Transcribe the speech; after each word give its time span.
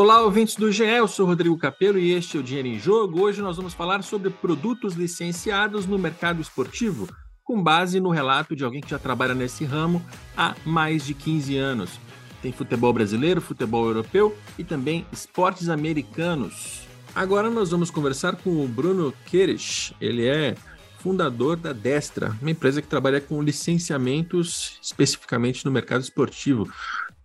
Olá, 0.00 0.22
ouvintes 0.22 0.56
do 0.56 0.72
GE, 0.72 0.82
eu 0.82 1.06
sou 1.06 1.26
Rodrigo 1.26 1.58
Capello 1.58 1.98
e 1.98 2.12
este 2.12 2.34
é 2.34 2.40
o 2.40 2.42
Dinheiro 2.42 2.68
em 2.68 2.78
Jogo. 2.78 3.20
Hoje 3.20 3.42
nós 3.42 3.58
vamos 3.58 3.74
falar 3.74 4.02
sobre 4.02 4.30
produtos 4.30 4.94
licenciados 4.94 5.84
no 5.84 5.98
mercado 5.98 6.40
esportivo, 6.40 7.06
com 7.44 7.62
base 7.62 8.00
no 8.00 8.08
relato 8.08 8.56
de 8.56 8.64
alguém 8.64 8.80
que 8.80 8.88
já 8.88 8.98
trabalha 8.98 9.34
nesse 9.34 9.62
ramo 9.62 10.02
há 10.34 10.56
mais 10.64 11.04
de 11.04 11.12
15 11.12 11.54
anos. 11.58 12.00
Tem 12.40 12.50
futebol 12.50 12.94
brasileiro, 12.94 13.42
futebol 13.42 13.84
europeu 13.84 14.34
e 14.58 14.64
também 14.64 15.04
esportes 15.12 15.68
americanos. 15.68 16.80
Agora 17.14 17.50
nós 17.50 17.70
vamos 17.70 17.90
conversar 17.90 18.36
com 18.36 18.64
o 18.64 18.66
Bruno 18.66 19.12
Queires. 19.26 19.92
Ele 20.00 20.26
é 20.26 20.54
fundador 21.00 21.58
da 21.58 21.74
Destra, 21.74 22.34
uma 22.40 22.50
empresa 22.50 22.80
que 22.80 22.88
trabalha 22.88 23.20
com 23.20 23.42
licenciamentos 23.42 24.78
especificamente 24.80 25.62
no 25.66 25.70
mercado 25.70 26.00
esportivo. 26.00 26.72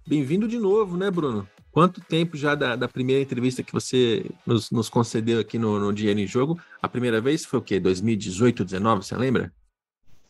Bem-vindo 0.05 0.45
de 0.45 0.59
novo, 0.59 0.97
né, 0.97 1.09
Bruno? 1.09 1.47
Quanto 1.75 1.99
tempo 1.99 2.37
já 2.37 2.55
da, 2.55 2.73
da 2.77 2.87
primeira 2.87 3.21
entrevista 3.21 3.61
que 3.61 3.73
você 3.73 4.31
nos, 4.47 4.71
nos 4.71 4.87
concedeu 4.87 5.41
aqui 5.41 5.59
no, 5.59 5.77
no, 5.77 5.91
Dinheiro 5.91 6.21
em 6.21 6.25
Jogo? 6.25 6.57
A 6.81 6.87
primeira 6.87 7.19
vez 7.19 7.43
foi 7.43 7.59
o 7.59 7.61
quê? 7.61 7.81
2018, 7.81 8.63
19, 8.63 9.05
você 9.05 9.13
lembra? 9.17 9.51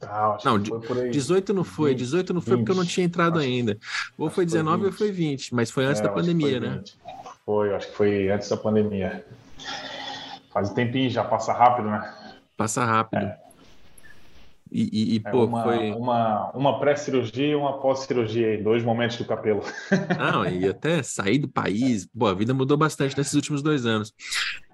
Ah, 0.02 0.40
não, 0.44 0.58
não 0.58 1.12
18 1.12 1.54
não 1.54 1.64
foi, 1.64 1.92
20, 1.92 2.00
18 2.00 2.34
não 2.34 2.42
foi 2.42 2.56
20, 2.56 2.66
porque 2.66 2.72
eu 2.72 2.76
não 2.76 2.84
tinha 2.84 3.06
entrado 3.06 3.38
acho, 3.38 3.48
ainda. 3.48 3.78
Ou 4.18 4.28
foi 4.32 4.44
19 4.44 4.78
foi 4.80 4.88
ou 4.88 4.92
foi 4.92 5.12
20, 5.12 5.54
mas 5.54 5.70
foi 5.70 5.86
antes 5.86 6.02
é, 6.02 6.06
da 6.06 6.10
pandemia, 6.10 6.60
foi 6.60 6.68
né? 6.68 6.84
Foi, 7.46 7.76
acho 7.76 7.88
que 7.90 7.96
foi 7.96 8.30
antes 8.32 8.50
da 8.50 8.58
pandemia. 8.58 9.24
Faz 10.52 10.72
um 10.72 10.74
tempinho 10.74 11.12
já, 11.12 11.24
passa 11.24 11.54
rápido, 11.54 11.92
né? 11.92 12.12
Passa 12.58 12.84
rápido. 12.84 13.22
É. 13.22 13.45
E, 14.76 14.90
e, 14.92 15.16
e 15.16 15.22
é 15.24 15.32
pô, 15.32 15.46
uma, 15.46 15.64
foi. 15.64 15.92
Uma, 15.94 16.52
uma 16.52 16.80
pré-cirurgia 16.82 17.48
e 17.48 17.56
uma 17.56 17.80
pós-cirurgia, 17.80 18.62
dois 18.62 18.84
momentos 18.84 19.16
do 19.16 19.24
cabelo. 19.24 19.62
Não, 20.20 20.46
e 20.46 20.68
até 20.68 21.02
sair 21.02 21.38
do 21.38 21.48
país, 21.48 22.06
pô, 22.06 22.28
a 22.28 22.34
vida 22.34 22.54
mudou 22.54 22.76
bastante 22.76 23.18
nesses 23.18 23.34
últimos 23.36 23.62
dois 23.62 23.86
anos. 23.86 24.14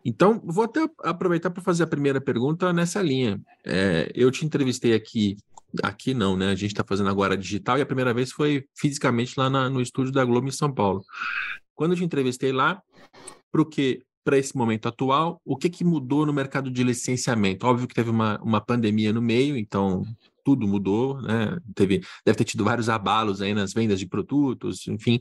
Então, 0.03 0.41
vou 0.43 0.63
até 0.63 0.89
aproveitar 1.03 1.51
para 1.51 1.61
fazer 1.61 1.83
a 1.83 1.87
primeira 1.87 2.19
pergunta 2.19 2.73
nessa 2.73 2.99
linha. 2.99 3.39
É, 3.63 4.11
eu 4.15 4.31
te 4.31 4.43
entrevistei 4.43 4.95
aqui, 4.95 5.37
aqui 5.83 6.15
não, 6.15 6.35
né? 6.35 6.47
A 6.49 6.55
gente 6.55 6.71
está 6.71 6.83
fazendo 6.83 7.11
agora 7.11 7.37
digital 7.37 7.77
e 7.77 7.81
a 7.83 7.85
primeira 7.85 8.11
vez 8.11 8.31
foi 8.31 8.65
fisicamente 8.75 9.35
lá 9.37 9.51
na, 9.51 9.69
no 9.69 9.79
estúdio 9.79 10.11
da 10.11 10.25
Globo 10.25 10.47
em 10.47 10.51
São 10.51 10.73
Paulo. 10.73 11.05
Quando 11.75 11.91
eu 11.91 11.97
te 11.97 12.03
entrevistei 12.03 12.51
lá, 12.51 12.81
porque 13.51 14.01
para 14.23 14.37
esse 14.37 14.55
momento 14.55 14.87
atual, 14.87 15.41
o 15.43 15.57
que, 15.57 15.69
que 15.69 15.83
mudou 15.83 16.25
no 16.25 16.33
mercado 16.33 16.69
de 16.69 16.83
licenciamento? 16.83 17.65
Óbvio 17.65 17.87
que 17.87 17.95
teve 17.95 18.09
uma, 18.09 18.39
uma 18.41 18.61
pandemia 18.61 19.11
no 19.11 19.21
meio, 19.21 19.57
então 19.57 20.03
tudo 20.43 20.67
mudou, 20.67 21.21
né? 21.21 21.57
Teve, 21.75 22.01
deve 22.25 22.37
ter 22.37 22.43
tido 22.43 22.63
vários 22.63 22.89
abalos 22.89 23.41
aí 23.41 23.53
nas 23.53 23.73
vendas 23.73 23.99
de 23.99 24.07
produtos, 24.07 24.87
enfim. 24.87 25.19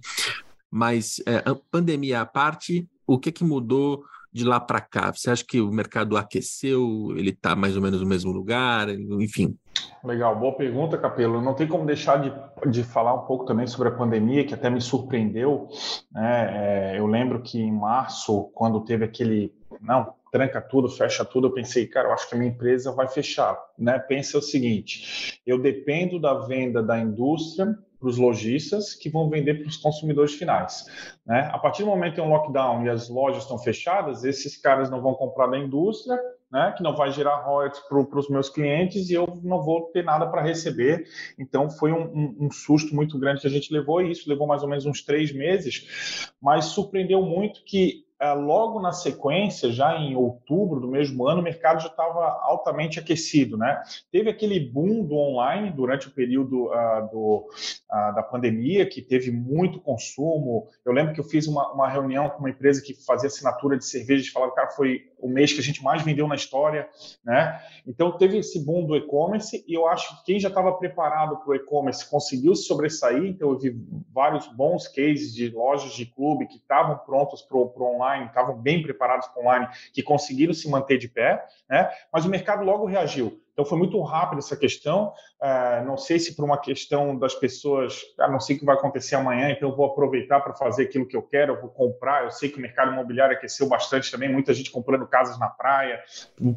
Mas 0.71 1.21
é, 1.27 1.43
pandemia 1.71 2.21
à 2.21 2.27
parte, 2.27 2.87
o 3.07 3.19
que, 3.19 3.33
que 3.33 3.45
mudou 3.45 4.05
de 4.33 4.45
lá 4.45 4.61
para 4.61 4.81
cá? 4.81 5.13
Você 5.13 5.31
acha 5.31 5.45
que 5.45 5.61
o 5.61 5.73
mercado 5.73 6.17
aqueceu? 6.17 7.13
Ele 7.17 7.31
está 7.31 7.57
mais 7.57 7.77
ou 7.77 7.83
menos 7.83 8.01
no 8.01 8.07
mesmo 8.07 8.31
lugar? 8.31 8.89
Enfim. 8.89 9.57
Legal, 10.03 10.35
boa 10.37 10.57
pergunta, 10.57 10.97
Capelo. 10.97 11.41
Não 11.41 11.55
tem 11.55 11.67
como 11.67 11.85
deixar 11.85 12.17
de, 12.17 12.33
de 12.71 12.83
falar 12.83 13.15
um 13.15 13.27
pouco 13.27 13.45
também 13.45 13.67
sobre 13.67 13.89
a 13.89 13.93
pandemia, 13.93 14.45
que 14.45 14.55
até 14.55 14.71
me 14.71 14.81
surpreendeu. 14.81 15.69
Né? 16.11 16.93
É, 16.95 16.99
eu 16.99 17.07
lembro 17.07 17.43
que 17.43 17.61
em 17.61 17.73
março, 17.73 18.51
quando 18.55 18.85
teve 18.85 19.05
aquele. 19.05 19.55
Não, 19.81 20.15
tranca 20.31 20.61
tudo, 20.61 20.89
fecha 20.89 21.25
tudo, 21.25 21.49
eu 21.49 21.53
pensei, 21.53 21.87
cara, 21.87 22.09
eu 22.09 22.13
acho 22.13 22.29
que 22.29 22.35
a 22.35 22.39
minha 22.39 22.51
empresa 22.51 22.93
vai 22.93 23.09
fechar. 23.09 23.59
Né? 23.79 23.99
Pensa 23.99 24.39
o 24.39 24.43
seguinte: 24.43 25.41
eu 25.47 25.59
dependo 25.61 26.19
da 26.19 26.35
venda 26.35 26.83
da 26.83 26.99
indústria 26.99 27.77
para 27.99 28.09
os 28.09 28.17
lojistas 28.17 28.95
que 28.95 29.11
vão 29.11 29.29
vender 29.29 29.61
para 29.61 29.69
os 29.69 29.77
consumidores 29.77 30.35
finais. 30.35 30.87
Né? 31.27 31.51
A 31.53 31.59
partir 31.59 31.83
do 31.83 31.91
momento 31.91 32.15
que 32.15 32.21
tem 32.21 32.25
um 32.25 32.33
lockdown 32.33 32.87
e 32.87 32.89
as 32.89 33.11
lojas 33.11 33.43
estão 33.43 33.59
fechadas, 33.59 34.25
esses 34.25 34.57
caras 34.57 34.91
não 34.91 35.03
vão 35.03 35.15
comprar 35.15 35.49
da 35.49 35.59
indústria, 35.59 36.19
né, 36.51 36.75
que 36.77 36.83
não 36.83 36.97
vai 36.97 37.13
gerar 37.13 37.43
royalties 37.43 37.83
para 37.89 38.19
os 38.19 38.29
meus 38.29 38.49
clientes 38.49 39.09
e 39.09 39.15
eu 39.15 39.41
não 39.43 39.63
vou 39.63 39.91
ter 39.93 40.05
nada 40.05 40.27
para 40.27 40.43
receber. 40.43 41.05
Então, 41.39 41.71
foi 41.71 41.93
um, 41.93 42.03
um, 42.03 42.37
um, 42.47 42.51
susto 42.51 42.95
muito 42.95 43.19
grande 43.19 43.41
que 43.41 43.47
a 43.47 43.51
gente 43.51 43.73
levou, 43.73 44.03
e 44.03 44.11
isso 44.11 44.29
levou 44.29 44.47
mais 44.47 44.63
ou 44.63 44.69
menos 44.69 44.85
uns 44.85 45.03
três 45.03 45.33
meses, 45.33 46.33
mas 46.41 46.67
surpreendeu 46.67 47.23
muito 47.23 47.63
que 47.65 48.05
é, 48.21 48.35
logo 48.35 48.81
na 48.83 48.93
sequência, 48.93 49.73
já 49.73 49.97
em 49.97 50.15
outubro 50.15 50.79
do 50.79 50.87
mesmo 50.87 51.27
ano, 51.27 51.41
o 51.41 51.43
mercado 51.43 51.81
já 51.81 51.89
estava 51.89 52.39
altamente 52.43 52.99
aquecido. 52.99 53.57
Né? 53.57 53.83
Teve 54.13 54.29
aquele 54.29 54.61
boom 54.61 55.07
do 55.07 55.15
online 55.15 55.71
durante 55.71 56.07
o 56.07 56.11
período 56.11 56.67
uh, 56.67 57.11
do, 57.11 57.49
uh, 57.91 58.15
da 58.15 58.23
pandemia, 58.23 58.87
que 58.87 59.01
teve 59.01 59.31
muito 59.31 59.81
consumo. 59.81 60.69
Eu 60.85 60.93
lembro 60.93 61.15
que 61.15 61.21
eu 61.21 61.25
fiz 61.25 61.47
uma, 61.47 61.73
uma 61.73 61.89
reunião 61.89 62.29
com 62.29 62.41
uma 62.41 62.51
empresa 62.51 62.83
que 62.83 62.93
fazia 62.93 63.29
assinatura 63.29 63.79
de 63.79 63.87
cerveja 63.87 64.29
e 64.29 64.33
falava, 64.33 64.53
cara, 64.53 64.69
foi 64.73 65.01
o 65.21 65.29
mês 65.29 65.53
que 65.53 65.61
a 65.61 65.63
gente 65.63 65.83
mais 65.83 66.03
vendeu 66.03 66.29
na 66.29 66.35
história. 66.35 66.89
Né? 67.25 67.61
Então, 67.87 68.13
teve 68.13 68.39
esse 68.39 68.65
boom 68.65 68.87
do 68.87 68.97
e-commerce 68.97 69.65
e 69.67 69.75
eu 69.75 69.87
acho 69.89 70.19
que 70.19 70.25
quem 70.27 70.41
já 70.41 70.49
estava 70.49 70.73
preparado 70.73 71.37
para 71.39 71.51
o 71.51 71.55
e-commerce 71.55 72.09
conseguiu 72.09 72.55
se 72.55 72.65
sobressair. 72.65 73.25
Então, 73.25 73.51
eu 73.51 73.59
vi 73.59 73.75
vários 74.13 74.47
bons 74.49 74.87
cases 74.89 75.35
de 75.35 75.49
lojas 75.49 75.93
de 75.93 76.07
clube 76.07 76.47
que 76.47 76.57
estavam 76.57 76.99
prontos 76.99 77.43
para 77.43 77.57
o 77.57 77.73
online 77.91 78.11
online, 78.11 78.27
estavam 78.27 78.57
bem 78.57 78.83
preparados 78.83 79.27
para 79.29 79.43
online, 79.43 79.69
que 79.93 80.03
conseguiram 80.03 80.53
se 80.53 80.69
manter 80.69 80.99
de 80.99 81.09
pé, 81.09 81.45
né? 81.69 81.91
mas 82.13 82.25
o 82.25 82.29
mercado 82.29 82.65
logo 82.65 82.87
reagiu. 82.87 83.40
Então 83.53 83.65
foi 83.65 83.79
muito 83.79 84.01
rápido 84.03 84.39
essa 84.39 84.57
questão. 84.57 85.13
Uh, 85.41 85.85
não 85.87 85.97
sei 85.97 86.19
se 86.19 86.37
por 86.37 86.45
uma 86.45 86.59
questão 86.59 87.19
das 87.19 87.35
pessoas, 87.35 88.01
ah, 88.19 88.29
não 88.29 88.41
sei 88.41 88.57
o 88.57 88.59
que 88.59 88.65
vai 88.65 88.77
acontecer 88.77 89.17
amanhã, 89.17 89.51
então 89.51 89.71
eu 89.71 89.77
vou 89.77 89.87
aproveitar 89.87 90.41
para 90.41 90.55
fazer 90.55 90.85
aquilo 90.85 91.07
que 91.07 91.17
eu 91.17 91.23
quero, 91.23 91.55
eu 91.55 91.61
vou 91.61 91.71
comprar. 91.71 92.25
Eu 92.25 92.31
sei 92.31 92.49
que 92.49 92.59
o 92.59 92.61
mercado 92.61 92.93
imobiliário 92.93 93.37
aqueceu 93.37 93.69
bastante 93.69 94.11
também, 94.11 94.31
muita 94.31 94.53
gente 94.55 94.71
comprando 94.71 95.07
casas 95.07 95.39
na 95.39 95.49
praia 95.49 96.01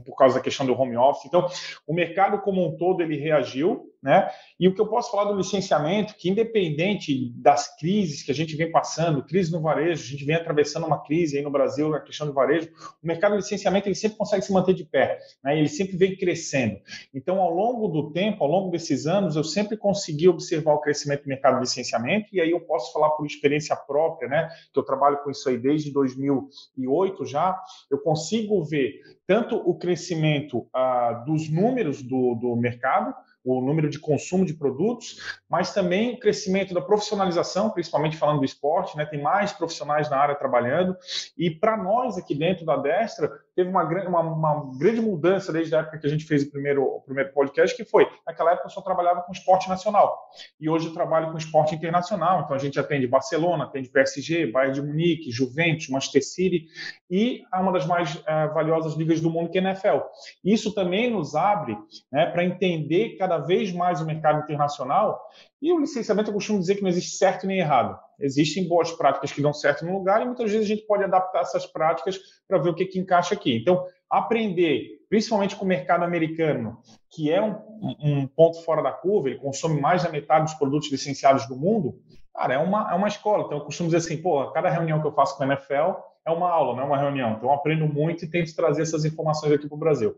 por 0.06 0.16
causa 0.16 0.36
da 0.36 0.42
questão 0.42 0.66
do 0.66 0.80
home 0.80 0.98
office. 0.98 1.26
Então 1.26 1.48
o 1.88 1.94
mercado 1.94 2.40
como 2.42 2.66
um 2.66 2.78
todo 2.78 3.02
ele 3.02 3.18
reagiu, 3.18 3.94
né? 4.04 4.30
E 4.60 4.68
o 4.68 4.76
que 4.76 4.82
eu 4.82 4.88
posso 4.88 5.10
falar 5.10 5.32
do 5.32 5.38
licenciamento, 5.38 6.16
que 6.16 6.30
independente 6.30 7.32
das 7.38 7.74
crises 7.78 8.22
que 8.22 8.32
a 8.32 8.36
gente 8.36 8.54
vem 8.56 8.70
passando, 8.70 9.24
crise 9.24 9.50
no 9.50 9.62
varejo, 9.62 10.04
a 10.04 10.06
gente 10.06 10.26
vem 10.26 10.36
atravessando 10.36 10.86
uma 10.86 11.02
crise 11.02 11.38
aí 11.38 11.44
no 11.44 11.50
Brasil 11.50 11.90
na 11.90 12.02
questão 12.02 12.28
do 12.28 12.34
varejo, 12.34 12.70
o 13.02 13.08
mercado 13.08 13.32
do 13.32 13.38
licenciamento 13.38 13.88
ele 13.88 13.96
sempre 13.96 14.18
consegue 14.18 14.44
se 14.44 14.52
manter 14.52 14.74
de 14.74 14.84
pé, 14.84 15.20
né? 15.42 15.58
Ele 15.58 15.70
sempre 15.70 15.96
vem 15.96 16.18
crescendo. 16.18 16.82
Então, 17.14 17.42
ao 17.42 17.54
longo 17.54 17.88
do 17.88 18.12
tempo, 18.12 18.44
ao 18.44 18.50
longo 18.50 18.72
desses 18.72 19.06
anos, 19.06 19.36
eu 19.36 19.44
sempre 19.44 19.78
consegui 19.78 20.28
observar 20.28 20.74
o 20.74 20.82
crescimento 20.82 21.24
do 21.24 21.30
mercado 21.30 21.56
de 21.56 21.62
licenciamento, 21.62 22.30
e 22.34 22.42
aí 22.42 22.52
eu 22.52 22.62
posso 22.62 22.92
falar 22.94 23.12
por 23.12 23.26
experiência 23.26 23.76
própria, 23.76 24.28
né? 24.28 24.50
Que 24.72 24.80
eu 24.80 24.84
trabalho 24.84 25.18
com 25.24 25.32
isso 25.32 25.48
aí 25.50 25.58
desde 25.58 25.92
2008 25.92 27.26
já, 27.26 27.60
eu 27.90 28.00
consigo 28.00 28.64
ver 28.64 29.02
tanto 29.26 29.56
o 29.56 29.78
crescimento 29.78 30.68
ah, 30.74 31.24
dos 31.26 31.50
números 31.50 32.02
do, 32.02 32.36
do 32.36 32.56
mercado, 32.56 33.14
o 33.44 33.62
número 33.62 33.90
de 33.90 34.00
consumo 34.00 34.46
de 34.46 34.54
produtos, 34.54 35.38
mas 35.50 35.74
também 35.74 36.14
o 36.14 36.20
crescimento 36.20 36.74
da 36.74 36.82
profissionalização, 36.82 37.70
principalmente 37.70 38.16
falando 38.16 38.40
do 38.40 38.46
esporte, 38.46 38.96
né? 38.96 39.06
Tem 39.06 39.22
mais 39.22 39.52
profissionais 39.52 40.10
na 40.10 40.18
área 40.18 40.36
trabalhando. 40.36 40.96
E 41.38 41.52
para 41.52 41.76
nós 41.76 42.18
aqui 42.18 42.34
dentro 42.34 42.66
da 42.66 42.78
Destra, 42.78 43.30
teve 43.56 43.70
uma, 43.70 43.84
uma, 43.84 44.20
uma, 44.22 44.78
grande 44.78 45.02
mudança 45.02 45.52
desde 45.52 45.76
a 45.76 45.80
época 45.80 46.00
que 46.00 46.08
a 46.08 46.10
gente 46.10 46.26
fez 46.26 46.44
o 46.44 46.52
primeiro, 46.52 46.84
o 46.84 47.02
primeiro 47.02 47.32
podcast, 47.34 47.76
que 47.76 47.86
foi, 47.86 48.08
naquela 48.26 48.52
época 48.52 48.68
eu 48.68 48.72
só 48.72 48.82
trabalhava 48.82 49.22
com 49.22 49.32
esporte 49.32 49.70
nacional. 49.70 50.18
E 50.60 50.70
hoje 50.70 50.88
eu 50.88 50.94
trabalho 50.94 51.32
com 51.32 51.38
esporte 51.38 51.76
internacional. 51.76 52.42
Então 52.42 52.56
a 52.56 52.60
gente 52.60 52.80
atende 52.80 53.08
Barcelona, 53.08 53.66
atende 53.66 53.90
PSG, 53.90 54.48
Bayern 54.48 54.74
de 54.74 54.82
Munique, 54.82 55.32
Juventus, 55.32 55.90
Manchester 55.90 56.24
City 56.24 56.66
e 57.10 57.44
uma 57.54 57.72
das 57.72 57.86
mais 57.86 58.16
uh, 58.16 58.54
valiosas 58.54 58.96
ligas 58.96 59.22
do 59.22 59.30
mundo, 59.30 59.50
que 59.50 59.58
é 59.58 59.62
a 59.62 59.70
NFL. 59.70 60.00
Isso 60.44 60.74
também 60.74 61.12
nos 61.12 61.36
abre 61.36 61.78
né, 62.12 62.26
para 62.28 62.44
entender 62.44 63.18
cada 63.18 63.38
vez 63.38 63.72
mais 63.72 64.02
o 64.02 64.06
mercado 64.06 64.44
internacional. 64.44 65.22
E 65.62 65.72
o 65.72 65.80
licenciamento, 65.80 66.30
eu 66.30 66.34
costumo 66.34 66.60
dizer 66.60 66.76
que 66.76 66.82
não 66.82 66.90
existe 66.90 67.16
certo 67.16 67.48
nem 67.48 67.60
errado. 67.60 67.98
Existem 68.24 68.68
boas 68.68 68.92
práticas 68.92 69.34
que 69.34 69.42
dão 69.42 69.54
certo 69.54 69.86
no 69.86 69.98
lugar 69.98 70.22
e 70.22 70.26
muitas 70.26 70.50
vezes 70.50 70.66
a 70.66 70.74
gente 70.74 70.88
pode 70.88 71.04
adaptar 71.04 71.42
essas 71.42 71.66
práticas 71.66 72.18
para 72.48 72.58
ver 72.58 72.70
o 72.70 72.74
que, 72.74 72.86
que 72.86 72.98
encaixa 72.98 73.34
aqui. 73.34 73.58
Então, 73.58 73.86
aprender, 74.10 75.02
principalmente 75.10 75.58
com 75.58 75.66
o 75.66 75.68
mercado 75.68 76.04
americano, 76.04 76.78
que 77.12 77.30
é 77.30 77.42
um, 77.42 77.58
um 78.02 78.28
ponto 78.28 78.64
fora 78.64 78.82
da 78.82 78.92
curva, 78.92 79.30
ele 79.30 79.40
consome 79.40 79.82
mais 79.82 80.04
da 80.04 80.10
metade 80.10 80.46
dos 80.46 80.54
produtos 80.54 80.90
licenciados 80.90 81.48
do 81.48 81.56
mundo, 81.58 82.00
cara, 82.34 82.54
é 82.54 82.58
uma, 82.58 82.92
é 82.92 82.96
uma 82.96 83.10
escola. 83.10 83.44
Então, 83.44 83.58
eu 83.58 83.66
costumo 83.66 83.90
dizer 83.90 83.98
assim, 83.98 84.22
pô, 84.22 84.50
cada 84.52 84.70
reunião 84.70 85.02
que 85.02 85.08
eu 85.08 85.14
faço 85.14 85.36
com 85.36 85.44
a 85.44 85.48
NFL 85.48 86.00
é 86.26 86.32
uma 86.32 86.50
aula, 86.50 86.76
não 86.76 86.84
é 86.84 86.86
uma 86.86 86.98
reunião. 86.98 87.34
Então, 87.34 87.50
eu 87.50 87.54
aprendo 87.54 87.86
muito 87.86 88.24
e 88.24 88.30
tento 88.30 88.56
trazer 88.56 88.84
essas 88.84 89.04
informações 89.04 89.52
aqui 89.52 89.68
para 89.68 89.76
o 89.76 89.80
Brasil. 89.80 90.16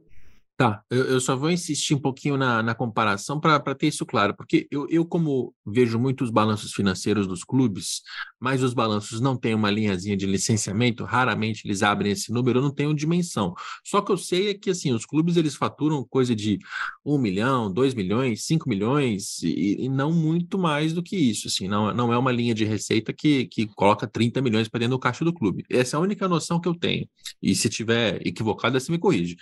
Tá, 0.57 0.81
eu, 0.89 1.03
eu, 1.03 1.19
só 1.19 1.35
vou 1.35 1.51
insistir 1.51 1.93
um 1.93 1.99
pouquinho 1.99 2.37
na, 2.37 2.63
na 2.63 2.73
comparação 2.73 3.41
para 3.41 3.75
ter 3.75 3.87
isso 3.87 4.05
claro, 4.05 4.33
porque 4.33 4.65
eu, 4.71 4.87
eu, 4.89 5.05
como 5.05 5.53
vejo 5.65 5.99
muitos 5.99 6.29
balanços 6.29 6.71
financeiros 6.71 7.27
dos 7.27 7.43
clubes, 7.43 8.01
mas 8.39 8.63
os 8.63 8.73
balanços 8.73 9.19
não 9.19 9.35
têm 9.35 9.53
uma 9.53 9.69
linhazinha 9.69 10.15
de 10.15 10.25
licenciamento, 10.25 11.03
raramente 11.03 11.67
eles 11.67 11.83
abrem 11.83 12.13
esse 12.13 12.31
número, 12.31 12.59
eu 12.59 12.63
não 12.63 12.71
tenho 12.73 12.93
dimensão. 12.93 13.53
Só 13.83 14.01
que 14.01 14.13
eu 14.13 14.17
sei 14.17 14.51
é 14.51 14.53
que 14.53 14.69
assim, 14.69 14.93
os 14.93 15.05
clubes 15.05 15.35
eles 15.35 15.55
faturam 15.55 16.05
coisa 16.05 16.33
de 16.33 16.57
um 17.03 17.17
milhão, 17.17 17.69
dois 17.69 17.93
milhões, 17.93 18.45
cinco 18.45 18.69
milhões, 18.69 19.43
e, 19.43 19.83
e 19.83 19.89
não 19.89 20.13
muito 20.13 20.57
mais 20.57 20.93
do 20.93 21.03
que 21.03 21.17
isso. 21.17 21.49
Assim, 21.49 21.67
não, 21.67 21.93
não 21.93 22.13
é 22.13 22.17
uma 22.17 22.31
linha 22.31 22.53
de 22.55 22.63
receita 22.63 23.11
que, 23.11 23.47
que 23.47 23.67
coloca 23.67 24.07
30 24.07 24.41
milhões 24.41 24.69
para 24.69 24.79
dentro 24.79 24.95
do 24.95 24.99
caixa 24.99 25.25
do 25.25 25.33
clube. 25.33 25.65
Essa 25.69 25.97
é 25.97 25.99
a 25.99 26.01
única 26.01 26.29
noção 26.29 26.61
que 26.61 26.69
eu 26.69 26.75
tenho. 26.75 27.05
E 27.41 27.53
se 27.53 27.67
tiver 27.67 28.25
equivocado, 28.25 28.79
você 28.79 28.89
me 28.89 28.97
corrige. 28.97 29.35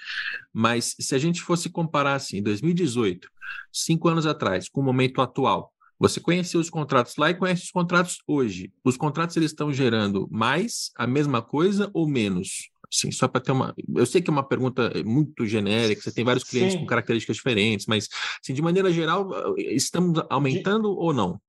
Mas 0.51 0.95
se 1.03 1.13
a 1.13 1.17
gente 1.17 1.41
fosse 1.41 1.69
comparar 1.69 2.15
assim, 2.15 2.41
2018, 2.41 3.29
cinco 3.71 4.07
anos 4.07 4.25
atrás, 4.25 4.69
com 4.69 4.81
o 4.81 4.83
momento 4.83 5.21
atual, 5.21 5.73
você 5.99 6.19
conheceu 6.19 6.59
os 6.59 6.69
contratos 6.69 7.15
lá 7.17 7.29
e 7.29 7.35
conhece 7.35 7.63
os 7.63 7.71
contratos 7.71 8.17
hoje. 8.27 8.73
Os 8.83 8.97
contratos 8.97 9.37
eles 9.37 9.51
estão 9.51 9.71
gerando 9.71 10.27
mais, 10.31 10.91
a 10.97 11.07
mesma 11.07 11.41
coisa 11.41 11.89
ou 11.93 12.07
menos? 12.07 12.69
Sim, 12.91 13.11
só 13.11 13.27
para 13.27 13.41
ter 13.41 13.51
uma. 13.51 13.73
Eu 13.95 14.05
sei 14.05 14.21
que 14.21 14.29
é 14.29 14.33
uma 14.33 14.47
pergunta 14.47 14.91
muito 15.03 15.47
genérica, 15.47 16.01
você 16.01 16.11
tem 16.11 16.23
vários 16.23 16.43
clientes 16.43 16.73
Sim. 16.73 16.79
com 16.79 16.85
características 16.85 17.37
diferentes, 17.37 17.87
mas 17.87 18.07
assim, 18.39 18.53
de 18.53 18.61
maneira 18.61 18.91
geral, 18.91 19.31
estamos 19.57 20.21
aumentando 20.29 20.89
de... 20.93 20.99
ou 20.99 21.13
não? 21.13 21.41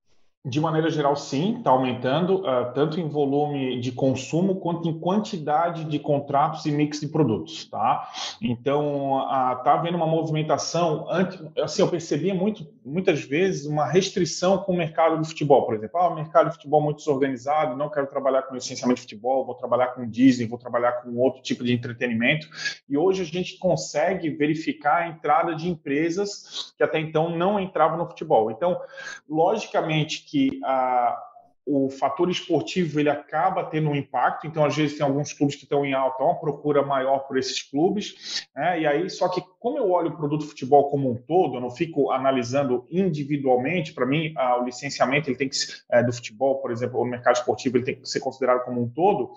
De 0.46 0.60
maneira 0.60 0.90
geral, 0.90 1.16
sim, 1.16 1.56
está 1.56 1.70
aumentando, 1.70 2.40
uh, 2.40 2.70
tanto 2.74 3.00
em 3.00 3.08
volume 3.08 3.80
de 3.80 3.90
consumo 3.90 4.56
quanto 4.56 4.86
em 4.86 5.00
quantidade 5.00 5.84
de 5.84 5.98
contratos 5.98 6.66
e 6.66 6.70
mix 6.70 7.00
de 7.00 7.08
produtos, 7.08 7.64
tá? 7.64 8.10
Então, 8.42 9.22
está 9.56 9.74
uh, 9.74 9.78
havendo 9.78 9.96
uma 9.96 10.06
movimentação, 10.06 11.06
antes, 11.10 11.42
assim, 11.58 11.80
eu 11.80 11.88
percebia 11.88 12.34
muito, 12.34 12.68
muitas 12.84 13.22
vezes 13.22 13.64
uma 13.64 13.86
restrição 13.86 14.58
com 14.58 14.74
o 14.74 14.76
mercado 14.76 15.18
de 15.18 15.26
futebol, 15.26 15.64
por 15.64 15.76
exemplo. 15.76 15.98
Ah, 15.98 16.08
o 16.08 16.14
mercado 16.14 16.48
de 16.48 16.56
futebol 16.56 16.82
muito 16.82 16.98
desorganizado, 16.98 17.74
não 17.74 17.88
quero 17.88 18.06
trabalhar 18.06 18.42
com 18.42 18.54
licenciamento 18.54 18.96
de 18.96 19.02
futebol, 19.02 19.46
vou 19.46 19.54
trabalhar 19.54 19.94
com 19.94 20.06
Disney, 20.06 20.46
vou 20.46 20.58
trabalhar 20.58 20.92
com 21.00 21.16
outro 21.16 21.40
tipo 21.40 21.64
de 21.64 21.72
entretenimento. 21.72 22.46
E 22.86 22.98
hoje 22.98 23.22
a 23.22 23.24
gente 23.24 23.56
consegue 23.56 24.28
verificar 24.28 25.04
a 25.04 25.08
entrada 25.08 25.54
de 25.54 25.70
empresas 25.70 26.74
que 26.76 26.84
até 26.84 27.00
então 27.00 27.34
não 27.34 27.58
entravam 27.58 27.96
no 27.96 28.06
futebol. 28.06 28.50
Então, 28.50 28.78
logicamente 29.26 30.33
que 30.34 30.58
a, 30.64 31.16
o 31.64 31.88
fator 31.88 32.28
esportivo 32.28 32.98
ele 32.98 33.08
acaba 33.08 33.62
tendo 33.62 33.88
um 33.88 33.94
impacto, 33.94 34.48
então 34.48 34.64
às 34.64 34.74
vezes 34.74 34.96
tem 34.96 35.06
alguns 35.06 35.32
clubes 35.32 35.54
que 35.54 35.62
estão 35.62 35.86
em 35.86 35.94
alta, 35.94 36.24
uma 36.24 36.40
procura 36.40 36.84
maior 36.84 37.20
por 37.20 37.38
esses 37.38 37.62
clubes, 37.62 38.48
né? 38.52 38.80
e 38.80 38.86
aí 38.86 39.08
só 39.08 39.28
que 39.28 39.40
como 39.60 39.78
eu 39.78 39.88
olho 39.92 40.08
o 40.08 40.16
produto 40.16 40.44
futebol 40.44 40.90
como 40.90 41.08
um 41.08 41.14
todo, 41.14 41.54
eu 41.54 41.60
não 41.60 41.70
fico 41.70 42.10
analisando 42.10 42.84
individualmente, 42.90 43.94
para 43.94 44.04
mim 44.06 44.34
a, 44.36 44.60
o 44.60 44.64
licenciamento 44.64 45.30
ele 45.30 45.36
tem 45.36 45.48
que 45.48 45.56
é, 45.92 46.02
do 46.02 46.12
futebol, 46.12 46.60
por 46.60 46.72
exemplo, 46.72 47.00
o 47.00 47.04
mercado 47.04 47.36
esportivo 47.36 47.76
ele 47.76 47.84
tem 47.84 47.94
que 47.94 48.08
ser 48.08 48.18
considerado 48.18 48.64
como 48.64 48.82
um 48.82 48.88
todo, 48.88 49.34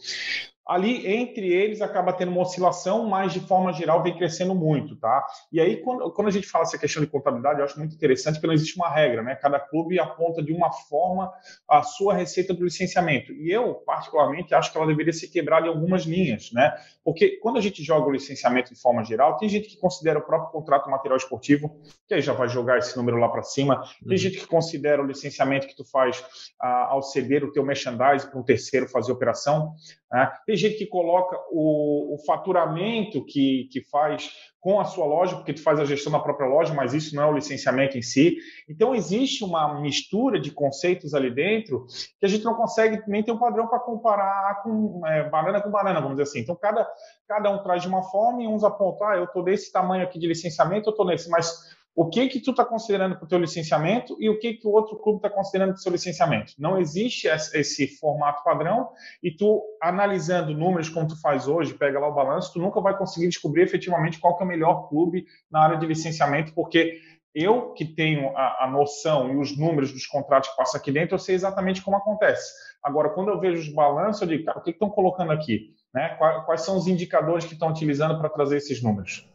ali 0.68 1.08
entre 1.08 1.48
eles 1.48 1.81
acaba 1.81 2.12
tendo 2.12 2.31
uma 2.31 2.42
oscilação, 2.42 3.06
mas 3.08 3.34
de 3.34 3.40
forma 3.40 3.72
geral 3.72 4.04
vem 4.04 4.16
crescendo 4.16 4.54
muito, 4.54 4.96
tá? 4.98 5.25
E 5.52 5.62
aí, 5.62 5.78
quando, 5.78 6.12
quando 6.12 6.28
a 6.28 6.31
gente 6.31 6.48
fala 6.48 6.64
essa 6.64 6.78
questão 6.78 7.04
de 7.04 7.10
contabilidade, 7.10 7.60
eu 7.60 7.66
acho 7.66 7.80
muito 7.80 7.96
interessante 7.96 8.36
porque 8.36 8.48
não 8.48 8.54
existe 8.54 8.75
uma 8.75 8.90
regra, 8.90 9.24
né? 9.24 9.36
Cada 9.36 9.60
clube 9.60 10.00
aponta 10.00 10.44
de 10.44 10.52
uma 10.52 10.72
forma 10.72 11.31
a 11.69 11.81
sua 11.84 12.14
receita 12.14 12.54
do 12.54 12.64
licenciamento. 12.64 13.31
E 13.31 13.52
eu, 13.52 13.75
particularmente, 13.75 14.54
acho 14.54 14.72
que 14.72 14.78
ela 14.78 14.88
deveria 14.88 15.14
ser 15.14 15.28
quebrada 15.28 15.68
em 15.68 15.69
algumas 15.69 16.04
linhas, 16.04 16.52
né? 16.52 16.74
Porque 17.04 17.38
quando 17.38 17.58
a 17.58 17.62
gente 17.62 17.81
joga 17.84 18.08
o 18.08 18.12
licenciamento 18.12 18.74
de 18.74 18.80
forma 18.80 19.04
geral, 19.04 19.38
tem 19.38 19.48
gente 19.48 19.69
que 19.69 19.78
considera 19.78 20.19
o 20.19 20.22
próprio 20.22 20.52
contrato 20.52 20.90
material 20.90 21.18
esportivo, 21.18 21.80
que 22.08 22.14
aí 22.14 22.22
já 22.22 22.34
vai 22.34 22.50
jogar 22.50 22.78
esse 22.78 22.98
número 22.98 23.18
lá 23.18 23.30
para 23.30 23.44
cima. 23.44 23.81
Tem 24.04 24.12
uhum. 24.12 24.18
gente 24.18 24.40
que 24.40 24.48
considera 24.48 25.02
o 25.02 25.06
licenciamento 25.06 25.68
que 25.68 25.75
tu 25.75 25.86
faz 25.86 26.24
ah, 26.62 26.88
ao 26.90 27.02
ceder 27.02 27.46
o 27.46 27.52
teu 27.52 27.64
merchandise 27.64 28.30
para 28.30 28.40
um 28.40 28.44
terceiro 28.44 28.88
fazer 28.90 29.12
operação. 29.14 29.74
Né? 30.12 30.31
Tem 30.46 30.56
gente 30.57 30.77
que 30.77 30.86
coloca 30.86 31.38
o, 31.51 32.15
o, 32.15 32.18
faturamento 32.25 33.24
que, 33.25 33.69
que 33.71 33.81
faz 33.81 34.30
com 34.59 34.80
a 34.80 34.86
sua 34.86 35.06
loja, 35.06 35.36
porque 35.36 35.54
tu 35.54 35.63
faz 35.63 35.80
a 35.80 35.86
gestão 35.86 36.12
da 36.12 36.19
própria 36.19 36.48
loja, 36.48 36.74
mas 36.74 36.94
isso 36.94 37.15
não 37.15 37.24
é 37.24 37.25
o 37.27 37.33
licenciamento 37.33 37.98
em 37.98 38.01
si. 38.01 38.38
Então, 38.68 38.94
existe 38.94 39.44
uma 39.44 39.80
mistura 39.80 40.39
de 40.39 40.51
conceitos 40.51 41.13
ali 41.13 41.33
dentro 41.33 41.86
que 42.19 42.25
a 42.25 42.27
gente 42.27 42.44
não 42.44 42.56
consegue 42.56 43.01
nem 43.07 43.24
ter 43.24 43.31
um 43.31 43.38
padrão 43.38 43.68
para 43.68 43.80
comparar 43.80 44.62
com 44.63 45.06
é, 45.06 45.30
banana 45.30 45.62
com 45.62 45.69
banana, 45.69 46.01
vamos 46.01 46.18
dizer 46.18 46.24
assim. 46.24 46.39
Então, 46.39 46.56
cada, 46.56 46.86
cada 47.27 47.50
um 47.50 47.63
traz 47.63 47.81
de 47.81 47.88
uma 47.88 48.04
forma 48.04 48.44
e 48.44 48.48
uns 48.48 48.63
apontam, 48.63 49.07
ah, 49.07 49.15
eu 49.15 49.25
estou 49.25 49.44
desse 49.44 49.71
tamanho 49.71 50.04
aqui 50.04 50.19
de 50.19 50.27
licenciamento, 50.27 50.89
eu 50.89 50.92
estou 50.92 51.06
nesse, 51.06 51.30
mas 51.30 51.76
o 51.97 52.07
que 52.07 52.27
que 52.27 52.39
tu 52.39 52.51
está 52.51 52.63
considerando 52.63 53.15
para 53.15 53.25
o 53.25 53.27
teu 53.27 53.39
licenciamento 53.39 54.15
e 54.19 54.29
o 54.29 54.38
que 54.38 54.53
que 54.53 54.67
o 54.67 54.71
outro 54.71 54.99
clube 54.99 55.17
está 55.17 55.31
considerando 55.31 55.69
para 55.69 55.79
o 55.79 55.81
seu 55.81 55.91
licenciamento. 55.91 56.53
Não 56.59 56.77
existe 56.77 57.27
esse 57.27 57.88
formato 57.97 58.44
padrão 58.44 58.89
e 59.23 59.31
tu 59.35 59.63
analisando 59.81 60.53
números 60.53 60.89
como 60.89 61.07
tu 61.07 61.19
faz 61.19 61.47
hoje, 61.47 61.73
pega 61.73 61.99
lá 61.99 62.07
o 62.07 62.13
balanço, 62.13 62.53
tu 62.53 62.59
nunca 62.59 62.79
vai 62.79 62.95
conseguir 62.95 63.27
descobrir 63.27 63.63
efetivamente 63.63 64.19
qual 64.19 64.38
que 64.38 64.44
é 64.44 64.45
o 64.45 64.47
melhor 64.47 64.88
clube 64.89 65.25
na 65.49 65.63
área 65.63 65.77
de 65.77 65.88
licenciamento, 65.88 66.53
porque 66.53 66.99
eu 67.33 67.73
que 67.73 67.83
tenho 67.83 68.29
a, 68.38 68.65
a 68.65 68.69
noção 68.69 69.33
e 69.33 69.35
os 69.35 69.57
números 69.57 69.91
dos 69.91 70.05
contratos 70.05 70.51
que 70.51 70.55
passam 70.55 70.79
aqui 70.79 70.91
dentro, 70.91 71.15
eu 71.15 71.19
sei 71.19 71.33
exatamente 71.33 71.81
como 71.81 71.97
acontece. 71.97 72.53
Agora, 72.83 73.09
quando 73.09 73.29
eu 73.29 73.39
vejo 73.39 73.59
os 73.59 73.73
balanços, 73.73 74.21
eu 74.21 74.27
digo, 74.27 74.45
cara, 74.45 74.59
o 74.59 74.61
que 74.61 74.69
estão 74.69 74.91
colocando 74.91 75.31
aqui? 75.31 75.73
Né? 75.91 76.09
Quais, 76.19 76.45
quais 76.45 76.61
são 76.61 76.77
os 76.77 76.85
indicadores 76.85 77.45
que 77.45 77.53
estão 77.53 77.69
utilizando 77.69 78.19
para 78.19 78.29
trazer 78.29 78.57
esses 78.57 78.83
números? 78.83 79.27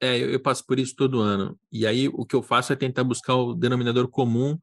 É, 0.00 0.16
eu, 0.18 0.30
eu, 0.30 0.40
passo 0.40 0.64
por 0.66 0.78
isso 0.78 0.94
todo 0.94 1.20
ano. 1.20 1.58
E 1.72 1.86
aí 1.86 2.08
o 2.08 2.24
que 2.24 2.36
eu 2.36 2.42
faço 2.42 2.72
é 2.72 2.76
tentar 2.76 3.04
buscar 3.04 3.34
o 3.34 3.54
denominador 3.54 4.08
comum, 4.08 4.58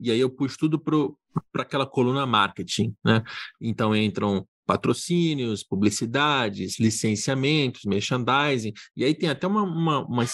e 0.00 0.10
aí 0.10 0.18
eu 0.18 0.30
puxo 0.30 0.56
tudo 0.58 0.78
para 0.80 1.62
aquela 1.62 1.86
coluna 1.86 2.26
marketing, 2.26 2.94
né? 3.04 3.22
Então 3.60 3.94
entram 3.94 4.46
patrocínios, 4.66 5.62
publicidades, 5.62 6.78
licenciamentos, 6.78 7.82
merchandising, 7.84 8.72
e 8.96 9.04
aí 9.04 9.14
tem 9.14 9.28
até 9.28 9.46
uma, 9.46 9.62
uma, 9.62 10.06
uma, 10.06 10.24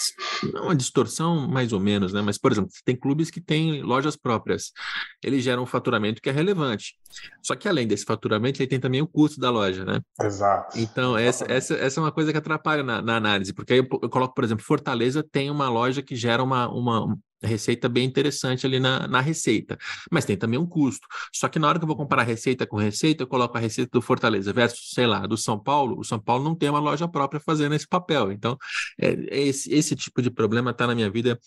uma, 0.61 0.75
distorção, 0.75 1.47
mais 1.47 1.73
ou 1.73 1.79
menos, 1.79 2.13
né? 2.13 2.21
Mas, 2.21 2.37
por 2.37 2.51
exemplo, 2.51 2.69
tem 2.85 2.95
clubes 2.95 3.29
que 3.29 3.41
têm 3.41 3.81
lojas 3.81 4.15
próprias, 4.15 4.71
eles 5.23 5.43
geram 5.43 5.63
um 5.63 5.67
faturamento 5.67 6.21
que 6.21 6.29
é 6.29 6.31
relevante. 6.31 6.95
Só 7.41 7.55
que 7.55 7.67
além 7.67 7.87
desse 7.87 8.05
faturamento, 8.05 8.61
ele 8.61 8.69
tem 8.69 8.79
também 8.79 9.01
o 9.01 9.07
custo 9.07 9.39
da 9.39 9.49
loja, 9.49 9.83
né? 9.83 9.99
Exato. 10.21 10.77
Então, 10.77 11.17
essa, 11.17 11.45
essa, 11.51 11.73
essa 11.75 11.99
é 11.99 12.03
uma 12.03 12.11
coisa 12.11 12.31
que 12.31 12.37
atrapalha 12.37 12.83
na, 12.83 13.01
na 13.01 13.15
análise, 13.15 13.53
porque 13.53 13.73
aí 13.73 13.79
eu, 13.79 13.87
eu, 14.01 14.09
coloco, 14.09 14.33
por 14.33 14.43
exemplo, 14.43 14.63
Fortaleza 14.63 15.23
tem 15.23 15.49
uma 15.49 15.69
loja 15.69 16.01
que 16.01 16.15
gera 16.15 16.43
uma, 16.43 16.69
uma, 16.69 17.17
receita 17.47 17.87
bem 17.87 18.05
interessante 18.05 18.65
ali 18.65 18.79
na, 18.79 19.07
na 19.07 19.21
receita, 19.21 19.77
mas 20.11 20.25
tem 20.25 20.37
também 20.37 20.59
um 20.59 20.65
custo. 20.65 21.07
Só 21.33 21.47
que 21.47 21.59
na 21.59 21.67
hora 21.67 21.79
que 21.79 21.83
eu 21.83 21.87
vou 21.87 21.95
comparar 21.95 22.23
receita 22.23 22.65
com 22.65 22.77
receita, 22.77 23.23
eu 23.23 23.27
coloco 23.27 23.57
a 23.57 23.61
receita 23.61 23.91
do 23.93 24.01
Fortaleza 24.01 24.51
versus, 24.51 24.91
sei 24.93 25.07
lá, 25.07 25.25
do 25.25 25.37
São 25.37 25.57
Paulo, 25.57 25.99
o 25.99 26.03
São 26.03 26.19
Paulo 26.19 26.43
não 26.43 26.55
tem 26.55 26.69
uma 26.69 26.79
loja 26.79 27.07
própria 27.07 27.39
fazendo 27.39 27.75
esse 27.75 27.87
papel. 27.87 28.31
Então, 28.31 28.57
é, 28.99 29.11
é 29.29 29.39
esse, 29.39 29.73
esse 29.73 29.95
tipo 29.95 30.21
de 30.21 30.29
problema 30.29 30.71
está 30.71 30.85
na 30.85 30.95
minha 30.95 31.09
vida 31.09 31.39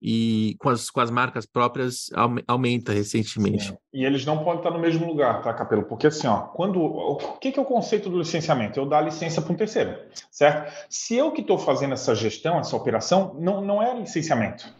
e 0.00 0.56
com 0.58 0.68
as, 0.68 0.90
com 0.90 1.00
as 1.00 1.10
marcas 1.10 1.46
próprias 1.46 2.10
aumenta 2.46 2.92
recentemente. 2.92 3.64
Sim. 3.68 3.76
E 3.92 4.04
eles 4.04 4.24
não 4.24 4.44
podem 4.44 4.58
estar 4.58 4.70
no 4.70 4.78
mesmo 4.78 5.06
lugar, 5.06 5.42
tá, 5.42 5.52
Capelo? 5.52 5.84
Porque 5.84 6.06
assim, 6.06 6.26
ó, 6.26 6.40
quando. 6.40 6.80
O 6.80 7.38
que, 7.38 7.50
que 7.50 7.58
é 7.58 7.62
o 7.62 7.64
conceito 7.64 8.10
do 8.10 8.18
licenciamento? 8.18 8.78
Eu 8.78 8.86
dar 8.86 9.00
licença 9.00 9.40
para 9.40 9.52
um 9.52 9.56
terceiro, 9.56 9.98
certo? 10.30 10.72
Se 10.88 11.16
eu 11.16 11.32
que 11.32 11.40
estou 11.40 11.58
fazendo 11.58 11.94
essa 11.94 12.14
gestão, 12.14 12.58
essa 12.58 12.76
operação, 12.76 13.34
não, 13.40 13.60
não 13.60 13.82
é 13.82 13.98
licenciamento 13.98 14.77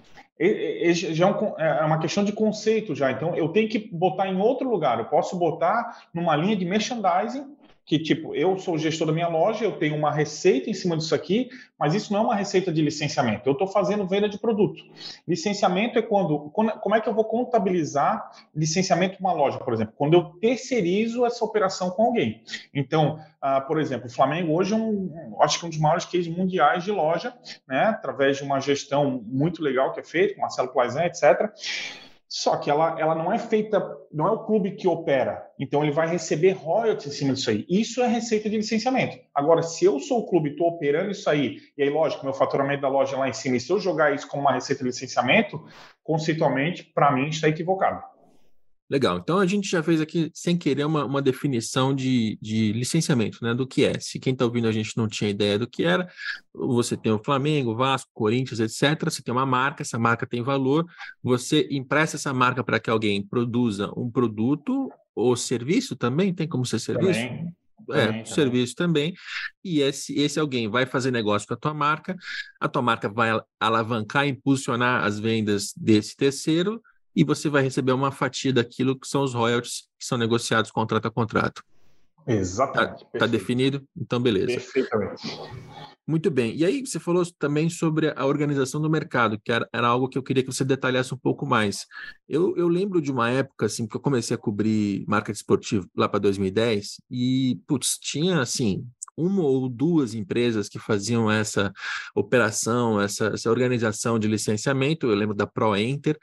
já 0.95 1.28
é, 1.59 1.80
é 1.80 1.85
uma 1.85 1.99
questão 1.99 2.25
de 2.25 2.33
conceito 2.33 2.95
já. 2.95 3.11
Então, 3.11 3.35
eu 3.35 3.49
tenho 3.49 3.68
que 3.68 3.78
botar 3.92 4.28
em 4.28 4.38
outro 4.38 4.71
lugar. 4.71 4.99
Eu 4.99 5.07
posso 5.07 5.37
botar 5.37 6.04
numa 6.14 6.37
linha 6.37 6.57
de 6.57 6.64
merchandising 6.64 7.58
que 7.88 7.99
tipo, 7.99 8.35
eu 8.35 8.59
sou 8.59 8.75
o 8.75 8.78
gestor 8.78 9.07
da 9.07 9.14
minha 9.14 9.28
loja, 9.28 9.64
eu 9.64 9.73
tenho 9.73 9.97
uma 9.97 10.12
receita 10.12 10.68
em 10.68 10.75
cima 10.75 10.95
disso 10.95 11.14
aqui, 11.14 11.49
mas 11.78 11.95
isso 11.95 12.12
não 12.12 12.21
é 12.21 12.23
uma 12.25 12.35
receita 12.35 12.71
de 12.71 12.83
licenciamento. 12.83 13.49
Eu 13.49 13.54
estou 13.54 13.66
fazendo 13.66 14.07
venda 14.07 14.28
de 14.28 14.38
produto. 14.38 14.85
Licenciamento 15.26 15.99
é 15.99 16.02
quando, 16.02 16.50
como 16.50 16.95
é 16.95 17.00
que 17.00 17.09
eu 17.09 17.14
vou 17.14 17.25
contabilizar 17.25 18.30
licenciamento 18.54 19.16
de 19.16 19.21
uma 19.23 19.33
loja, 19.33 19.59
por 19.59 19.73
exemplo, 19.73 19.95
quando 19.97 20.12
eu 20.12 20.25
terceirizo 20.38 21.25
essa 21.25 21.42
operação 21.42 21.88
com 21.88 22.02
alguém. 22.02 22.42
Então, 22.75 23.18
uh, 23.42 23.66
por 23.66 23.80
exemplo, 23.80 24.07
o 24.07 24.12
Flamengo 24.12 24.52
hoje 24.52 24.75
é 24.75 24.76
um, 24.76 25.35
acho 25.40 25.59
que 25.59 25.64
um 25.64 25.71
dos 25.71 25.78
maiores 25.78 26.04
cases 26.04 26.28
mundiais 26.28 26.85
de 26.85 26.92
loja, 26.92 27.33
né, 27.66 27.85
através 27.85 28.37
de 28.37 28.42
uma 28.42 28.61
gestão 28.61 29.25
muito 29.25 29.62
legal 29.62 29.95
que 29.95 30.00
é 30.00 30.04
feita, 30.04 30.35
com 30.35 30.42
Marcelo 30.42 30.68
Plaizan, 30.68 31.07
etc. 31.07 31.50
Só 32.28 32.58
que 32.58 32.70
ela, 32.70 33.00
ela 33.00 33.14
não 33.14 33.32
é 33.32 33.38
feita, 33.38 33.80
não 34.12 34.28
é 34.28 34.30
o 34.30 34.44
clube 34.44 34.73
que 34.73 34.87
opera. 34.87 35.47
Então 35.58 35.82
ele 35.82 35.92
vai 35.92 36.06
receber 36.06 36.52
royalties 36.52 37.06
em 37.06 37.16
cima 37.16 37.32
disso 37.32 37.49
aí. 37.49 37.64
Isso 37.68 38.02
é 38.02 38.06
receita 38.06 38.50
de 38.50 38.56
licenciamento. 38.56 39.18
Agora, 39.35 39.62
se 39.62 39.87
eu 39.87 39.99
sou 39.99 40.20
o 40.20 40.26
clube, 40.26 40.50
estou 40.50 40.68
operando 40.68 41.11
isso 41.11 41.28
aí, 41.30 41.56
e 41.76 41.82
aí, 41.82 41.88
lógico, 41.88 42.25
meu 42.25 42.35
faturamento 42.35 42.82
da 42.82 42.88
loja 42.88 43.16
é 43.16 43.18
lá 43.18 43.28
em 43.28 43.32
cima, 43.32 43.56
e 43.56 43.61
se 43.61 43.73
eu 43.73 43.80
jogar 43.80 44.14
isso 44.14 44.28
como 44.28 44.42
uma 44.42 44.52
receita 44.52 44.82
de 44.82 44.90
licenciamento, 44.90 45.64
conceitualmente, 46.04 46.85
para 46.85 47.11
mim, 47.11 47.28
está 47.28 47.49
equivocado. 47.49 48.02
Legal. 48.90 49.18
Então 49.18 49.38
a 49.38 49.47
gente 49.47 49.68
já 49.68 49.83
fez 49.83 50.00
aqui, 50.00 50.30
sem 50.33 50.57
querer, 50.57 50.87
uma, 50.87 51.04
uma 51.04 51.21
definição 51.21 51.95
de, 51.95 52.38
de 52.40 52.73
licenciamento, 52.73 53.38
né? 53.42 53.54
Do 53.54 53.66
que 53.66 53.85
é. 53.85 54.00
Se 54.00 54.18
quem 54.18 54.33
está 54.33 54.47
ouvindo 54.47 54.66
a 54.66 54.73
gente 54.73 54.97
não 54.97 55.07
tinha 55.07 55.28
ideia 55.28 55.59
do 55.59 55.68
que 55.68 55.85
era, 55.85 56.09
você 56.54 56.97
tem 56.97 57.12
o 57.12 57.23
Flamengo, 57.23 57.76
Vasco, 57.76 58.11
Corinthians, 58.14 58.61
etc. 58.61 59.04
Você 59.04 59.23
tem 59.23 59.33
uma 59.33 59.45
marca, 59.45 59.83
essa 59.83 59.99
marca 59.99 60.26
tem 60.26 60.42
valor, 60.42 60.87
você 61.23 61.68
empresta 61.71 62.16
essa 62.16 62.33
marca 62.33 62.64
para 62.64 62.80
que 62.80 62.88
alguém 62.88 63.23
produza 63.23 63.92
um 63.95 64.11
produto 64.11 64.90
ou 65.14 65.37
serviço 65.37 65.95
também? 65.95 66.33
Tem 66.33 66.49
como 66.49 66.64
ser 66.64 66.78
serviço? 66.78 67.21
Também. 67.21 67.54
É, 67.90 68.07
também, 68.07 68.25
serviço 68.25 68.75
também. 68.75 69.14
E 69.62 69.80
esse, 69.80 70.18
esse 70.18 70.40
alguém 70.40 70.68
vai 70.68 70.87
fazer 70.87 71.11
negócio 71.11 71.47
com 71.47 71.54
a 71.54 71.59
tua 71.59 71.75
marca, 71.75 72.16
a 72.59 72.68
tua 72.68 72.83
marca 72.83 73.09
vai 73.09 73.38
alavancar, 73.61 74.26
impulsionar 74.26 75.04
as 75.04 75.18
vendas 75.18 75.73
desse 75.76 76.16
terceiro, 76.16 76.83
e 77.18 77.25
você 77.25 77.48
vai 77.48 77.64
receber 77.64 77.90
uma 77.90 78.12
fatia 78.12 78.52
daquilo 78.52 78.96
que 78.96 79.08
são 79.08 79.25
os 79.25 79.34
royalties 79.34 79.88
que 79.98 80.06
são 80.06 80.16
negociados 80.16 80.70
contrato 80.70 81.08
a 81.08 81.10
contrato. 81.10 81.64
Exatamente. 82.25 83.02
Está 83.06 83.18
tá 83.18 83.26
definido? 83.26 83.82
Então, 83.96 84.20
beleza. 84.20 84.46
Perfeitamente. 84.46 85.22
Muito 86.06 86.30
bem. 86.30 86.54
E 86.54 86.64
aí, 86.64 86.87
você 86.87 87.00
falou 87.00 87.26
também 87.37 87.68
sobre 87.68 88.14
a 88.14 88.25
organização 88.25 88.80
do 88.80 88.88
mercado, 88.88 89.37
que 89.37 89.50
era, 89.50 89.68
era 89.72 89.88
algo 89.88 90.08
que 90.08 90.16
eu 90.16 90.22
queria 90.22 90.44
que 90.44 90.52
você 90.52 90.64
detalhasse 90.64 91.12
um 91.12 91.18
pouco 91.18 91.44
mais. 91.44 91.87
Eu, 92.28 92.56
eu 92.56 92.68
lembro 92.68 93.02
de 93.02 93.10
uma 93.10 93.28
época, 93.28 93.66
assim, 93.66 93.88
que 93.88 93.96
eu 93.96 94.00
comecei 94.00 94.37
a 94.37 94.38
cobrir 94.38 95.04
marketing 95.08 95.38
esportivo 95.38 95.90
lá 95.96 96.08
para 96.08 96.20
2010, 96.20 97.00
e, 97.10 97.58
putz, 97.66 97.98
tinha, 97.98 98.40
assim, 98.40 98.87
uma 99.16 99.42
ou 99.42 99.68
duas 99.68 100.14
empresas 100.14 100.68
que 100.68 100.78
faziam 100.78 101.28
essa 101.28 101.72
operação, 102.14 103.00
essa, 103.00 103.32
essa 103.34 103.50
organização 103.50 104.20
de 104.20 104.28
licenciamento. 104.28 105.08
Eu 105.08 105.16
lembro 105.16 105.34
da 105.34 105.48
ProEnter, 105.48 106.16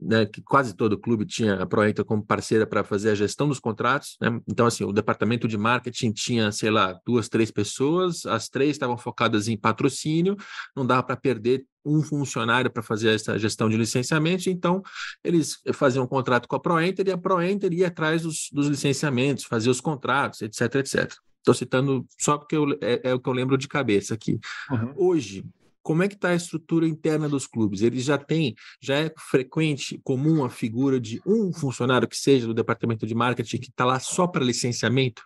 né, 0.00 0.26
que 0.26 0.42
quase 0.42 0.74
todo 0.74 0.98
clube 0.98 1.24
tinha 1.24 1.54
a 1.54 1.66
Proenta 1.66 2.04
como 2.04 2.24
parceira 2.24 2.66
para 2.66 2.84
fazer 2.84 3.10
a 3.10 3.14
gestão 3.14 3.48
dos 3.48 3.58
contratos. 3.58 4.16
Né? 4.20 4.40
Então, 4.46 4.66
assim, 4.66 4.84
o 4.84 4.92
departamento 4.92 5.48
de 5.48 5.56
marketing 5.56 6.12
tinha, 6.12 6.52
sei 6.52 6.70
lá, 6.70 6.98
duas, 7.06 7.28
três 7.28 7.50
pessoas, 7.50 8.26
as 8.26 8.48
três 8.48 8.72
estavam 8.72 8.98
focadas 8.98 9.48
em 9.48 9.56
patrocínio, 9.56 10.36
não 10.74 10.86
dava 10.86 11.02
para 11.02 11.16
perder 11.16 11.64
um 11.84 12.02
funcionário 12.02 12.70
para 12.70 12.82
fazer 12.82 13.14
essa 13.14 13.38
gestão 13.38 13.68
de 13.68 13.76
licenciamentos, 13.76 14.48
então 14.48 14.82
eles 15.22 15.60
faziam 15.72 16.04
um 16.04 16.08
contrato 16.08 16.48
com 16.48 16.56
a 16.56 16.60
Proenter 16.60 17.06
e 17.06 17.12
a 17.12 17.18
Proenter 17.18 17.72
ia 17.72 17.86
atrás 17.86 18.22
dos, 18.22 18.48
dos 18.52 18.66
licenciamentos, 18.66 19.44
fazia 19.44 19.70
os 19.70 19.80
contratos, 19.80 20.42
etc, 20.42 20.74
etc. 20.76 21.12
Estou 21.38 21.54
citando 21.54 22.04
só 22.18 22.38
porque 22.38 22.56
eu, 22.56 22.72
é, 22.80 23.02
é, 23.04 23.14
o 23.14 23.20
que 23.20 23.28
eu 23.28 23.32
lembro 23.32 23.56
de 23.56 23.68
cabeça 23.68 24.14
aqui. 24.14 24.40
Uhum. 24.68 24.94
Hoje, 24.96 25.44
como 25.86 26.02
é 26.02 26.08
que 26.08 26.16
está 26.16 26.30
a 26.30 26.34
estrutura 26.34 26.84
interna 26.84 27.28
dos 27.28 27.46
clubes? 27.46 27.80
Eles 27.80 28.02
já 28.02 28.18
têm, 28.18 28.56
já 28.80 28.96
é 28.96 29.12
frequente, 29.16 30.00
comum 30.02 30.44
a 30.44 30.50
figura 30.50 30.98
de 30.98 31.22
um 31.24 31.52
funcionário 31.52 32.08
que 32.08 32.16
seja 32.16 32.44
do 32.44 32.52
departamento 32.52 33.06
de 33.06 33.14
marketing 33.14 33.58
que 33.58 33.68
está 33.68 33.84
lá 33.84 34.00
só 34.00 34.26
para 34.26 34.44
licenciamento? 34.44 35.22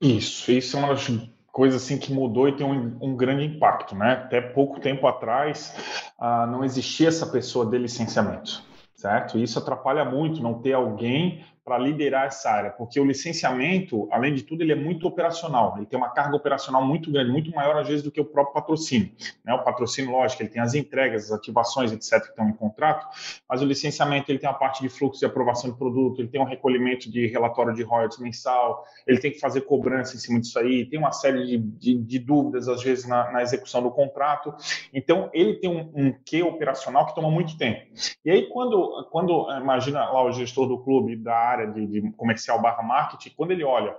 Isso, 0.00 0.50
isso 0.50 0.76
é 0.76 0.80
uma 0.80 0.88
das 0.88 1.06
coisas 1.52 1.80
assim 1.80 1.96
que 1.96 2.12
mudou 2.12 2.48
e 2.48 2.56
tem 2.56 2.66
um, 2.66 2.98
um 3.00 3.16
grande 3.16 3.44
impacto, 3.44 3.94
né? 3.94 4.14
Até 4.14 4.40
pouco 4.40 4.80
tempo 4.80 5.06
atrás 5.06 5.72
ah, 6.18 6.44
não 6.44 6.64
existia 6.64 7.06
essa 7.06 7.26
pessoa 7.26 7.64
de 7.64 7.78
licenciamento, 7.78 8.64
certo? 8.96 9.38
Isso 9.38 9.60
atrapalha 9.60 10.04
muito 10.04 10.42
não 10.42 10.54
ter 10.54 10.72
alguém 10.72 11.44
para 11.68 11.76
liderar 11.76 12.28
essa 12.28 12.50
área, 12.50 12.70
porque 12.70 12.98
o 12.98 13.04
licenciamento, 13.04 14.08
além 14.10 14.32
de 14.32 14.42
tudo, 14.42 14.62
ele 14.62 14.72
é 14.72 14.74
muito 14.74 15.06
operacional, 15.06 15.74
ele 15.76 15.84
tem 15.84 15.98
uma 15.98 16.08
carga 16.08 16.34
operacional 16.34 16.82
muito 16.82 17.12
grande, 17.12 17.30
muito 17.30 17.50
maior 17.50 17.76
às 17.76 17.86
vezes 17.86 18.02
do 18.02 18.10
que 18.10 18.18
o 18.18 18.24
próprio 18.24 18.54
patrocínio. 18.54 19.10
Né? 19.44 19.52
O 19.52 19.62
patrocínio, 19.62 20.10
lógico, 20.10 20.42
ele 20.42 20.48
tem 20.48 20.62
as 20.62 20.72
entregas, 20.72 21.24
as 21.24 21.32
ativações, 21.32 21.92
etc., 21.92 22.22
que 22.22 22.30
estão 22.30 22.48
em 22.48 22.54
contrato, 22.54 23.06
mas 23.46 23.60
o 23.60 23.66
licenciamento 23.66 24.32
ele 24.32 24.38
tem 24.38 24.48
a 24.48 24.54
parte 24.54 24.80
de 24.80 24.88
fluxo 24.88 25.20
de 25.20 25.26
aprovação 25.26 25.70
de 25.70 25.76
produto, 25.76 26.22
ele 26.22 26.28
tem 26.28 26.40
um 26.40 26.44
recolhimento 26.44 27.10
de 27.10 27.26
relatório 27.26 27.74
de 27.74 27.82
royalties 27.82 28.18
mensal, 28.18 28.82
ele 29.06 29.18
tem 29.18 29.30
que 29.30 29.38
fazer 29.38 29.60
cobrança 29.60 30.16
em 30.16 30.18
cima 30.18 30.40
disso 30.40 30.58
aí, 30.58 30.86
tem 30.86 30.98
uma 30.98 31.12
série 31.12 31.44
de, 31.44 31.58
de, 31.58 31.98
de 31.98 32.18
dúvidas, 32.18 32.66
às 32.66 32.82
vezes, 32.82 33.06
na, 33.06 33.30
na, 33.30 33.42
execução 33.42 33.82
do 33.82 33.90
contrato. 33.90 34.54
Então, 34.94 35.28
ele 35.34 35.56
tem 35.56 35.68
um, 35.68 35.90
um 35.94 36.14
quê 36.24 36.42
operacional 36.42 37.04
que 37.04 37.14
toma 37.14 37.30
muito 37.30 37.58
tempo. 37.58 37.82
E 38.24 38.30
aí, 38.30 38.48
quando, 38.48 39.06
quando 39.10 39.46
imagina 39.60 40.08
lá 40.10 40.24
o 40.24 40.32
gestor 40.32 40.66
do 40.66 40.78
clube 40.78 41.14
da 41.14 41.36
área, 41.36 41.57
área 41.58 41.72
de, 41.72 41.86
de 41.86 42.12
comercial 42.12 42.60
barra 42.60 42.82
marketing, 42.82 43.34
quando 43.36 43.50
ele 43.50 43.64
olha, 43.64 43.94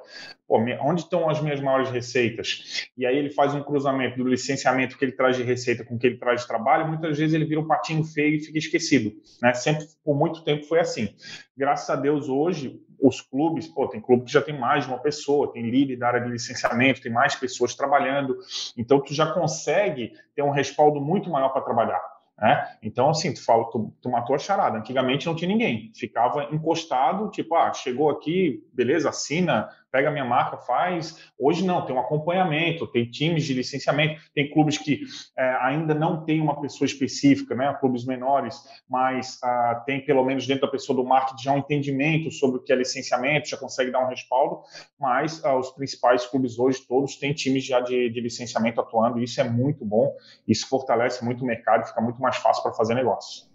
pô, 0.48 0.60
onde 0.82 1.02
estão 1.02 1.30
as 1.30 1.42
minhas 1.42 1.62
maiores 1.62 1.90
receitas? 1.90 2.90
E 2.98 3.06
aí 3.06 3.18
ele 3.18 3.30
faz 3.30 3.54
um 3.54 3.64
cruzamento 3.64 4.18
do 4.18 4.28
licenciamento 4.28 4.98
que 4.98 5.06
ele 5.06 5.12
traz 5.12 5.38
de 5.38 5.44
receita 5.44 5.84
com 5.84 5.96
o 5.96 6.00
que 6.00 6.08
ele 6.08 6.18
traz 6.18 6.42
de 6.42 6.48
trabalho, 6.48 6.88
muitas 6.88 7.18
vezes 7.18 7.34
ele 7.34 7.46
vira 7.46 7.62
um 7.62 7.68
patinho 7.68 8.04
feio 8.04 8.36
e 8.36 8.40
fica 8.40 8.58
esquecido. 8.58 9.12
Né? 9.42 9.54
Sempre, 9.54 9.86
por 10.04 10.16
muito 10.16 10.44
tempo, 10.44 10.66
foi 10.66 10.80
assim. 10.80 11.10
Graças 11.56 11.90
a 11.90 11.96
Deus, 11.96 12.30
hoje, 12.30 12.82
os 13.02 13.22
clubes, 13.22 13.68
pô, 13.68 13.88
tem 13.88 14.02
clube 14.02 14.26
que 14.26 14.32
já 14.32 14.42
tem 14.42 14.58
mais 14.58 14.86
de 14.86 14.92
uma 14.92 15.00
pessoa, 15.00 15.52
tem 15.52 15.70
líder 15.70 15.98
da 15.98 16.08
área 16.08 16.22
de 16.22 16.30
licenciamento, 16.30 17.02
tem 17.02 17.12
mais 17.12 17.36
pessoas 17.36 17.76
trabalhando, 17.76 18.38
então 18.78 19.00
tu 19.02 19.14
já 19.14 19.32
consegue 19.32 20.14
ter 20.36 20.42
um 20.42 20.52
respaldo 20.52 21.00
muito 21.00 21.30
maior 21.30 21.50
para 21.50 21.62
trabalhar. 21.62 22.02
Né? 22.42 22.78
Então, 22.82 23.10
assim, 23.10 23.34
tu, 23.34 23.44
fala, 23.44 23.70
tu, 23.70 23.94
tu, 24.02 24.10
matou 24.10 24.36
a 24.36 24.40
charada. 24.40 24.78
Antigamente 24.78 25.26
não 25.26 25.36
tinha 25.36 25.50
ninguém. 25.50 25.92
Ficava 25.94 26.46
encostado, 26.54 27.30
tipo, 27.30 27.56
ah, 27.56 27.74
chegou 27.74 28.10
aqui, 28.10 28.64
beleza, 28.74 29.10
assina, 29.10 29.70
pega 29.92 30.10
a 30.10 30.12
minha 30.12 30.26
marca, 30.26 30.58
faz. 30.58 31.32
Hoje 31.38 31.66
não, 31.66 31.86
tem 31.86 31.96
um 31.96 32.00
acompanhamento, 32.00 32.88
tem 32.88 33.10
times 33.10 33.44
de 33.46 33.54
licenciamento, 33.54 34.22
tem 34.34 34.50
clubes 34.50 34.78
que 34.78 35.02
é, 35.38 35.58
ainda 35.62 35.94
não 35.94 36.24
tem 36.24 36.42
uma 36.42 36.60
pessoa 36.62 36.86
específica, 36.86 37.56
né? 37.56 37.74
Clubes 37.80 38.06
menores, 38.06 38.62
mas 38.90 39.40
ah, 39.44 39.84
tem 39.86 40.04
pelo 40.04 40.24
menos 40.24 40.46
dentro 40.46 40.62
da 40.62 40.72
pessoa 40.72 40.96
do 40.96 41.04
marketing 41.04 41.44
já 41.44 41.54
um 41.54 41.58
entendimento 41.58 42.32
sobre 42.32 42.58
o 42.58 42.64
que 42.64 42.72
é 42.72 42.76
licenciamento, 42.76 43.50
já 43.50 43.58
consegue 43.58 43.92
dar 43.92 44.06
um 44.06 44.10
respaldo, 44.10 44.62
mas 45.00 45.44
ah, 45.44 45.58
os 45.58 45.72
principais 45.72 46.26
clubes 46.26 46.58
hoje, 46.60 46.86
todos 46.88 47.16
têm 47.16 47.34
times 47.34 47.66
já 47.66 47.80
de, 47.80 48.10
de 48.10 48.22
licenciamento 48.22 48.80
atuando, 48.80 49.20
e 49.20 49.24
isso 49.24 49.42
é 49.42 49.44
muito 49.44 49.86
bom, 49.86 50.16
isso 50.48 50.68
fortalece 50.68 51.24
muito 51.24 51.44
o 51.44 51.48
mercado, 51.48 51.88
fica 51.88 52.02
muito 52.02 52.22
mais 52.22 52.38
fácil 52.38 52.64
para 52.64 52.74
fazer 52.74 52.94
negócio 52.94 53.49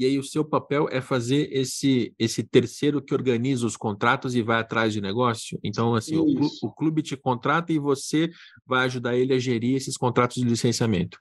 e 0.00 0.06
aí 0.06 0.18
o 0.18 0.24
seu 0.24 0.42
papel 0.42 0.88
é 0.90 1.02
fazer 1.02 1.50
esse 1.52 2.14
esse 2.18 2.42
terceiro 2.42 3.02
que 3.02 3.12
organiza 3.12 3.66
os 3.66 3.76
contratos 3.76 4.34
e 4.34 4.40
vai 4.40 4.58
atrás 4.58 4.94
de 4.94 5.00
negócio. 5.00 5.60
Então, 5.62 5.94
assim, 5.94 6.16
o 6.16 6.24
clube, 6.24 6.48
o 6.62 6.70
clube 6.70 7.02
te 7.02 7.18
contrata 7.18 7.70
e 7.70 7.78
você 7.78 8.30
vai 8.66 8.86
ajudar 8.86 9.14
ele 9.14 9.34
a 9.34 9.38
gerir 9.38 9.76
esses 9.76 9.98
contratos 9.98 10.36
de 10.36 10.44
licenciamento. 10.44 11.20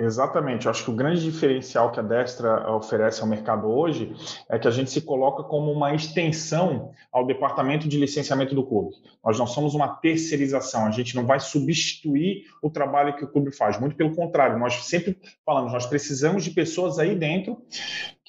Exatamente. 0.00 0.64
Eu 0.64 0.70
acho 0.70 0.84
que 0.84 0.90
o 0.90 0.94
grande 0.94 1.22
diferencial 1.22 1.92
que 1.92 2.00
a 2.00 2.02
Destra 2.02 2.72
oferece 2.72 3.20
ao 3.20 3.26
mercado 3.26 3.68
hoje 3.68 4.14
é 4.48 4.58
que 4.58 4.66
a 4.66 4.70
gente 4.70 4.90
se 4.90 5.02
coloca 5.02 5.42
como 5.42 5.70
uma 5.70 5.94
extensão 5.94 6.92
ao 7.12 7.26
departamento 7.26 7.86
de 7.86 7.98
licenciamento 7.98 8.54
do 8.54 8.64
clube. 8.64 8.94
Nós 9.22 9.38
não 9.38 9.46
somos 9.46 9.74
uma 9.74 9.88
terceirização, 9.88 10.86
a 10.86 10.90
gente 10.90 11.14
não 11.14 11.26
vai 11.26 11.38
substituir 11.38 12.44
o 12.62 12.70
trabalho 12.70 13.14
que 13.14 13.24
o 13.24 13.28
clube 13.28 13.54
faz. 13.54 13.78
Muito 13.78 13.94
pelo 13.94 14.14
contrário, 14.14 14.58
nós 14.58 14.86
sempre 14.86 15.18
falamos, 15.44 15.72
nós 15.72 15.84
precisamos 15.84 16.44
de 16.44 16.50
pessoas 16.52 16.98
aí 16.98 17.14
dentro 17.14 17.58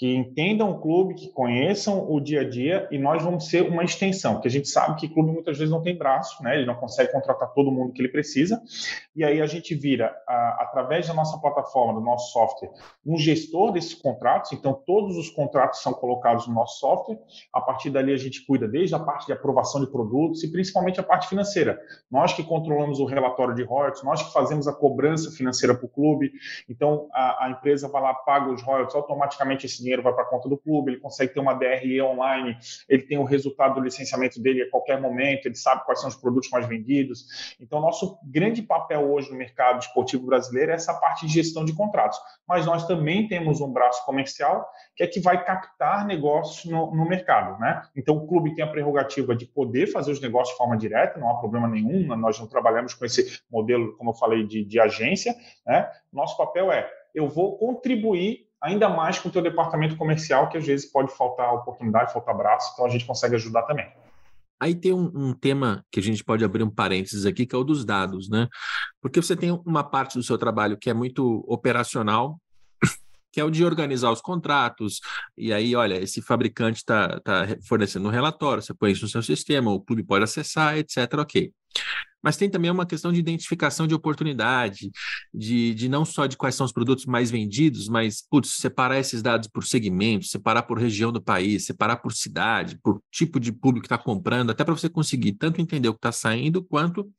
que 0.02 0.16
entendam 0.16 0.72
o 0.72 0.82
clube, 0.82 1.14
que 1.14 1.30
conheçam 1.30 2.12
o 2.12 2.20
dia 2.20 2.42
a 2.42 2.50
dia 2.50 2.88
e 2.90 2.98
nós 2.98 3.22
vamos 3.22 3.48
ser 3.48 3.70
uma 3.70 3.84
extensão, 3.84 4.34
porque 4.34 4.48
a 4.48 4.52
gente 4.52 4.68
sabe 4.68 5.00
que 5.00 5.06
o 5.06 5.14
clube 5.14 5.32
muitas 5.32 5.56
vezes 5.60 5.72
não 5.72 5.80
tem 5.80 5.96
braço, 5.96 6.42
né? 6.42 6.56
ele 6.56 6.66
não 6.66 6.74
consegue 6.74 7.12
contratar 7.12 7.54
todo 7.54 7.72
mundo 7.72 7.94
que 7.94 8.02
ele 8.02 8.10
precisa, 8.10 8.60
e 9.16 9.24
aí 9.24 9.40
a 9.40 9.46
gente 9.46 9.76
vira, 9.76 10.12
a, 10.28 10.64
através 10.64 11.08
da 11.08 11.14
nossa 11.14 11.38
plataforma, 11.38 11.94
do 11.94 12.02
nosso 12.02 12.34
software, 12.34 12.72
um 13.06 13.16
gestor 13.16 13.72
desses 13.72 13.94
contratos, 13.94 14.52
então 14.54 14.74
todos 14.74 15.16
os 15.18 15.30
contratos 15.30 15.84
são 15.84 15.94
colocados 15.94 16.48
no 16.48 16.56
nosso 16.56 16.80
software, 16.80 17.20
a 17.54 17.62
partir 17.62 17.92
dali 17.92 18.12
a 18.12 18.18
gente 18.18 18.44
cuida 18.44 18.68
desde 18.68 18.96
a 18.96 19.00
parte 19.00 19.28
de 19.28 19.34
aprovação 19.34 19.82
de 19.82 19.92
produtos 19.92 20.44
e 20.44 20.52
principalmente 20.52 21.00
a 21.00 21.04
parte 21.04 21.28
financeira. 21.28 21.80
Nós 22.10 22.34
que 22.34 22.42
controlamos 22.42 23.00
o 23.00 23.06
relatório 23.06 23.54
de 23.54 23.62
royalties, 23.62 24.02
nós 24.02 24.24
que 24.24 24.34
fazemos 24.34 24.68
a 24.68 24.74
cobrança 24.74 25.30
financeira 25.30 25.76
para 25.76 25.86
o 25.86 25.90
clube, 25.90 26.32
então 26.68 27.08
a, 27.14 27.46
a 27.46 27.52
empresa 27.52 27.88
vai 27.88 28.02
lá, 28.02 28.16
paga 28.16 28.52
os 28.52 28.64
royalties, 28.64 28.96
automaticamente 28.96 29.68
esse 29.68 29.78
dinheiro 29.78 29.91
dinheiro 29.92 30.02
vai 30.02 30.14
para 30.14 30.24
a 30.24 30.28
conta 30.28 30.48
do 30.48 30.58
clube, 30.58 30.92
ele 30.92 31.02
consegue 31.02 31.34
ter 31.34 31.40
uma 31.40 31.54
DRE 31.54 32.02
online, 32.02 32.58
ele 32.88 33.04
tem 33.04 33.18
o 33.18 33.24
resultado 33.24 33.76
do 33.76 33.82
licenciamento 33.82 34.42
dele 34.42 34.64
a 34.64 34.70
qualquer 34.70 35.00
momento, 35.00 35.46
ele 35.46 35.56
sabe 35.56 35.84
quais 35.86 36.00
são 36.00 36.10
os 36.10 36.16
produtos 36.16 36.50
mais 36.50 36.66
vendidos. 36.66 37.56
Então, 37.60 37.82
nosso 37.82 38.18
grande 38.24 38.62
papel 38.62 39.12
hoje 39.12 39.30
no 39.30 39.38
mercado 39.38 39.82
esportivo 39.82 40.26
brasileiro 40.26 40.72
é 40.72 40.76
essa 40.76 40.94
parte 40.94 41.26
de 41.26 41.34
gestão 41.34 41.66
de 41.66 41.74
contratos. 41.74 42.18
Mas 42.48 42.66
nós 42.66 42.88
também 42.88 43.28
temos 43.28 43.60
um 43.60 43.72
braço 43.72 44.06
comercial 44.06 44.68
que 44.96 45.04
é 45.04 45.08
que 45.08 45.20
vai 45.20 45.44
captar 45.44 46.06
negócios 46.06 46.72
no, 46.72 46.96
no 46.96 47.08
mercado. 47.08 47.60
Né? 47.60 47.82
Então, 47.96 48.16
o 48.16 48.28
clube 48.28 48.56
tem 48.56 48.64
a 48.64 48.68
prerrogativa 48.68 49.36
de 49.36 49.46
poder 49.46 49.88
fazer 49.88 50.12
os 50.12 50.22
negócios 50.22 50.54
de 50.54 50.58
forma 50.58 50.78
direta, 50.78 51.20
não 51.20 51.30
há 51.30 51.38
problema 51.38 51.68
nenhum, 51.68 52.08
nós 52.16 52.40
não 52.40 52.48
trabalhamos 52.48 52.94
com 52.94 53.06
esse 53.06 53.42
modelo, 53.50 53.96
como 53.98 54.12
eu 54.12 54.14
falei, 54.14 54.46
de, 54.46 54.64
de 54.64 54.80
agência. 54.80 55.36
Né? 55.66 55.90
Nosso 56.12 56.38
papel 56.38 56.72
é 56.72 56.90
eu 57.14 57.28
vou 57.28 57.58
contribuir 57.58 58.51
ainda 58.62 58.88
mais 58.88 59.18
com 59.18 59.30
o 59.30 59.32
teu 59.32 59.42
departamento 59.42 59.96
comercial, 59.96 60.50
que 60.50 60.58
às 60.58 60.66
vezes 60.66 60.92
pode 60.92 61.16
faltar 61.16 61.54
oportunidade, 61.54 62.14
faltar 62.14 62.36
braço, 62.38 62.72
então 62.74 62.86
a 62.86 62.90
gente 62.90 63.06
consegue 63.06 63.36
ajudar 63.36 63.64
também. 63.64 63.92
Aí 64.60 64.76
tem 64.76 64.94
um, 64.94 65.12
um, 65.16 65.34
tema 65.34 65.84
que 65.92 66.00
a 66.00 66.04
gente 66.04 66.24
pode 66.24 66.46
abrir 66.46 66.62
um 66.62 66.70
parênteses 66.70 67.26
aqui, 67.26 67.48
que 67.48 67.56
é 67.56 67.58
o 67.58 67.64
dos 67.64 67.84
dados, 67.84 68.30
né? 68.30 68.48
Porque 69.02 69.20
você 69.20 69.36
tem 69.36 69.52
uma 69.66 69.84
parte 69.84 70.16
do 70.16 70.24
seu 70.24 70.38
trabalho 70.38 70.78
que 70.78 70.88
é 70.88 70.94
muito 70.94 71.44
operacional, 71.48 72.40
que 73.34 73.40
é 73.40 73.44
o 73.44 73.50
de 73.50 73.66
organizar 73.66 74.12
os 74.12 74.22
contratos, 74.22 75.00
e 75.36 75.52
aí, 75.52 75.76
olha, 75.76 75.96
esse 75.96 76.22
fabricante 76.22 76.78
está 76.78 77.20
tá 77.22 77.48
fornecendo 77.68 78.08
um 78.08 78.12
relatório, 78.12 78.62
você 78.62 78.74
põe 78.74 78.92
isso 78.92 79.04
no 79.04 79.10
seu 79.10 79.24
sistema, 79.24 79.72
o 79.72 79.82
clube 79.82 80.04
pode 80.04 80.26
acessar, 80.26 80.78
etc. 80.78 80.98
Ok. 81.18 81.52
Mas 82.24 82.38
tem 82.38 82.50
também 82.50 82.70
uma 82.70 82.86
questão 82.86 83.12
de 83.12 83.20
identificação 83.20 83.88
de 83.88 83.96
oportunidade, 83.96 84.92
de, 85.34 85.74
de 85.74 85.90
não 85.90 86.06
só 86.06 86.26
de 86.26 86.38
quais 86.38 86.56
são 86.56 86.66
os 86.66 86.72
produtos 86.72 87.06
mais 87.06 87.32
vendidos, 87.32 87.88
mas, 87.88 88.22
putz, 88.22 88.52
separar 88.52 89.00
esses 89.00 89.22
dados 89.22 89.48
por 89.48 89.64
segmento, 89.64 90.26
separar 90.26 90.64
por 90.64 90.78
região 90.78 91.12
do 91.12 91.22
país, 91.22 91.66
separar 91.66 91.98
por 91.98 92.14
cidade, 92.14 92.80
por 92.84 93.02
tipo 93.12 93.40
de 93.40 93.52
público 93.52 93.88
que 93.88 93.94
está 93.94 93.98
comprando, 93.98 94.52
até 94.52 94.64
para 94.64 94.76
você 94.76 94.90
conseguir 94.90 95.34
tanto 95.34 95.62
entender 95.62 95.90
o 95.90 95.94
que 95.94 96.00
está 96.00 96.12
saindo, 96.12 96.64
quanto 96.64 97.10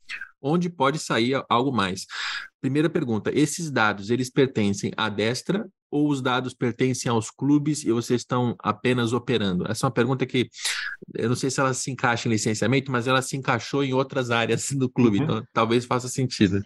onde 0.42 0.68
pode 0.68 0.98
sair 0.98 1.42
algo 1.48 1.72
mais. 1.72 2.06
Primeira 2.60 2.90
pergunta: 2.90 3.30
esses 3.32 3.70
dados 3.70 4.10
eles 4.10 4.28
pertencem 4.28 4.90
à 4.96 5.08
destra 5.08 5.68
ou 5.90 6.08
os 6.08 6.22
dados 6.22 6.54
pertencem 6.54 7.10
aos 7.10 7.30
clubes 7.30 7.84
e 7.84 7.92
vocês 7.92 8.22
estão 8.22 8.56
apenas 8.58 9.12
operando? 9.12 9.70
Essa 9.70 9.84
é 9.84 9.86
uma 9.86 9.92
pergunta 9.92 10.24
que 10.24 10.48
eu 11.14 11.28
não 11.28 11.36
sei 11.36 11.50
se 11.50 11.60
ela 11.60 11.74
se 11.74 11.90
encaixa 11.90 12.26
em 12.26 12.30
licenciamento, 12.30 12.90
mas 12.90 13.06
ela 13.06 13.20
se 13.20 13.36
encaixou 13.36 13.84
em 13.84 13.92
outras 13.92 14.30
áreas 14.30 14.70
do 14.72 14.88
clube, 14.92 15.18
uhum. 15.18 15.24
então 15.24 15.42
talvez 15.52 15.84
faça 15.84 16.08
sentido. 16.08 16.62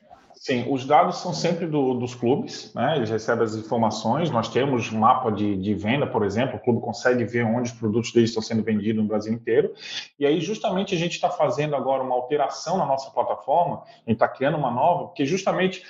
Sim, 0.47 0.65
os 0.71 0.85
dados 0.85 1.17
são 1.19 1.35
sempre 1.35 1.67
do, 1.67 1.95
dos 1.95 2.15
clubes, 2.15 2.73
né? 2.73 2.97
eles 2.97 3.11
recebem 3.11 3.43
as 3.43 3.57
informações. 3.57 4.31
Nós 4.31 4.49
temos 4.49 4.93
mapa 4.93 5.33
de, 5.33 5.57
de, 5.57 5.75
venda, 5.75 6.07
por 6.07 6.25
exemplo, 6.25 6.57
o 6.57 6.61
clube 6.61 6.81
consegue 6.81 7.25
ver 7.25 7.45
onde 7.45 7.73
os 7.73 7.77
produtos 7.77 8.13
deles 8.13 8.31
estão 8.31 8.41
sendo 8.41 8.63
vendidos 8.63 9.03
no 9.03 9.09
Brasil 9.09 9.33
inteiro. 9.33 9.75
E 10.21 10.25
aí, 10.25 10.41
justamente, 10.41 10.95
a 10.95 10.99
gente 10.99 11.15
está 11.15 11.31
fazendo 11.31 11.75
agora 11.75 12.03
uma 12.03 12.15
alteração 12.15 12.79
na 12.79 12.87
nossa 12.87 13.11
plataforma, 13.11 13.83
a 13.83 14.11
gente 14.11 14.13
está 14.13 14.29
criando 14.29 14.57
uma 14.57 14.71
nova, 14.71 15.07
porque 15.07 15.27
justamente, 15.27 15.83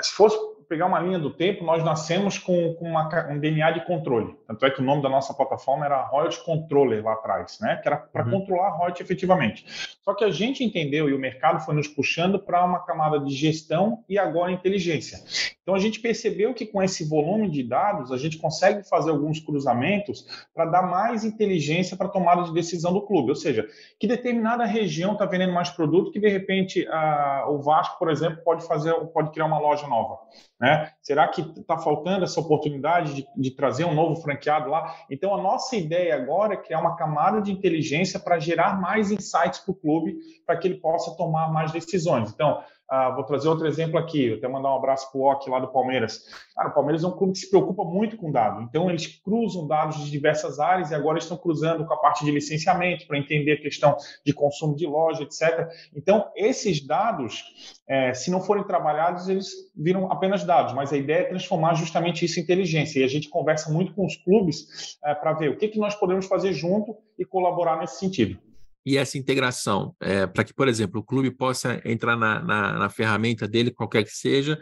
se 0.00 0.12
fosse 0.12 0.38
pegar 0.68 0.86
uma 0.86 1.00
linha 1.00 1.18
do 1.18 1.30
tempo, 1.30 1.64
nós 1.64 1.82
nascemos 1.82 2.38
com, 2.38 2.74
com 2.74 2.84
uma, 2.88 3.08
um 3.30 3.38
DNA 3.38 3.70
de 3.72 3.86
controle. 3.86 4.36
Tanto 4.46 4.66
é 4.66 4.70
que 4.70 4.80
o 4.80 4.84
nome 4.84 5.02
da 5.02 5.08
nossa 5.08 5.32
plataforma 5.32 5.86
era 5.86 6.02
Royalty 6.02 6.44
Controller 6.44 7.02
lá 7.02 7.14
atrás, 7.14 7.58
né? 7.60 7.76
que 7.76 7.88
era 7.88 7.96
para 7.96 8.24
uhum. 8.24 8.32
controlar 8.32 8.68
a 8.68 8.70
royalty 8.70 9.02
efetivamente. 9.02 9.64
Só 10.02 10.14
que 10.14 10.24
a 10.24 10.30
gente 10.30 10.62
entendeu 10.62 11.08
e 11.08 11.14
o 11.14 11.18
mercado 11.18 11.64
foi 11.64 11.74
nos 11.74 11.88
puxando 11.88 12.38
para 12.38 12.64
uma 12.64 12.84
camada 12.84 13.18
de 13.18 13.34
gestão 13.34 14.04
e 14.08 14.18
agora 14.18 14.52
inteligência. 14.52 15.18
Então 15.68 15.76
a 15.76 15.80
gente 15.80 16.00
percebeu 16.00 16.54
que 16.54 16.64
com 16.64 16.82
esse 16.82 17.06
volume 17.06 17.50
de 17.50 17.62
dados, 17.62 18.10
a 18.10 18.16
gente 18.16 18.38
consegue 18.38 18.88
fazer 18.88 19.10
alguns 19.10 19.38
cruzamentos 19.38 20.26
para 20.54 20.64
dar 20.64 20.80
mais 20.80 21.26
inteligência 21.26 21.94
para 21.94 22.06
a 22.06 22.10
tomada 22.10 22.42
de 22.44 22.54
decisão 22.54 22.90
do 22.90 23.02
clube. 23.02 23.28
Ou 23.28 23.36
seja, 23.36 23.68
que 24.00 24.06
determinada 24.06 24.64
região 24.64 25.12
está 25.12 25.26
vendendo 25.26 25.52
mais 25.52 25.68
produto 25.68 26.10
que 26.10 26.18
de 26.18 26.28
repente 26.30 26.88
a, 26.88 27.44
o 27.50 27.58
Vasco, 27.60 27.98
por 27.98 28.10
exemplo, 28.10 28.42
pode 28.42 28.66
fazer, 28.66 28.94
pode 29.12 29.30
criar 29.30 29.44
uma 29.44 29.58
loja 29.58 29.86
nova. 29.86 30.16
Né? 30.58 30.90
Será 31.02 31.28
que 31.28 31.42
está 31.42 31.76
faltando 31.76 32.24
essa 32.24 32.40
oportunidade 32.40 33.14
de, 33.14 33.26
de, 33.36 33.50
trazer 33.50 33.84
um 33.84 33.94
novo 33.94 34.16
franqueado 34.22 34.70
lá? 34.70 34.94
Então, 35.10 35.34
a 35.34 35.42
nossa 35.42 35.76
ideia 35.76 36.16
agora 36.16 36.54
é 36.54 36.56
criar 36.56 36.80
uma 36.80 36.96
camada 36.96 37.42
de 37.42 37.52
inteligência 37.52 38.18
para 38.18 38.38
gerar 38.38 38.80
mais 38.80 39.12
insights 39.12 39.60
para 39.60 39.72
o 39.72 39.74
clube, 39.74 40.16
para 40.46 40.56
que 40.56 40.66
ele 40.66 40.80
possa 40.80 41.14
tomar 41.14 41.52
mais 41.52 41.70
decisões. 41.72 42.32
Então, 42.32 42.60
ah, 42.90 43.10
vou 43.10 43.22
trazer 43.24 43.48
outro 43.48 43.66
exemplo 43.66 43.98
aqui, 43.98 44.32
até 44.32 44.48
mandar 44.48 44.72
um 44.72 44.76
abraço 44.76 45.12
para 45.12 45.20
o 45.20 45.24
Ock 45.24 45.48
lá 45.50 45.60
do 45.60 45.68
Palmeiras. 45.68 46.24
Cara, 46.54 46.70
o 46.70 46.72
Palmeiras 46.72 47.04
é 47.04 47.06
um 47.06 47.10
clube 47.12 47.34
que 47.34 47.40
se 47.40 47.50
preocupa 47.50 47.84
muito 47.84 48.16
com 48.16 48.32
dados, 48.32 48.62
então 48.62 48.88
eles 48.88 49.06
cruzam 49.06 49.66
dados 49.66 49.98
de 50.04 50.10
diversas 50.10 50.58
áreas 50.58 50.90
e 50.90 50.94
agora 50.94 51.18
estão 51.18 51.36
cruzando 51.36 51.84
com 51.84 51.92
a 51.92 51.98
parte 51.98 52.24
de 52.24 52.30
licenciamento 52.30 53.06
para 53.06 53.18
entender 53.18 53.52
a 53.52 53.60
questão 53.60 53.96
de 54.24 54.32
consumo 54.32 54.74
de 54.74 54.86
loja, 54.86 55.22
etc. 55.22 55.68
Então, 55.94 56.30
esses 56.34 56.84
dados, 56.84 57.44
é, 57.86 58.14
se 58.14 58.30
não 58.30 58.40
forem 58.40 58.64
trabalhados, 58.64 59.28
eles 59.28 59.50
viram 59.76 60.10
apenas 60.10 60.44
dados, 60.44 60.72
mas 60.72 60.92
a 60.92 60.96
ideia 60.96 61.20
é 61.20 61.24
transformar 61.24 61.74
justamente 61.74 62.24
isso 62.24 62.40
em 62.40 62.42
inteligência. 62.42 63.00
E 63.00 63.04
a 63.04 63.08
gente 63.08 63.28
conversa 63.28 63.70
muito 63.70 63.92
com 63.92 64.06
os 64.06 64.16
clubes 64.16 64.98
é, 65.04 65.14
para 65.14 65.34
ver 65.34 65.50
o 65.50 65.58
que, 65.58 65.68
que 65.68 65.78
nós 65.78 65.94
podemos 65.94 66.26
fazer 66.26 66.54
junto 66.54 66.96
e 67.18 67.24
colaborar 67.24 67.78
nesse 67.78 67.98
sentido 67.98 68.38
e 68.88 68.96
essa 68.96 69.18
integração, 69.18 69.94
é, 70.00 70.26
para 70.26 70.42
que, 70.42 70.54
por 70.54 70.66
exemplo, 70.66 71.00
o 71.00 71.04
clube 71.04 71.30
possa 71.30 71.78
entrar 71.84 72.16
na, 72.16 72.42
na, 72.42 72.78
na, 72.78 72.88
ferramenta 72.88 73.46
dele, 73.46 73.70
qualquer 73.70 74.02
que 74.02 74.10
seja, 74.10 74.58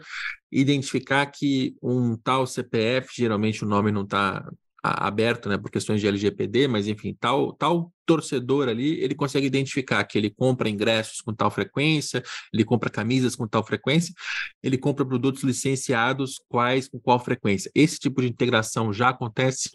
identificar 0.51 1.25
que 1.27 1.77
um 1.81 2.17
tal 2.17 2.45
CPF, 2.45 3.07
geralmente 3.15 3.63
o 3.63 3.67
nome 3.67 3.89
não 3.89 4.03
está 4.03 4.45
aberto, 4.83 5.47
né, 5.47 5.57
por 5.57 5.71
questões 5.71 6.01
de 6.01 6.07
LGPD, 6.07 6.67
mas 6.67 6.87
enfim, 6.87 7.15
tal, 7.17 7.53
tal 7.53 7.89
torcedor 8.05 8.67
ali, 8.67 9.01
ele 9.01 9.15
consegue 9.15 9.47
identificar 9.47 10.03
que 10.03 10.17
ele 10.17 10.29
compra 10.29 10.69
ingressos 10.69 11.21
com 11.21 11.33
tal 11.33 11.49
frequência, 11.49 12.21
ele 12.53 12.65
compra 12.65 12.89
camisas 12.89 13.33
com 13.33 13.47
tal 13.47 13.65
frequência, 13.65 14.13
ele 14.61 14.77
compra 14.77 15.05
produtos 15.05 15.43
licenciados 15.43 16.37
quais 16.49 16.89
com 16.89 16.99
qual 16.99 17.19
frequência. 17.19 17.71
Esse 17.73 17.97
tipo 17.97 18.21
de 18.21 18.27
integração 18.27 18.91
já 18.91 19.09
acontece? 19.09 19.71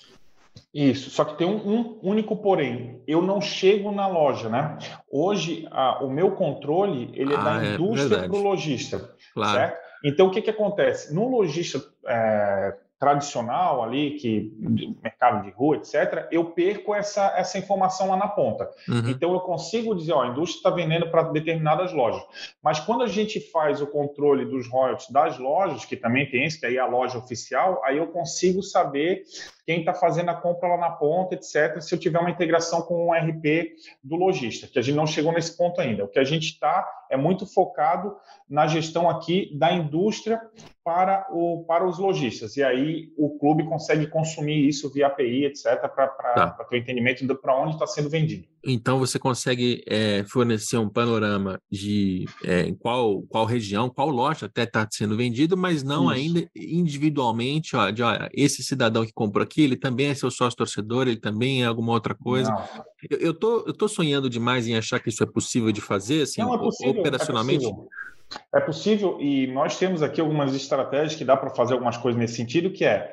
Isso, 0.73 1.11
só 1.11 1.25
que 1.25 1.37
tem 1.37 1.47
um, 1.47 1.56
um, 1.56 1.99
único 2.02 2.37
porém. 2.37 3.02
Eu 3.06 3.21
não 3.21 3.41
chego 3.41 3.93
na 3.93 4.06
loja, 4.06 4.49
né? 4.49 4.78
Hoje, 5.10 5.69
a, 5.71 6.02
o 6.02 6.10
meu 6.10 6.32
controle 6.32 7.10
ele 7.15 7.34
é 7.34 7.36
ah, 7.36 7.43
da 7.43 7.65
é 7.65 7.75
indústria 7.75 8.28
para 8.28 8.36
o 8.36 8.43
lojista, 8.43 9.15
claro. 9.34 9.58
certo? 9.58 9.82
Então, 10.04 10.26
o 10.26 10.30
que, 10.30 10.43
que 10.43 10.50
acontece? 10.50 11.15
No 11.15 11.28
lojista 11.28 11.82
é, 12.06 12.75
tradicional 13.02 13.82
ali, 13.82 14.12
que 14.12 14.56
mercado 15.02 15.43
de 15.43 15.50
rua, 15.50 15.75
etc., 15.75 16.28
eu 16.30 16.45
perco 16.52 16.95
essa, 16.95 17.34
essa 17.36 17.58
informação 17.58 18.08
lá 18.08 18.17
na 18.17 18.28
ponta. 18.28 18.71
Uhum. 18.88 19.10
Então 19.10 19.32
eu 19.32 19.41
consigo 19.41 19.93
dizer, 19.93 20.12
ó, 20.12 20.23
a 20.23 20.28
indústria 20.28 20.58
está 20.58 20.71
vendendo 20.71 21.10
para 21.10 21.25
determinadas 21.25 21.93
lojas. 21.93 22.23
Mas 22.62 22.78
quando 22.78 23.02
a 23.02 23.08
gente 23.08 23.41
faz 23.41 23.82
o 23.82 23.88
controle 23.88 24.45
dos 24.45 24.71
royalties 24.71 25.10
das 25.10 25.36
lojas, 25.36 25.84
que 25.84 25.97
também 25.97 26.30
tem 26.30 26.45
esse, 26.45 26.60
que 26.60 26.67
aí 26.67 26.76
é 26.76 26.80
a 26.80 26.86
loja 26.86 27.19
oficial, 27.19 27.82
aí 27.84 27.99
eu 27.99 28.06
consigo 28.06 28.62
saber 28.62 29.25
quem 29.65 29.81
está 29.81 29.95
fazendo 29.95 30.31
a 30.31 30.35
compra 30.35 30.69
lá 30.69 30.77
na 30.77 30.91
ponta, 30.91 31.35
etc., 31.35 31.81
se 31.81 31.95
eu 31.95 31.99
tiver 31.99 32.19
uma 32.19 32.31
integração 32.31 32.83
com 32.83 33.09
o 33.09 33.13
RP 33.13 33.75
do 34.03 34.17
lojista, 34.17 34.67
que 34.67 34.79
a 34.79 34.83
gente 34.83 34.97
não 34.97 35.07
chegou 35.07 35.33
nesse 35.33 35.57
ponto 35.57 35.81
ainda. 35.81 36.05
O 36.05 36.09
que 36.09 36.19
a 36.19 36.25
gente 36.25 36.47
está 36.47 36.89
é 37.11 37.17
muito 37.17 37.47
focado 37.47 38.17
na 38.49 38.67
gestão 38.67 39.09
aqui 39.09 39.57
da 39.57 39.73
indústria 39.73 40.41
para, 40.83 41.27
o, 41.31 41.65
para 41.65 41.87
os 41.87 41.99
lojistas. 41.99 42.57
E 42.57 42.63
aí 42.63 43.13
o 43.17 43.39
clube 43.39 43.65
consegue 43.65 44.07
consumir 44.09 44.67
isso 44.67 44.93
via 44.93 45.07
API, 45.07 45.47
etc., 45.47 45.89
para 45.95 46.09
tá. 46.09 46.51
ter 46.69 46.77
o 46.77 46.79
entendimento 46.79 47.35
para 47.37 47.57
onde 47.57 47.75
está 47.75 47.87
sendo 47.87 48.11
vendido. 48.11 48.51
Então 48.65 48.99
você 48.99 49.19
consegue 49.19 49.83
é, 49.89 50.25
fornecer 50.25 50.79
um 50.79 50.89
panorama 50.89 51.59
de 51.71 52.27
é, 52.45 52.63
em 52.63 52.75
qual, 52.75 53.23
qual 53.23 53.45
região, 53.45 53.91
qual 53.91 54.09
loja 54.09 54.47
até 54.47 54.63
está 54.63 54.87
sendo 54.91 55.17
vendido, 55.17 55.57
mas 55.57 55.83
não 55.83 56.13
isso. 56.13 56.13
ainda 56.13 56.51
individualmente, 56.55 57.75
ó, 57.75 57.91
de 57.91 58.03
olha, 58.03 58.29
esse 58.33 58.63
cidadão 58.63 59.05
que 59.05 59.13
comprou 59.13 59.43
aqui, 59.43 59.63
ele 59.63 59.77
também 59.77 60.09
é 60.09 60.15
seu 60.15 60.31
sócio 60.31 60.57
torcedor, 60.57 61.09
ele 61.09 61.19
também 61.19 61.63
é 61.63 61.67
alguma 61.67 61.93
outra 61.93 62.15
coisa. 62.15 62.55
Eu, 63.11 63.19
eu, 63.19 63.35
tô, 63.35 63.65
eu 63.67 63.73
tô 63.73 63.89
sonhando 63.89 64.31
demais 64.31 64.69
em 64.69 64.77
achar 64.77 65.01
que 65.01 65.09
isso 65.09 65.23
é 65.25 65.27
possível 65.27 65.73
de 65.73 65.81
fazer, 65.81 66.23
assim, 66.23 66.41
não, 66.41 66.55
é 66.55 66.59
possível, 66.59 67.01
operacionalmente. 67.01 67.65
É 67.65 67.69
possível. 67.69 67.89
É 68.55 68.61
possível 68.61 69.19
e 69.21 69.47
nós 69.49 69.77
temos 69.77 70.03
aqui 70.03 70.21
algumas 70.21 70.55
estratégias 70.55 71.15
que 71.17 71.25
dá 71.25 71.37
para 71.37 71.51
fazer 71.51 71.75
algumas 71.75 71.97
coisas 71.97 72.19
nesse 72.19 72.37
sentido, 72.37 72.71
que 72.71 72.85
é 72.85 73.13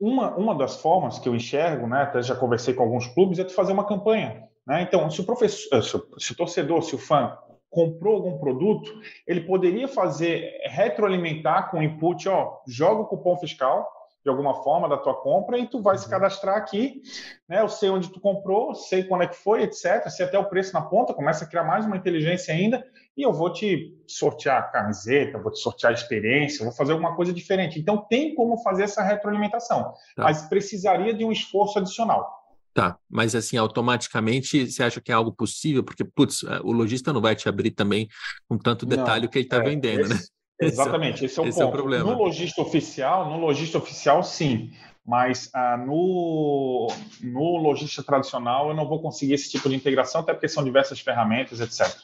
uma, 0.00 0.34
uma 0.36 0.54
das 0.54 0.80
formas 0.80 1.18
que 1.18 1.28
eu 1.28 1.34
enxergo, 1.34 1.86
né, 1.86 2.02
até 2.02 2.22
já 2.22 2.34
conversei 2.34 2.74
com 2.74 2.82
alguns 2.82 3.06
clubes, 3.08 3.38
é 3.38 3.44
de 3.44 3.54
fazer 3.54 3.72
uma 3.72 3.86
campanha. 3.86 4.48
Né? 4.66 4.82
Então, 4.82 5.10
se 5.10 5.20
o 5.20 5.24
professor, 5.24 5.76
eh, 5.76 5.82
se 5.82 6.32
o, 6.32 6.36
torcedor, 6.36 6.82
se 6.82 6.94
o 6.94 6.98
fã 6.98 7.36
comprou 7.70 8.16
algum 8.16 8.38
produto, 8.38 8.92
ele 9.26 9.40
poderia 9.40 9.88
fazer 9.88 10.60
retroalimentar 10.66 11.70
com 11.70 11.82
input, 11.82 12.28
ó, 12.28 12.58
joga 12.66 13.02
o 13.02 13.06
cupom 13.06 13.36
fiscal 13.38 13.90
de 14.22 14.30
alguma 14.30 14.62
forma 14.62 14.88
da 14.88 14.96
tua 14.96 15.14
compra 15.20 15.58
e 15.58 15.66
tu 15.66 15.82
vai 15.82 15.98
se 15.98 16.04
uhum. 16.04 16.10
cadastrar 16.10 16.56
aqui, 16.56 17.02
né? 17.48 17.60
Eu 17.60 17.68
sei 17.68 17.90
onde 17.90 18.08
tu 18.08 18.20
comprou, 18.20 18.74
sei 18.74 19.02
quando 19.04 19.24
é 19.24 19.26
que 19.26 19.36
foi, 19.36 19.62
etc. 19.62 20.08
Se 20.08 20.22
até 20.22 20.38
o 20.38 20.48
preço 20.48 20.72
na 20.72 20.82
ponta, 20.82 21.12
começa 21.12 21.44
a 21.44 21.48
criar 21.48 21.64
mais 21.64 21.84
uma 21.84 21.96
inteligência 21.96 22.54
ainda 22.54 22.84
e 23.16 23.22
eu 23.22 23.32
vou 23.32 23.52
te 23.52 23.98
sortear 24.06 24.58
a 24.58 24.62
camiseta, 24.62 25.38
vou 25.38 25.50
te 25.50 25.58
sortear 25.58 25.90
a 25.90 25.94
experiência, 25.94 26.64
vou 26.64 26.72
fazer 26.72 26.92
alguma 26.92 27.16
coisa 27.16 27.32
diferente. 27.32 27.80
Então 27.80 28.06
tem 28.08 28.34
como 28.34 28.56
fazer 28.58 28.84
essa 28.84 29.02
retroalimentação, 29.02 29.92
tá. 30.14 30.22
mas 30.22 30.42
precisaria 30.42 31.12
de 31.12 31.24
um 31.24 31.32
esforço 31.32 31.78
adicional. 31.78 32.41
Tá, 32.74 32.96
mas 33.08 33.34
assim, 33.34 33.58
automaticamente 33.58 34.70
você 34.70 34.82
acha 34.82 35.00
que 35.00 35.12
é 35.12 35.14
algo 35.14 35.30
possível? 35.32 35.84
Porque, 35.84 36.04
putz, 36.04 36.42
é, 36.44 36.58
o 36.60 36.72
lojista 36.72 37.12
não 37.12 37.20
vai 37.20 37.36
te 37.36 37.46
abrir 37.48 37.72
também 37.72 38.08
com 38.48 38.56
tanto 38.56 38.86
detalhe 38.86 39.24
não, 39.24 39.30
que 39.30 39.38
ele 39.38 39.46
está 39.46 39.58
é, 39.58 39.62
vendendo, 39.62 40.00
esse, 40.00 40.14
né? 40.14 40.20
Exatamente, 40.60 41.24
esse 41.24 41.38
é 41.38 41.42
o 41.42 41.46
esse 41.46 41.58
ponto. 41.58 41.66
É 41.66 41.68
o 41.68 41.72
problema. 41.72 42.10
No 42.10 42.16
lojista 42.16 42.62
oficial, 42.62 43.30
no 43.30 43.38
lojista 43.38 43.76
oficial, 43.76 44.22
sim. 44.22 44.72
Mas 45.04 45.50
ah, 45.52 45.76
no, 45.76 46.88
no 47.20 47.56
lojista 47.56 48.02
tradicional 48.02 48.68
eu 48.68 48.74
não 48.74 48.88
vou 48.88 49.02
conseguir 49.02 49.34
esse 49.34 49.50
tipo 49.50 49.68
de 49.68 49.74
integração, 49.74 50.20
até 50.20 50.32
porque 50.32 50.48
são 50.48 50.62
diversas 50.62 51.00
ferramentas, 51.00 51.60
etc. 51.60 51.94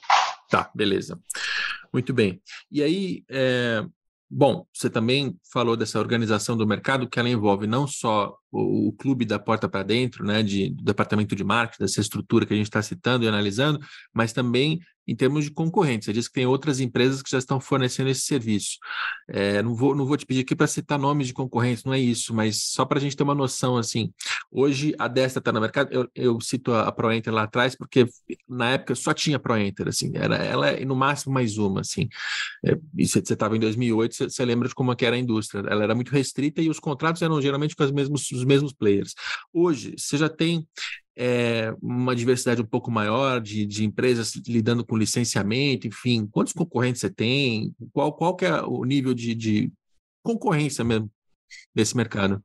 Tá, 0.51 0.71
beleza. 0.75 1.19
Muito 1.93 2.13
bem. 2.13 2.43
E 2.71 2.83
aí, 2.83 3.25
é, 3.31 3.85
bom, 4.29 4.67
você 4.73 4.91
também 4.91 5.39
falou 5.53 5.77
dessa 5.77 5.99
organização 5.99 6.57
do 6.57 6.67
mercado 6.67 7.09
que 7.09 7.19
ela 7.19 7.29
envolve 7.29 7.67
não 7.67 7.87
só 7.87 8.37
o, 8.51 8.89
o 8.89 8.93
clube 8.93 9.25
da 9.25 9.39
porta 9.39 9.69
para 9.69 9.83
dentro, 9.83 10.25
né, 10.25 10.43
de, 10.43 10.71
do 10.71 10.85
departamento 10.85 11.35
de 11.35 11.45
marketing, 11.45 11.83
dessa 11.83 12.01
estrutura 12.01 12.47
que 12.47 12.55
a 12.55 12.57
gente 12.57 12.67
está 12.67 12.83
citando 12.83 13.25
e 13.25 13.29
analisando, 13.29 13.79
mas 14.13 14.33
também 14.33 14.81
em 15.09 15.17
termos 15.17 15.45
de 15.45 15.51
concorrentes. 15.51 16.05
Você 16.05 16.13
diz 16.13 16.29
que 16.29 16.35
tem 16.35 16.47
outras 16.47 16.81
empresas 16.81 17.23
que 17.23 17.31
já 17.31 17.39
estão 17.39 17.59
fornecendo 17.59 18.11
esse 18.11 18.21
serviço. 18.21 18.77
É, 19.27 19.63
não, 19.63 19.75
vou, 19.75 19.95
não 19.95 20.05
vou 20.05 20.19
te 20.19 20.27
pedir 20.27 20.43
aqui 20.43 20.55
para 20.55 20.67
citar 20.67 20.99
nomes 20.99 21.29
de 21.29 21.33
concorrentes, 21.33 21.83
não 21.83 21.95
é 21.95 21.99
isso, 21.99 22.35
mas 22.35 22.63
só 22.65 22.85
para 22.85 22.99
a 22.99 23.01
gente 23.01 23.17
ter 23.17 23.23
uma 23.23 23.35
noção, 23.35 23.79
assim, 23.79 24.13
hoje 24.53 24.95
a 24.99 25.09
Destra 25.09 25.39
está 25.39 25.51
no 25.51 25.61
mercado, 25.63 25.91
eu, 25.91 26.09
eu 26.15 26.41
cito 26.43 26.75
a, 26.75 26.93
ProEnter 26.93 27.33
lá 27.33 27.45
atrás, 27.45 27.75
porque 27.75 28.07
na 28.47 28.73
época 28.73 28.95
só 28.95 29.15
tinha 29.15 29.39
ProEnter, 29.39 29.89
assim, 29.89 30.13
era 30.15 30.37
ela 30.37 30.79
e 30.79 30.85
no 30.85 30.95
máximo 30.95 31.33
mais 31.33 31.57
uma, 31.57 31.81
assim. 31.81 32.07
É, 32.63 32.77
você 32.95 33.21
estava 33.21 33.57
em 33.57 33.61
2008, 33.61 34.31
você, 34.31 34.45
lembra 34.45 34.69
de 34.69 34.75
como 34.75 34.93
é 34.93 34.97
que 34.97 35.07
era 35.07 35.17
a 35.17 35.19
indústria, 35.19 35.63
ela 35.71 35.85
era 35.85 35.95
muito 35.95 36.11
restrita 36.13 36.61
e 36.61 36.69
os 36.69 36.79
contratos 36.79 37.23
eram 37.23 37.41
geralmente 37.41 37.75
com 37.75 37.83
os 37.83 37.91
mesmos, 37.91 38.31
os 38.39 38.45
mesmos 38.45 38.73
players. 38.73 39.15
Hoje, 39.53 39.95
você 39.97 40.17
já 40.17 40.29
tem 40.29 40.67
é, 41.17 41.75
uma 41.83 42.15
diversidade 42.15 42.63
um 42.63 42.67
pouco 42.67 42.91
maior 42.91 43.41
de, 43.41 43.67
de 43.67 43.85
empresas 43.85 44.35
lidando 44.47 44.87
com 44.87 44.97
licenciamento, 44.97 45.87
enfim, 45.87 46.27
quantos 46.27 46.53
concorrentes 46.53 47.01
você 47.01 47.11
tem? 47.11 47.75
Qual, 47.93 48.13
qual 48.13 48.37
que 48.37 48.47
é 48.47 48.63
o 48.63 48.85
nível 48.85 49.13
de, 49.13 49.35
de 49.35 49.73
concorrência 50.23 50.85
mesmo 50.85 51.11
desse 51.75 51.97
mercado? 51.97 52.43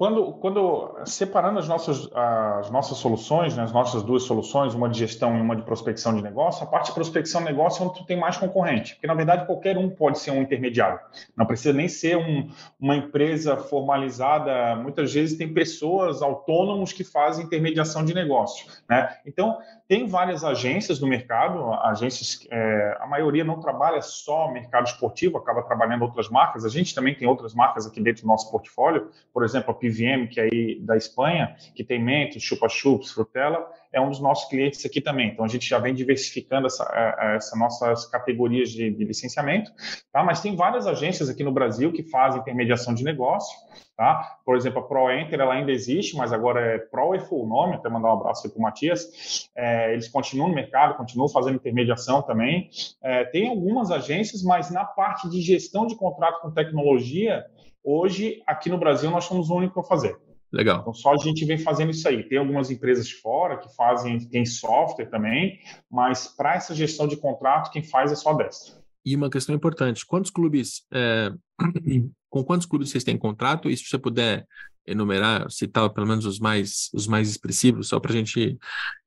Quando, 0.00 0.32
quando 0.32 0.98
separando 1.04 1.58
as 1.58 1.68
nossas, 1.68 2.08
as 2.14 2.70
nossas 2.70 2.96
soluções, 2.96 3.54
né, 3.54 3.64
as 3.64 3.70
nossas 3.70 4.02
duas 4.02 4.22
soluções, 4.22 4.72
uma 4.72 4.88
de 4.88 4.98
gestão 4.98 5.36
e 5.36 5.40
uma 5.42 5.54
de 5.54 5.60
prospecção 5.60 6.16
de 6.16 6.22
negócio, 6.22 6.64
a 6.64 6.66
parte 6.66 6.86
de 6.86 6.94
prospecção 6.94 7.42
de 7.42 7.48
negócio 7.48 7.82
é 7.82 7.86
onde 7.86 7.98
tu 7.98 8.06
tem 8.06 8.18
mais 8.18 8.38
concorrente, 8.38 8.94
porque 8.94 9.06
na 9.06 9.12
verdade 9.12 9.44
qualquer 9.44 9.76
um 9.76 9.90
pode 9.90 10.18
ser 10.18 10.30
um 10.30 10.40
intermediário, 10.40 10.98
não 11.36 11.44
precisa 11.44 11.74
nem 11.74 11.86
ser 11.86 12.16
um, 12.16 12.48
uma 12.80 12.96
empresa 12.96 13.58
formalizada, 13.58 14.74
muitas 14.76 15.12
vezes 15.12 15.36
tem 15.36 15.52
pessoas 15.52 16.22
autônomos 16.22 16.94
que 16.94 17.04
fazem 17.04 17.44
intermediação 17.44 18.02
de 18.02 18.14
negócio, 18.14 18.72
né? 18.88 19.18
Então 19.26 19.58
tem 19.90 20.06
várias 20.06 20.44
agências 20.44 21.00
no 21.00 21.08
mercado, 21.08 21.74
agências, 21.82 22.46
é, 22.48 22.96
a 23.00 23.08
maioria 23.08 23.42
não 23.42 23.58
trabalha 23.58 24.00
só 24.00 24.48
mercado 24.48 24.86
esportivo, 24.86 25.36
acaba 25.36 25.64
trabalhando 25.64 26.02
outras 26.02 26.28
marcas. 26.28 26.64
A 26.64 26.68
gente 26.68 26.94
também 26.94 27.12
tem 27.12 27.26
outras 27.26 27.54
marcas 27.54 27.88
aqui 27.88 28.00
dentro 28.00 28.22
do 28.22 28.28
nosso 28.28 28.48
portfólio, 28.52 29.10
por 29.34 29.42
exemplo, 29.42 29.72
a 29.72 29.74
PVM, 29.74 30.28
que 30.30 30.38
é 30.38 30.44
aí 30.44 30.78
da 30.80 30.96
Espanha, 30.96 31.56
que 31.74 31.82
tem 31.82 32.00
Mentos, 32.00 32.40
Chupa 32.40 32.68
Chups, 32.68 33.10
Frutella, 33.10 33.68
é 33.92 34.00
um 34.00 34.08
dos 34.08 34.20
nossos 34.20 34.48
clientes 34.48 34.86
aqui 34.86 35.00
também. 35.00 35.30
Então 35.30 35.44
a 35.44 35.48
gente 35.48 35.68
já 35.68 35.80
vem 35.80 35.92
diversificando 35.92 36.68
essa, 36.68 36.88
é, 36.94 37.32
é, 37.32 37.36
essa 37.36 37.58
nossas 37.58 38.06
categorias 38.06 38.70
de, 38.70 38.92
de 38.92 39.04
licenciamento, 39.04 39.72
tá? 40.12 40.22
Mas 40.22 40.40
tem 40.40 40.54
várias 40.54 40.86
agências 40.86 41.28
aqui 41.28 41.42
no 41.42 41.50
Brasil 41.50 41.92
que 41.92 42.04
fazem 42.04 42.40
intermediação 42.40 42.94
de 42.94 43.02
negócio, 43.02 43.58
tá? 44.00 44.38
Por 44.46 44.56
exemplo, 44.56 44.78
a 44.78 44.82
ProEnter 44.82 45.38
ela 45.38 45.52
ainda 45.52 45.70
existe, 45.70 46.16
mas 46.16 46.32
agora 46.32 46.58
é 46.58 46.78
ProEFO 46.78 47.42
o 47.42 47.46
nome, 47.46 47.74
até 47.74 47.90
mandar 47.90 48.08
um 48.08 48.18
abraço 48.18 48.46
aí 48.46 48.50
para 48.50 48.58
o 48.58 48.62
Matias. 48.62 49.50
É, 49.54 49.92
eles 49.92 50.08
continuam 50.08 50.48
no 50.48 50.54
mercado, 50.54 50.96
continuam 50.96 51.28
fazendo 51.28 51.56
intermediação 51.56 52.22
também. 52.22 52.70
É, 53.02 53.24
tem 53.24 53.50
algumas 53.50 53.90
agências, 53.90 54.42
mas 54.42 54.70
na 54.70 54.86
parte 54.86 55.28
de 55.28 55.42
gestão 55.42 55.86
de 55.86 55.96
contrato 55.96 56.40
com 56.40 56.50
tecnologia, 56.50 57.44
hoje 57.84 58.42
aqui 58.46 58.70
no 58.70 58.78
Brasil 58.78 59.10
nós 59.10 59.26
somos 59.26 59.50
o 59.50 59.56
único 59.56 59.80
a 59.80 59.84
fazer. 59.84 60.16
Legal. 60.50 60.78
Então, 60.80 60.94
só 60.94 61.12
a 61.12 61.18
gente 61.18 61.44
vem 61.44 61.58
fazendo 61.58 61.90
isso 61.90 62.08
aí. 62.08 62.22
Tem 62.26 62.38
algumas 62.38 62.70
empresas 62.70 63.10
fora 63.10 63.58
que 63.58 63.68
fazem, 63.76 64.18
tem 64.18 64.46
software 64.46 65.10
também, 65.10 65.58
mas 65.90 66.26
para 66.26 66.54
essa 66.54 66.74
gestão 66.74 67.06
de 67.06 67.18
contrato, 67.18 67.70
quem 67.70 67.82
faz 67.82 68.10
é 68.10 68.14
só 68.14 68.30
a 68.30 68.32
Destra. 68.32 68.79
E 69.04 69.16
uma 69.16 69.30
questão 69.30 69.54
importante: 69.54 70.06
quantos 70.06 70.30
clubes, 70.30 70.84
é, 70.92 71.32
com 72.28 72.44
quantos 72.44 72.66
clubes 72.66 72.90
vocês 72.90 73.04
têm 73.04 73.18
contrato? 73.18 73.70
E 73.70 73.76
se 73.76 73.84
você 73.84 73.98
puder 73.98 74.46
enumerar, 74.86 75.50
citar 75.50 75.88
pelo 75.90 76.06
menos 76.06 76.24
os 76.24 76.38
mais, 76.38 76.90
os 76.94 77.06
mais 77.06 77.28
expressivos, 77.28 77.88
só 77.88 78.00
para 78.00 78.12
a 78.12 78.16
gente 78.16 78.58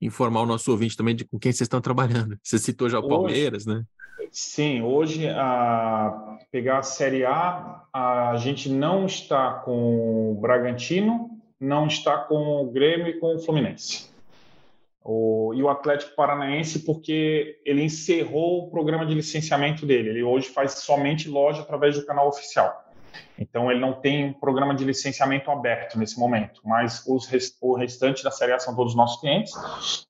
informar 0.02 0.42
o 0.42 0.46
nosso 0.46 0.72
ouvinte 0.72 0.96
também 0.96 1.16
de 1.16 1.26
com 1.26 1.40
quem 1.40 1.52
vocês 1.52 1.62
estão 1.62 1.82
trabalhando. 1.82 2.38
Você 2.42 2.58
citou 2.58 2.90
já 2.90 3.00
o 3.00 3.08
Palmeiras, 3.08 3.66
né? 3.66 3.84
Sim, 4.32 4.82
hoje, 4.82 5.28
a 5.28 6.38
pegar 6.52 6.80
a 6.80 6.84
Série 6.84 7.26
A, 7.26 7.84
a 7.94 8.36
gente 8.38 8.70
não 8.70 9.06
está 9.06 9.54
com 9.54 10.32
o 10.32 10.36
Bragantino, 10.42 11.30
não 11.60 11.88
está 11.88 12.18
com 12.18 12.64
o 12.64 12.72
Grêmio 12.72 13.08
e 13.08 13.20
com 13.20 13.36
o 13.36 13.40
Fluminense. 13.40 14.13
O, 15.04 15.54
e 15.54 15.62
o 15.62 15.70
Atlético 15.70 16.16
Paranaense, 16.16 16.80
porque 16.80 17.60
ele 17.66 17.84
encerrou 17.84 18.64
o 18.64 18.72
programa 18.72 19.06
de 19.06 19.14
licenciamento 19.14 19.86
dele. 19.86 20.10
Ele 20.10 20.24
hoje 20.24 20.50
faz 20.50 20.74
somente 20.74 21.30
loja 21.30 21.62
através 21.62 21.96
do 21.96 22.06
canal 22.06 22.28
oficial. 22.28 22.84
Então, 23.38 23.72
ele 23.72 23.80
não 23.80 23.94
tem 23.94 24.26
um 24.26 24.34
programa 24.34 24.74
de 24.76 24.84
licenciamento 24.84 25.50
aberto 25.52 25.98
nesse 25.98 26.20
momento, 26.20 26.62
mas 26.64 27.04
os, 27.08 27.30
o 27.62 27.76
restante 27.76 28.24
da 28.24 28.32
Série 28.32 28.54
A 28.54 28.60
são 28.60 28.76
todos 28.76 28.96
nossos 28.96 29.20
clientes. 29.20 29.54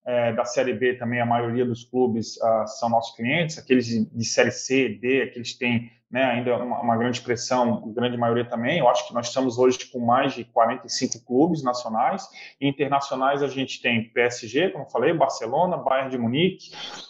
É, 0.06 0.34
da 0.34 0.46
Série 0.46 0.74
B 0.74 0.96
também, 0.96 1.20
a 1.20 1.26
maioria 1.26 1.66
dos 1.66 1.84
clubes 1.84 2.38
uh, 2.38 2.68
são 2.68 2.90
nossos 2.90 3.16
clientes. 3.16 3.58
Aqueles 3.58 3.86
de, 3.86 4.06
de 4.06 4.26
Série 4.26 4.52
C, 4.52 4.90
D, 4.90 5.24
aqueles 5.24 5.54
que 5.54 5.60
têm 5.60 5.92
né, 6.14 6.24
ainda 6.26 6.56
uma, 6.58 6.80
uma, 6.80 6.96
grande 6.96 7.18
expressão, 7.18 7.92
grande 7.92 8.16
maioria 8.16 8.46
também. 8.46 8.78
Eu 8.78 8.88
acho 8.88 9.08
que 9.08 9.16
nós 9.16 9.30
estamos 9.30 9.58
hoje 9.58 9.80
com 9.92 10.00
mais 10.00 10.36
de 10.36 10.44
45 10.44 11.26
clubes 11.26 11.64
nacionais 11.64 12.30
e 12.62 12.68
internacionais. 12.68 13.42
A 13.42 13.48
gente 13.48 13.82
tem 13.82 14.12
PSG, 14.14 14.70
como 14.70 14.84
eu 14.84 14.90
falei, 14.92 15.12
Barcelona, 15.12 15.76
Bayern 15.76 16.12
de 16.12 16.20
Munique, 16.20 16.70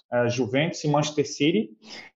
uh, 0.10 0.30
Juventus 0.30 0.82
e 0.86 0.88
Manchester 0.88 1.28
City. 1.28 1.70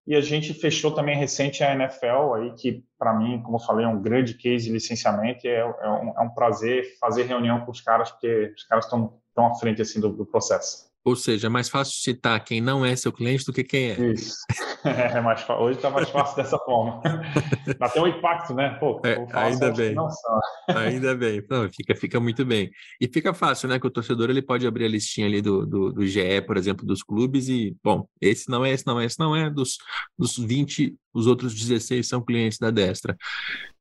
E 0.08 0.16
a 0.16 0.22
gente 0.22 0.54
fechou 0.54 0.92
também 0.92 1.18
recente 1.18 1.62
a 1.62 1.74
NFL 1.74 2.36
aí, 2.36 2.54
que 2.54 2.82
para 2.98 3.14
mim, 3.14 3.42
como 3.44 3.58
eu 3.58 3.62
falei, 3.62 3.86
é 3.86 3.90
um 3.90 4.02
grande 4.02 4.36
case 4.36 4.68
de 4.68 4.72
licenciamento. 4.72 5.46
É, 5.46 5.58
é, 5.58 5.90
um, 5.90 6.14
é 6.18 6.22
um 6.22 6.30
prazer 6.30 6.98
fazer 7.02 7.24
reunião 7.24 7.66
com 7.66 7.72
os 7.72 7.82
caras, 7.82 8.12
porque 8.12 8.54
os 8.56 8.64
caras 8.64 8.86
estão 8.86 9.20
à 9.36 9.54
frente 9.56 9.82
assim 9.82 10.00
do, 10.00 10.08
do 10.08 10.26
processo. 10.26 10.87
Ou 11.08 11.16
seja, 11.16 11.48
é 11.48 11.50
mais 11.50 11.70
fácil 11.70 11.94
citar 11.94 12.38
quem 12.44 12.60
não 12.60 12.86
é 12.86 12.94
seu 12.94 13.14
cliente 13.14 13.46
do 13.46 13.54
que 13.54 13.64
quem 13.64 13.92
é. 13.92 14.12
Isso. 14.12 14.36
É 14.84 15.20
mais, 15.20 15.44
hoje 15.50 15.78
está 15.78 15.90
mais 15.90 16.10
fácil 16.10 16.38
dessa 16.38 16.58
forma. 16.60 17.02
Dá 17.78 17.88
até 17.88 18.00
um 18.00 18.08
impacto, 18.08 18.54
né? 18.54 18.70
Pô, 18.80 19.02
é, 19.04 19.18
ainda 19.34 19.72
bem. 19.72 19.96
ainda 20.70 21.16
bem. 21.16 21.44
Não, 21.50 21.68
fica, 21.70 21.94
fica 21.96 22.20
muito 22.22 22.46
bem. 22.46 22.70
E 23.02 23.08
fica 23.08 23.34
fácil, 23.34 23.68
né? 23.68 23.80
Que 23.80 23.88
o 23.88 23.90
torcedor 23.90 24.30
ele 24.30 24.42
pode 24.42 24.66
abrir 24.66 24.86
a 24.86 24.88
listinha 24.88 25.28
ali 25.28 25.42
do, 25.42 25.66
do, 25.66 25.92
do 25.92 26.08
GE, 26.08 26.42
por 26.46 26.56
exemplo, 26.56 26.86
dos 26.86 27.04
clubes 27.04 27.50
e, 27.50 27.76
bom, 27.84 28.08
esse 28.22 28.50
não 28.50 28.64
é, 28.64 28.72
esse 28.72 28.88
não 28.88 29.00
é, 29.00 29.06
esse 29.06 29.20
não 29.20 29.36
é. 29.36 29.50
Dos, 29.50 29.78
dos 30.18 30.38
20, 30.38 30.96
os 31.14 31.28
outros 31.28 31.54
16 31.54 32.08
são 32.08 32.24
clientes 32.24 32.58
da 32.58 32.72
Destra. 32.72 33.18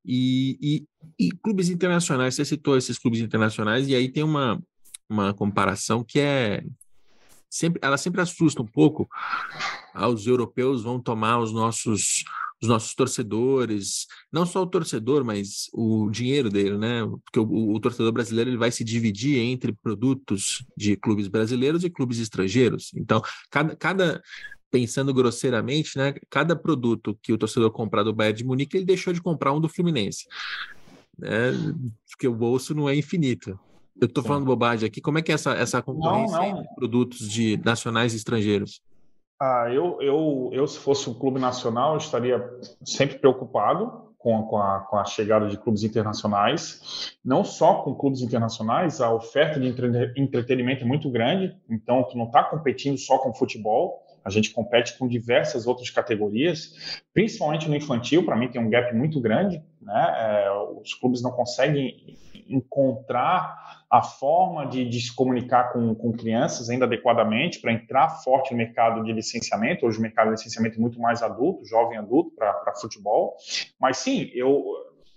E, 0.04 0.58
e, 0.60 1.26
e 1.26 1.30
clubes 1.30 1.68
internacionais, 1.68 2.34
você 2.34 2.44
citou 2.44 2.76
esses 2.76 2.98
clubes 2.98 3.20
internacionais, 3.20 3.86
e 3.86 3.94
aí 3.94 4.10
tem 4.10 4.24
uma, 4.24 4.60
uma 5.08 5.32
comparação 5.32 6.02
que 6.02 6.18
é 6.18 6.64
sempre, 7.48 7.80
ela 7.82 7.96
sempre 7.96 8.20
assusta 8.20 8.62
um 8.62 8.66
pouco. 8.66 9.08
Ah, 9.94 10.08
os 10.08 10.26
europeus 10.26 10.82
vão 10.82 11.00
tomar 11.00 11.38
os 11.38 11.52
nossos 11.52 12.24
os 12.60 12.68
nossos 12.68 12.94
torcedores, 12.94 14.06
não 14.32 14.46
só 14.46 14.62
o 14.62 14.66
torcedor, 14.66 15.24
mas 15.24 15.68
o 15.74 16.08
dinheiro 16.10 16.48
dele, 16.48 16.78
né? 16.78 17.02
Porque 17.24 17.38
o, 17.38 17.74
o, 17.74 17.80
torcedor 17.80 18.12
brasileiro 18.12 18.48
ele 18.48 18.56
vai 18.56 18.70
se 18.70 18.82
dividir 18.82 19.38
entre 19.38 19.72
produtos 19.72 20.64
de 20.76 20.96
clubes 20.96 21.28
brasileiros 21.28 21.84
e 21.84 21.90
clubes 21.90 22.18
estrangeiros. 22.18 22.92
Então, 22.94 23.22
cada, 23.50 23.76
cada 23.76 24.22
pensando 24.70 25.12
grosseiramente, 25.12 25.98
né? 25.98 26.14
Cada 26.30 26.56
produto 26.56 27.18
que 27.22 27.32
o 27.32 27.38
torcedor 27.38 27.70
comprar 27.70 28.02
do 28.02 28.14
Bayern 28.14 28.38
de 28.38 28.44
Munique, 28.44 28.76
ele 28.76 28.86
deixou 28.86 29.12
de 29.12 29.20
comprar 29.20 29.52
um 29.52 29.60
do 29.60 29.68
Fluminense. 29.68 30.26
Né? 31.18 31.52
Porque 32.10 32.26
o 32.26 32.34
bolso 32.34 32.74
não 32.74 32.88
é 32.88 32.96
infinito. 32.96 33.58
Eu 34.00 34.06
estou 34.06 34.22
falando 34.22 34.44
bobagem 34.44 34.86
aqui. 34.86 35.00
Como 35.00 35.18
é 35.18 35.22
que 35.22 35.32
é 35.32 35.34
essa, 35.34 35.52
essa 35.52 35.82
concorrência 35.82 36.36
não, 36.36 36.50
não. 36.50 36.60
entre 36.60 36.74
produtos 36.74 37.28
de 37.28 37.60
nacionais 37.64 38.12
e 38.12 38.16
estrangeiros? 38.16 38.80
Ah, 39.40 39.68
eu, 39.70 40.00
eu, 40.00 40.50
eu, 40.52 40.66
se 40.66 40.78
fosse 40.78 41.08
um 41.10 41.14
clube 41.14 41.38
nacional, 41.38 41.96
estaria 41.96 42.42
sempre 42.84 43.18
preocupado 43.18 44.06
com, 44.18 44.42
com, 44.44 44.56
a, 44.58 44.80
com 44.80 44.96
a 44.96 45.04
chegada 45.04 45.46
de 45.46 45.58
clubes 45.58 45.82
internacionais. 45.82 47.16
Não 47.24 47.44
só 47.44 47.82
com 47.82 47.94
clubes 47.94 48.22
internacionais, 48.22 49.00
a 49.00 49.12
oferta 49.12 49.60
de 49.60 49.68
entretenimento 50.16 50.84
é 50.84 50.86
muito 50.86 51.10
grande, 51.10 51.54
então 51.68 52.02
tu 52.04 52.16
não 52.16 52.26
está 52.26 52.42
competindo 52.44 52.98
só 52.98 53.18
com 53.18 53.32
futebol, 53.34 54.02
a 54.24 54.30
gente 54.30 54.50
compete 54.50 54.98
com 54.98 55.06
diversas 55.06 55.68
outras 55.68 55.88
categorias, 55.90 57.00
principalmente 57.14 57.68
no 57.68 57.76
infantil, 57.76 58.24
para 58.24 58.34
mim 58.34 58.48
tem 58.48 58.60
um 58.60 58.68
gap 58.68 58.92
muito 58.92 59.20
grande, 59.20 59.62
né? 59.80 60.14
É, 60.18 60.50
os 60.82 60.92
clubes 60.94 61.22
não 61.22 61.30
conseguem 61.30 62.16
encontrar 62.48 63.84
a 63.90 64.02
forma 64.02 64.66
de, 64.66 64.84
de 64.84 65.00
se 65.00 65.14
comunicar 65.14 65.72
com, 65.72 65.94
com 65.94 66.12
crianças 66.12 66.68
ainda 66.68 66.84
adequadamente 66.84 67.60
para 67.60 67.72
entrar 67.72 68.08
forte 68.08 68.50
no 68.50 68.58
mercado 68.58 69.04
de 69.04 69.12
licenciamento. 69.12 69.86
Hoje 69.86 69.98
o 69.98 70.02
mercado 70.02 70.26
de 70.26 70.32
licenciamento 70.32 70.76
é 70.76 70.80
muito 70.80 71.00
mais 71.00 71.22
adulto, 71.22 71.64
jovem 71.64 71.96
adulto 71.96 72.32
para 72.36 72.74
futebol. 72.80 73.36
Mas 73.80 73.98
sim, 73.98 74.28
eu, 74.34 74.64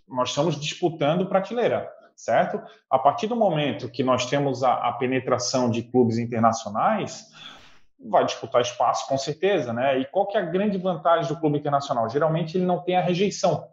nós 0.07 0.29
estamos 0.29 0.59
disputando 0.59 1.27
prateleira, 1.27 1.89
certo? 2.15 2.61
A 2.89 2.99
partir 2.99 3.25
do 3.25 3.35
momento 3.35 3.89
que 3.89 4.03
nós 4.03 4.27
temos 4.27 4.63
a, 4.63 4.73
a 4.73 4.93
penetração 4.93 5.69
de 5.69 5.81
clubes 5.81 6.19
internacionais, 6.19 7.25
vai 8.07 8.23
disputar 8.23 8.61
espaço 8.61 9.07
com 9.07 9.17
certeza, 9.17 9.73
né? 9.73 9.99
E 9.99 10.05
qual 10.05 10.27
que 10.27 10.37
é 10.37 10.41
a 10.41 10.45
grande 10.45 10.77
vantagem 10.77 11.27
do 11.27 11.39
clube 11.39 11.57
internacional? 11.57 12.07
Geralmente 12.07 12.55
ele 12.55 12.65
não 12.65 12.83
tem 12.83 12.95
a 12.95 13.01
rejeição 13.01 13.67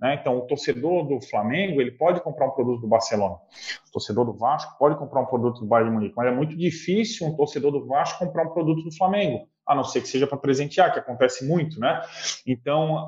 Né? 0.00 0.16
Então, 0.20 0.38
o 0.38 0.42
torcedor 0.42 1.06
do 1.06 1.20
Flamengo 1.20 1.80
ele 1.80 1.90
pode 1.90 2.20
comprar 2.22 2.46
um 2.46 2.52
produto 2.52 2.80
do 2.80 2.88
Barcelona, 2.88 3.34
o 3.34 3.92
torcedor 3.92 4.24
do 4.24 4.32
Vasco 4.32 4.78
pode 4.78 4.96
comprar 4.96 5.20
um 5.20 5.26
produto 5.26 5.60
do 5.60 5.66
Bayern 5.66 5.90
de 5.90 5.96
Munique, 5.96 6.14
mas 6.16 6.26
é 6.26 6.34
muito 6.34 6.56
difícil 6.56 7.26
um 7.26 7.36
torcedor 7.36 7.72
do 7.72 7.86
Vasco 7.86 8.24
comprar 8.24 8.46
um 8.46 8.52
produto 8.54 8.82
do 8.82 8.96
Flamengo, 8.96 9.46
a 9.66 9.74
não 9.74 9.84
ser 9.84 10.00
que 10.00 10.08
seja 10.08 10.26
para 10.26 10.38
presentear, 10.38 10.92
que 10.92 10.98
acontece 10.98 11.46
muito, 11.46 11.78
né? 11.78 12.00
Então, 12.46 13.06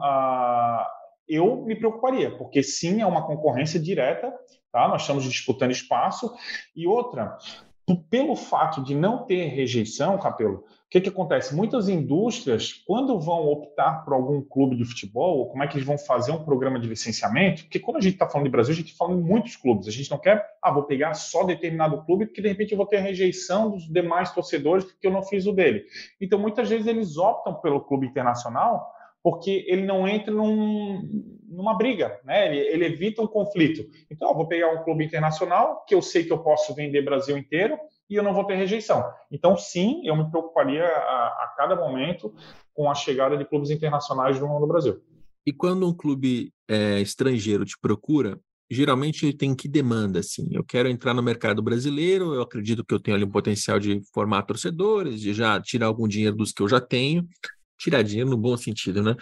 eu 1.26 1.64
me 1.64 1.74
preocuparia, 1.74 2.37
porque 2.37 2.62
sim, 2.62 3.00
é 3.00 3.07
uma 3.07 3.26
concorrência 3.26 3.81
direta, 3.81 4.33
tá? 4.70 4.87
Nós 4.87 5.02
estamos 5.02 5.24
disputando 5.24 5.70
espaço. 5.70 6.31
E 6.76 6.87
outra, 6.87 7.38
pelo 8.11 8.37
fato 8.37 8.83
de 8.83 8.94
não 8.94 9.24
ter 9.24 9.46
rejeição, 9.46 10.18
Capelo, 10.18 10.64
que, 10.92 11.00
que 11.00 11.09
acontece? 11.09 11.57
Muitas 11.57 11.88
indústrias, 11.88 12.74
quando 12.87 13.18
vão 13.18 13.46
optar 13.46 14.05
por 14.05 14.12
algum 14.12 14.42
clube 14.42 14.76
de 14.76 14.85
futebol, 14.85 15.38
ou 15.38 15.48
como 15.48 15.64
é 15.64 15.66
que 15.66 15.78
eles 15.78 15.87
vão 15.87 15.96
fazer 15.96 16.33
um 16.33 16.44
programa 16.44 16.78
de 16.78 16.87
licenciamento, 16.87 17.62
porque 17.62 17.78
quando 17.78 17.96
a 17.96 18.00
gente 18.00 18.12
está 18.12 18.28
falando 18.28 18.44
de 18.44 18.50
Brasil, 18.50 18.74
a 18.74 18.76
gente 18.76 18.92
está 18.92 19.07
falando 19.07 19.24
muitos 19.24 19.57
clubes. 19.57 19.88
A 19.88 19.90
gente 19.90 20.11
não 20.11 20.18
quer, 20.18 20.44
ah, 20.61 20.70
vou 20.70 20.83
pegar 20.83 21.14
só 21.14 21.44
determinado 21.44 22.05
clube, 22.05 22.26
porque 22.26 22.42
de 22.42 22.48
repente 22.48 22.72
eu 22.72 22.76
vou 22.76 22.87
ter 22.87 22.98
rejeição 22.98 23.70
dos 23.70 23.90
demais 23.90 24.35
torcedores 24.35 24.85
porque 24.85 25.07
eu 25.07 25.11
não 25.11 25.22
fiz 25.22 25.46
o 25.46 25.52
dele. 25.52 25.83
Então, 26.20 26.38
muitas 26.38 26.68
vezes 26.68 26.87
eles 26.87 27.16
optam 27.16 27.55
pelo 27.55 27.81
clube 27.81 28.07
internacional 28.07 28.92
porque 29.22 29.64
ele 29.68 29.87
não 29.87 30.07
entra 30.07 30.35
num, 30.35 31.09
numa 31.48 31.74
briga, 31.74 32.20
né? 32.24 32.48
Ele, 32.48 32.59
ele, 32.59 32.87
evita 32.87 33.22
um 33.22 33.26
conflito. 33.26 33.83
Então, 34.11 34.35
vou 34.35 34.46
pegar 34.46 34.68
um 34.72 34.83
clube 34.83 35.05
internacional 35.05 35.85
que 35.87 35.94
eu 35.94 36.02
sei 36.02 36.24
que 36.24 36.33
eu 36.33 36.42
posso 36.42 36.74
vender 36.74 37.02
Brasil 37.02 37.38
inteiro 37.38 37.78
e 38.12 38.16
eu 38.16 38.22
não 38.22 38.35
vou 38.35 38.44
ter 38.44 38.57
rejeição. 38.57 39.11
Então, 39.31 39.57
sim, 39.57 40.03
eu 40.05 40.14
me 40.14 40.31
preocuparia 40.31 40.85
a, 40.85 41.27
a 41.27 41.55
cada 41.57 41.75
momento 41.75 42.35
com 42.75 42.90
a 42.90 42.94
chegada 42.94 43.38
de 43.38 43.44
clubes 43.46 43.70
internacionais 43.70 44.38
no, 44.38 44.61
no 44.61 44.66
Brasil. 44.66 45.03
E 45.46 45.53
quando 45.53 45.88
um 45.88 45.94
clube 45.94 46.53
é, 46.68 47.01
estrangeiro 47.01 47.64
te 47.64 47.79
procura, 47.81 48.38
geralmente 48.70 49.25
ele 49.25 49.33
tem 49.37 49.55
que 49.55 49.66
demanda, 49.66 50.20
assim, 50.20 50.46
eu 50.53 50.62
quero 50.62 50.90
entrar 50.90 51.14
no 51.14 51.22
mercado 51.22 51.62
brasileiro, 51.62 52.35
eu 52.35 52.42
acredito 52.42 52.85
que 52.85 52.92
eu 52.92 53.01
tenho 53.01 53.16
ali 53.16 53.25
um 53.25 53.31
potencial 53.31 53.79
de 53.79 54.03
formar 54.12 54.42
torcedores, 54.42 55.18
de 55.18 55.33
já 55.33 55.59
tirar 55.59 55.87
algum 55.87 56.07
dinheiro 56.07 56.37
dos 56.37 56.53
que 56.53 56.62
eu 56.62 56.68
já 56.68 56.81
tenho, 56.81 57.27
tirar 57.79 58.03
dinheiro 58.03 58.29
no 58.29 58.37
bom 58.37 58.57
sentido, 58.59 59.03
né? 59.03 59.16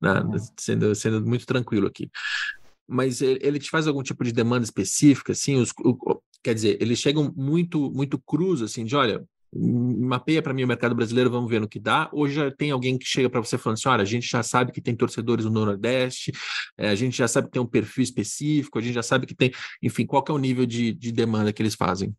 Na, 0.00 0.24
uhum. 0.24 0.36
sendo, 0.58 0.94
sendo 0.94 1.26
muito 1.26 1.44
tranquilo 1.44 1.86
aqui. 1.86 2.10
Mas 2.88 3.20
ele 3.20 3.58
te 3.58 3.68
faz 3.68 3.86
algum 3.86 4.02
tipo 4.02 4.24
de 4.24 4.32
demanda 4.32 4.64
específica, 4.64 5.32
assim? 5.32 5.56
Os, 5.56 5.72
o, 5.84 6.20
quer 6.42 6.54
dizer, 6.54 6.78
eles 6.80 6.98
chegam 6.98 7.32
muito, 7.36 7.90
muito 7.90 8.18
cruz, 8.18 8.62
assim, 8.62 8.84
de 8.84 8.96
olha, 8.96 9.24
mapeia 9.52 10.40
para 10.40 10.54
mim 10.54 10.62
o 10.62 10.68
mercado 10.68 10.94
brasileiro, 10.94 11.30
vamos 11.30 11.50
ver 11.50 11.60
no 11.60 11.68
que 11.68 11.80
dá. 11.80 12.08
Hoje 12.12 12.34
já 12.34 12.50
tem 12.50 12.70
alguém 12.70 12.96
que 12.96 13.04
chega 13.04 13.28
para 13.28 13.40
você 13.40 13.58
falando 13.58 13.78
assim: 13.78 13.88
olha, 13.88 14.02
a 14.02 14.06
gente 14.06 14.28
já 14.28 14.42
sabe 14.42 14.72
que 14.72 14.80
tem 14.80 14.94
torcedores 14.94 15.44
no 15.44 15.50
Nordeste, 15.50 16.32
é, 16.78 16.88
a 16.88 16.94
gente 16.94 17.16
já 17.16 17.26
sabe 17.26 17.48
que 17.48 17.52
tem 17.52 17.62
um 17.62 17.66
perfil 17.66 18.04
específico, 18.04 18.78
a 18.78 18.82
gente 18.82 18.94
já 18.94 19.02
sabe 19.02 19.26
que 19.26 19.34
tem, 19.34 19.52
enfim, 19.82 20.06
qual 20.06 20.24
é 20.28 20.32
o 20.32 20.38
nível 20.38 20.66
de, 20.66 20.92
de 20.92 21.10
demanda 21.10 21.52
que 21.52 21.62
eles 21.62 21.74
fazem? 21.74 22.14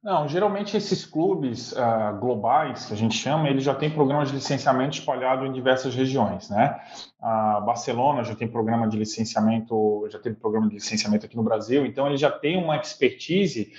Não, 0.00 0.28
geralmente 0.28 0.76
esses 0.76 1.04
clubes 1.04 1.72
uh, 1.72 2.16
globais, 2.20 2.86
que 2.86 2.94
a 2.94 2.96
gente 2.96 3.16
chama, 3.16 3.48
eles 3.48 3.64
já 3.64 3.74
têm 3.74 3.90
programas 3.90 4.28
de 4.28 4.36
licenciamento 4.36 4.96
espalhado 4.96 5.44
em 5.44 5.52
diversas 5.52 5.92
regiões, 5.92 6.48
né? 6.48 6.80
A 7.20 7.60
Barcelona 7.60 8.22
já 8.22 8.36
tem 8.36 8.46
programa 8.46 8.88
de 8.88 8.96
licenciamento, 8.96 10.06
já 10.08 10.20
teve 10.20 10.36
programa 10.36 10.68
de 10.68 10.76
licenciamento 10.76 11.26
aqui 11.26 11.36
no 11.36 11.42
Brasil, 11.42 11.84
então 11.84 12.06
ele 12.06 12.16
já 12.16 12.30
tem 12.30 12.56
uma 12.62 12.76
expertise 12.76 13.72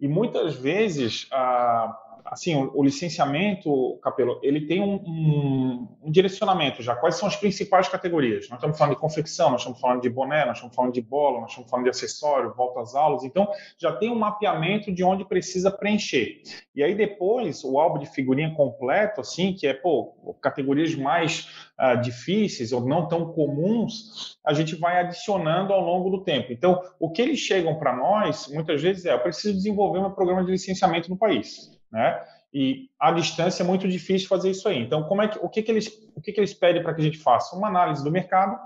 e 0.00 0.08
muitas 0.08 0.54
vezes 0.54 1.24
uh, 1.24 1.92
assim, 2.26 2.54
o, 2.74 2.82
licenciamento, 2.82 3.98
Capelo, 4.02 4.40
ele 4.42 4.66
tem 4.66 4.80
um, 4.80 4.94
um, 4.94 5.88
um, 6.02 6.10
direcionamento 6.10 6.82
já. 6.82 6.94
Quais 6.94 7.16
são 7.16 7.28
as 7.28 7.36
principais 7.36 7.88
categorias? 7.88 8.48
Nós 8.48 8.58
estamos 8.58 8.76
falando 8.76 8.94
de 8.94 9.00
confecção, 9.00 9.50
nós 9.50 9.60
estamos 9.60 9.80
falando 9.80 10.02
de 10.02 10.10
boné, 10.10 10.44
nós 10.44 10.56
estamos 10.56 10.74
falando 10.74 10.92
de 10.92 11.00
bola, 11.00 11.40
nós 11.40 11.50
estamos 11.50 11.70
falando 11.70 11.84
de 11.84 11.90
acessório, 11.90 12.54
volta 12.54 12.80
às 12.80 12.94
aulas. 12.94 13.24
Então, 13.24 13.48
já 13.78 13.92
tem 13.92 14.10
um 14.10 14.18
mapeamento 14.18 14.92
de 14.92 15.04
onde 15.04 15.24
precisa 15.24 15.70
preencher. 15.70 16.42
E 16.74 16.82
aí 16.82 16.94
depois, 16.94 17.62
o 17.64 17.78
álbum 17.78 17.98
de 17.98 18.06
figurinha 18.06 18.54
completo, 18.54 19.20
assim, 19.20 19.52
que 19.52 19.66
é, 19.66 19.74
pô, 19.74 20.36
categorias 20.40 20.94
mais 20.94 21.48
uh, 21.80 22.00
difíceis 22.00 22.72
ou 22.72 22.80
não 22.80 23.08
tão 23.08 23.32
comuns, 23.32 24.36
a 24.44 24.52
gente 24.52 24.74
vai 24.74 25.00
adicionando 25.00 25.72
ao 25.72 25.80
longo 25.80 26.10
do 26.10 26.24
tempo. 26.24 26.52
Então, 26.52 26.82
o 26.98 27.10
que 27.10 27.22
eles 27.22 27.38
chegam 27.38 27.78
para 27.78 27.94
nós, 27.94 28.48
muitas 28.48 28.82
vezes, 28.82 29.04
é: 29.04 29.12
eu 29.12 29.20
preciso 29.20 29.54
desenvolver 29.54 30.00
um 30.00 30.10
programa 30.10 30.44
de 30.44 30.50
licenciamento 30.50 31.08
no 31.08 31.16
país 31.16 31.75
né? 31.90 32.22
E 32.52 32.88
à 32.98 33.12
distância 33.12 33.62
é 33.62 33.66
muito 33.66 33.86
difícil 33.86 34.28
fazer 34.28 34.50
isso 34.50 34.68
aí. 34.68 34.78
Então, 34.78 35.02
como 35.04 35.22
é 35.22 35.28
que, 35.28 35.38
o 35.38 35.48
que, 35.48 35.62
que 35.62 35.70
eles, 35.70 35.88
o 36.14 36.20
que, 36.20 36.32
que 36.32 36.40
eles 36.40 36.54
pedem 36.54 36.82
para 36.82 36.94
que 36.94 37.00
a 37.00 37.04
gente 37.04 37.18
faça? 37.18 37.54
Uma 37.54 37.68
análise 37.68 38.02
do 38.02 38.10
mercado, 38.10 38.58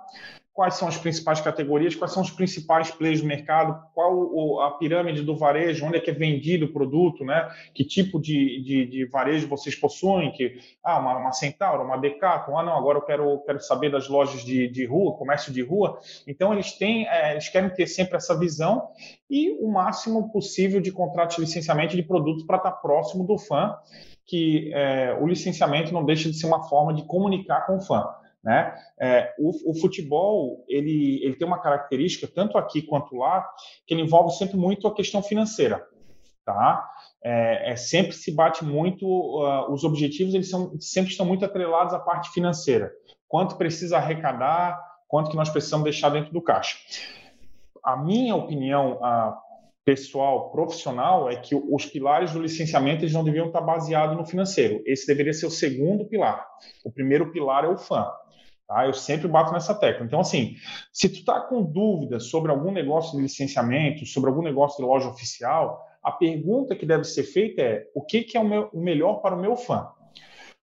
quais 0.53 0.75
são 0.75 0.89
as 0.89 0.97
principais 0.97 1.41
categorias, 1.41 1.95
quais 1.95 2.13
são 2.13 2.23
os 2.23 2.31
principais 2.31 2.91
players 2.91 3.21
do 3.21 3.27
mercado, 3.27 3.81
qual 3.95 4.61
a 4.61 4.73
pirâmide 4.73 5.23
do 5.23 5.37
varejo, 5.37 5.87
onde 5.87 5.97
é 5.97 6.01
que 6.01 6.11
é 6.11 6.15
vendido 6.15 6.67
o 6.67 6.73
produto, 6.73 7.25
né? 7.25 7.49
que 7.73 7.85
tipo 7.85 8.21
de, 8.21 8.63
de, 8.63 8.87
de 8.87 9.07
varejo 9.07 9.49
vocês 9.49 9.75
possuem, 9.75 10.33
que 10.33 10.59
ah, 10.85 10.99
uma, 10.99 11.17
uma 11.19 11.33
Centauro, 11.33 11.85
uma 11.85 11.97
Decathlon, 11.97 12.59
ah, 12.59 12.63
não, 12.63 12.77
agora 12.77 12.99
eu 12.99 13.03
quero, 13.03 13.39
quero 13.45 13.61
saber 13.61 13.91
das 13.91 14.09
lojas 14.09 14.45
de, 14.45 14.69
de 14.69 14.85
rua, 14.85 15.17
comércio 15.17 15.53
de 15.53 15.63
rua. 15.63 15.99
Então, 16.27 16.53
eles 16.53 16.73
têm, 16.73 17.07
é, 17.09 17.33
eles 17.33 17.49
querem 17.49 17.71
ter 17.71 17.87
sempre 17.87 18.17
essa 18.17 18.39
visão 18.39 18.89
e 19.31 19.53
o 19.63 19.69
máximo 19.71 20.31
possível 20.33 20.81
de 20.81 20.91
contrato 20.91 21.37
de 21.37 21.43
licenciamento 21.43 21.95
de 21.95 22.03
produtos 22.03 22.45
para 22.45 22.57
estar 22.57 22.73
próximo 22.73 23.25
do 23.25 23.39
fã, 23.39 23.77
que 24.27 24.71
é, 24.75 25.17
o 25.21 25.27
licenciamento 25.27 25.93
não 25.93 26.05
deixa 26.05 26.29
de 26.29 26.37
ser 26.37 26.47
uma 26.47 26.69
forma 26.69 26.93
de 26.93 27.05
comunicar 27.05 27.67
com 27.67 27.77
o 27.77 27.81
fã. 27.81 28.20
Né? 28.43 28.75
É, 28.99 29.35
o, 29.39 29.71
o, 29.71 29.75
futebol 29.79 30.65
ele, 30.67 31.21
ele 31.23 31.37
tem 31.37 31.47
uma 31.47 31.61
característica, 31.61 32.27
tanto 32.27 32.57
aqui 32.57 32.81
quanto 32.81 33.15
lá, 33.15 33.47
que 33.87 33.93
ele 33.93 34.03
envolve 34.03 34.35
sempre 34.35 34.57
muito 34.57 34.89
a 34.89 34.95
questão 34.95 35.23
financeira. 35.23 35.87
Tá? 36.45 36.89
É, 37.23 37.73
é 37.73 37.77
sempre 37.77 38.13
se 38.13 38.35
bate 38.35 38.65
muito, 38.65 39.07
uh, 39.07 39.71
os 39.71 39.85
objetivos 39.85 40.33
eles 40.33 40.49
são, 40.49 40.75
sempre 40.81 41.11
estão 41.11 41.27
muito 41.27 41.45
atrelados 41.45 41.93
à 41.93 41.99
parte 41.99 42.31
financeira. 42.31 42.91
Quanto 43.29 43.57
precisa 43.57 43.99
arrecadar, 43.99 44.81
quanto 45.07 45.31
que 45.31 45.37
nós 45.37 45.51
precisamos 45.51 45.85
deixar 45.85 46.09
dentro 46.09 46.33
do 46.33 46.41
caixa. 46.41 46.79
A 47.85 47.97
minha 47.97 48.35
opinião 48.35 48.95
uh, 48.95 49.35
pessoal, 49.85 50.51
profissional, 50.51 51.29
é 51.29 51.37
que 51.37 51.55
os 51.55 51.87
pilares 51.87 52.33
do 52.33 52.41
licenciamento 52.41 53.03
eles 53.03 53.15
não 53.15 53.25
deviam 53.25 53.49
estar 53.49 53.61
baseados 53.61 54.17
no 54.17 54.25
financeiro. 54.25 54.83
Esse 54.87 55.07
deveria 55.07 55.33
ser 55.33 55.47
o 55.47 55.51
segundo 55.51 56.07
pilar. 56.07 56.47
O 56.85 56.91
primeiro 56.91 57.31
pilar 57.33 57.65
é 57.65 57.69
o 57.69 57.77
fã. 57.77 58.07
Tá? 58.71 58.87
Eu 58.87 58.95
sempre 58.95 59.27
bato 59.27 59.53
nessa 59.53 59.75
tecla. 59.75 60.07
Então, 60.07 60.21
assim, 60.21 60.55
se 60.93 61.09
tu 61.09 61.17
está 61.17 61.41
com 61.41 61.61
dúvidas 61.61 62.31
sobre 62.31 62.53
algum 62.53 62.71
negócio 62.71 63.17
de 63.17 63.23
licenciamento, 63.25 64.07
sobre 64.07 64.31
algum 64.31 64.43
negócio 64.43 64.77
de 64.77 64.89
loja 64.89 65.09
oficial, 65.09 65.85
a 66.01 66.13
pergunta 66.13 66.77
que 66.77 66.87
deve 66.87 67.03
ser 67.03 67.25
feita 67.25 67.61
é 67.61 67.87
o 67.93 68.01
que, 68.01 68.23
que 68.23 68.37
é 68.37 68.41
o, 68.41 68.45
meu, 68.45 68.71
o 68.73 68.81
melhor 68.81 69.15
para 69.15 69.35
o 69.35 69.41
meu 69.41 69.57
fã? 69.57 69.89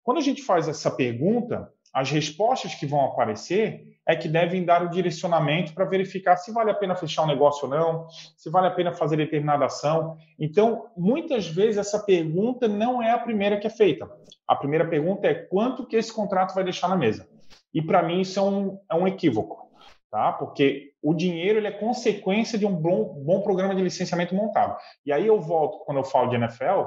Quando 0.04 0.20
a 0.20 0.22
gente 0.22 0.44
faz 0.44 0.68
essa 0.68 0.92
pergunta, 0.92 1.68
as 1.92 2.12
respostas 2.12 2.76
que 2.76 2.86
vão 2.86 3.04
aparecer 3.06 3.82
é 4.08 4.16
que 4.16 4.28
devem 4.28 4.64
dar 4.64 4.84
o 4.84 4.90
direcionamento 4.92 5.74
para 5.74 5.86
verificar 5.86 6.38
se 6.38 6.54
vale 6.54 6.70
a 6.70 6.76
pena 6.76 6.96
fechar 6.96 7.24
um 7.24 7.28
negócio 7.28 7.68
ou 7.68 7.76
não, 7.76 8.08
se 8.38 8.52
vale 8.52 8.68
a 8.68 8.72
pena 8.72 8.92
fazer 8.92 9.18
determinada 9.18 9.66
ação. 9.66 10.16
Então, 10.40 10.92
muitas 10.96 11.48
vezes 11.48 11.78
essa 11.78 11.98
pergunta 11.98 12.68
não 12.68 13.02
é 13.02 13.10
a 13.10 13.18
primeira 13.18 13.58
que 13.58 13.66
é 13.66 13.72
feita. 13.72 14.08
A 14.48 14.56
primeira 14.56 14.88
pergunta 14.88 15.26
é 15.26 15.34
quanto 15.34 15.88
que 15.88 15.96
esse 15.96 16.14
contrato 16.14 16.54
vai 16.54 16.64
deixar 16.64 16.88
na 16.88 16.96
mesa. 16.96 17.28
E 17.74 17.82
para 17.82 18.02
mim 18.02 18.22
isso 18.22 18.40
é 18.40 18.44
um, 18.44 18.80
é 18.90 18.96
um 18.96 19.08
equívoco, 19.08 19.70
tá? 20.10 20.32
Porque 20.32 20.94
o 21.04 21.14
dinheiro 21.14 21.60
ele 21.60 21.68
é 21.68 21.72
consequência 21.72 22.58
de 22.58 22.66
um 22.66 22.74
bom, 22.74 23.22
bom 23.24 23.42
programa 23.42 23.76
de 23.76 23.82
licenciamento 23.82 24.34
montado. 24.34 24.76
E 25.06 25.12
aí 25.12 25.28
eu 25.28 25.40
volto, 25.40 25.86
quando 25.86 25.98
eu 25.98 26.04
falo 26.04 26.30
de 26.30 26.36
NFL, 26.36 26.82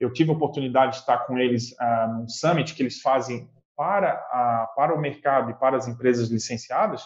eu 0.00 0.12
tive 0.12 0.30
a 0.30 0.34
oportunidade 0.34 0.92
de 0.92 0.98
estar 0.98 1.18
com 1.18 1.38
eles 1.38 1.72
uh, 1.72 2.12
num 2.12 2.28
summit 2.28 2.74
que 2.74 2.82
eles 2.82 3.00
fazem 3.00 3.48
para, 3.76 4.10
a, 4.10 4.68
para 4.74 4.94
o 4.94 5.00
mercado 5.00 5.50
e 5.50 5.54
para 5.54 5.76
as 5.76 5.86
empresas 5.86 6.28
licenciadas, 6.28 7.04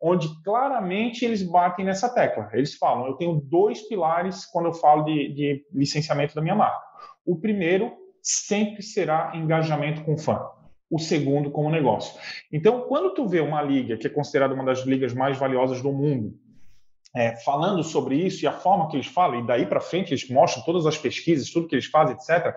onde 0.00 0.28
claramente 0.42 1.24
eles 1.24 1.42
batem 1.42 1.84
nessa 1.84 2.12
tecla. 2.12 2.50
Eles 2.52 2.74
falam: 2.74 3.06
eu 3.06 3.14
tenho 3.14 3.40
dois 3.40 3.80
pilares 3.88 4.44
quando 4.44 4.66
eu 4.66 4.74
falo 4.74 5.04
de, 5.04 5.32
de 5.32 5.66
licenciamento 5.72 6.34
da 6.34 6.42
minha 6.42 6.54
marca. 6.54 6.84
O 7.24 7.40
primeiro 7.40 7.92
sempre 8.20 8.82
será 8.82 9.32
engajamento 9.34 10.04
com 10.04 10.14
o 10.14 10.18
fã 10.18 10.40
o 10.90 10.98
segundo 10.98 11.50
como 11.50 11.70
negócio. 11.70 12.18
Então, 12.52 12.82
quando 12.82 13.14
tu 13.14 13.26
vê 13.26 13.40
uma 13.40 13.62
liga 13.62 13.96
que 13.96 14.06
é 14.06 14.10
considerada 14.10 14.54
uma 14.54 14.64
das 14.64 14.80
ligas 14.80 15.12
mais 15.12 15.36
valiosas 15.38 15.80
do 15.82 15.92
mundo, 15.92 16.38
é, 17.14 17.36
falando 17.36 17.82
sobre 17.82 18.16
isso 18.16 18.44
e 18.44 18.48
a 18.48 18.52
forma 18.52 18.88
que 18.88 18.96
eles 18.96 19.06
falam, 19.06 19.40
e 19.40 19.46
daí 19.46 19.66
para 19.66 19.80
frente 19.80 20.10
eles 20.10 20.28
mostram 20.28 20.64
todas 20.64 20.84
as 20.84 20.98
pesquisas, 20.98 21.50
tudo 21.50 21.68
que 21.68 21.74
eles 21.74 21.86
fazem, 21.86 22.16
etc., 22.16 22.54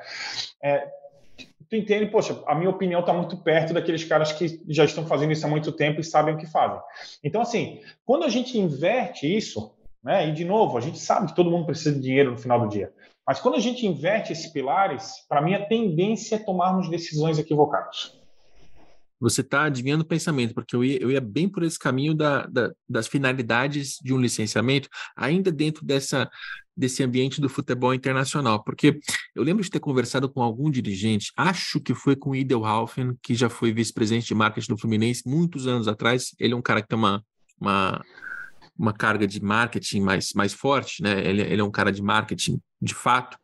é, 0.63 0.88
tu 1.70 1.76
entende, 1.76 2.08
poxa, 2.08 2.42
a 2.48 2.56
minha 2.56 2.70
opinião 2.70 3.02
está 3.02 3.13
muito 3.13 3.38
perto 3.38 3.74
daqueles 3.74 4.04
caras 4.04 4.32
que 4.32 4.62
já 4.68 4.86
estão 4.86 5.06
fazendo 5.06 5.34
isso 5.34 5.46
há 5.46 5.50
muito 5.50 5.72
tempo 5.72 6.00
e 6.00 6.04
sabem 6.04 6.34
o 6.34 6.38
que 6.38 6.48
fazem. 6.48 6.80
Então, 7.24 7.42
assim, 7.42 7.82
quando 8.06 8.24
a 8.24 8.30
gente 8.30 8.58
inverte 8.58 9.28
isso, 9.28 9.76
né, 10.04 10.30
e 10.30 10.34
de 10.34 10.46
novo, 10.46 10.78
a 10.78 10.82
gente 10.82 10.98
sabe 10.98 11.28
que 11.28 11.36
todo 11.36 11.52
mundo 11.52 11.66
precisa 11.66 11.94
de 11.94 12.02
dinheiro 12.02 12.32
no 12.32 12.38
final 12.38 12.60
do 12.60 12.70
dia, 12.70 12.92
mas 13.28 13.42
quando 13.42 13.56
a 13.56 13.60
gente 13.60 13.86
inverte 13.86 14.32
esses 14.32 14.48
pilares, 14.48 15.26
para 15.28 15.42
mim 15.42 15.54
a 15.54 15.66
tendência 15.66 16.38
é 16.38 16.40
tomarmos 16.40 16.90
decisões 16.90 17.38
equivocadas. 17.38 18.17
Você 19.20 19.42
está 19.42 19.64
adivinhando 19.64 20.04
o 20.04 20.08
pensamento, 20.08 20.54
porque 20.54 20.76
eu 20.76 20.84
ia, 20.84 21.02
eu 21.02 21.12
ia 21.12 21.22
bem 21.22 21.50
por 21.50 21.64
esse 21.64 21.78
caminho 21.78 22.14
da, 22.14 22.46
da, 22.46 22.72
das 22.88 23.08
finalidades 23.08 23.98
de 24.02 24.14
um 24.14 24.20
licenciamento, 24.20 24.88
ainda 25.16 25.52
dentro 25.52 25.86
dessa, 25.86 26.30
desse 26.76 27.04
ambiente 27.04 27.42
do 27.42 27.50
futebol 27.50 27.94
internacional. 27.94 28.64
Porque 28.64 29.00
eu 29.36 29.44
lembro 29.44 29.64
de 29.64 29.70
ter 29.70 29.80
conversado 29.80 30.30
com 30.30 30.42
algum 30.42 30.70
dirigente, 30.70 31.32
acho 31.36 31.80
que 31.80 31.96
foi 31.96 32.16
com 32.16 32.32
o 32.32 32.36
Idelhaufen, 32.36 33.18
que 33.24 33.34
já 33.34 33.50
foi 33.50 33.74
vice-presidente 33.74 34.28
de 34.28 34.36
marketing 34.36 34.74
do 34.74 34.78
Fluminense 34.78 35.24
muitos 35.26 35.66
anos 35.66 35.88
atrás. 35.88 36.36
Ele 36.40 36.54
é 36.54 36.58
um 36.58 36.62
cara 36.62 36.82
que 36.82 36.88
tem 36.88 36.98
uma, 36.98 37.24
uma, 37.60 38.04
uma 38.78 38.94
carga 38.94 39.26
de 39.26 39.42
marketing 39.42 40.02
mais, 40.02 40.34
mais 40.34 40.54
forte, 40.54 41.02
né? 41.02 41.28
Ele, 41.28 41.42
ele 41.42 41.62
é 41.62 41.64
um 41.64 41.72
cara 41.72 41.92
de 41.92 42.02
marketing 42.02 42.62
de 42.80 42.94
fato. 42.94 43.38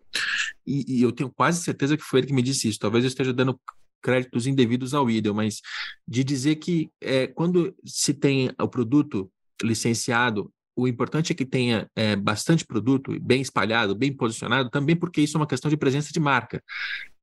E, 0.65 0.99
e, 0.99 1.01
eu 1.01 1.11
tenho 1.11 1.31
quase 1.31 1.63
certeza 1.63 1.97
que 1.97 2.03
foi 2.03 2.19
ele 2.19 2.27
que 2.27 2.33
me 2.33 2.43
disse 2.43 2.67
isso. 2.67 2.77
Talvez 2.77 3.03
eu 3.03 3.07
esteja 3.07 3.33
dando 3.33 3.59
créditos 4.03 4.45
indevidos 4.45 4.93
ao 4.93 5.09
IDEL, 5.09 5.33
mas 5.33 5.61
de 6.07 6.23
dizer 6.23 6.57
que 6.57 6.91
é, 7.01 7.25
quando 7.25 7.73
se 7.85 8.13
tem 8.13 8.51
o 8.59 8.67
produto 8.67 9.31
licenciado, 9.63 10.51
o 10.75 10.87
importante 10.87 11.31
é 11.31 11.35
que 11.35 11.45
tenha 11.45 11.89
é, 11.95 12.15
bastante 12.15 12.65
produto, 12.65 13.17
bem 13.21 13.41
espalhado, 13.41 13.95
bem 13.95 14.11
posicionado, 14.11 14.69
também 14.69 14.95
porque 14.95 15.21
isso 15.21 15.37
é 15.37 15.39
uma 15.39 15.47
questão 15.47 15.69
de 15.69 15.77
presença 15.77 16.11
de 16.11 16.19
marca. 16.19 16.61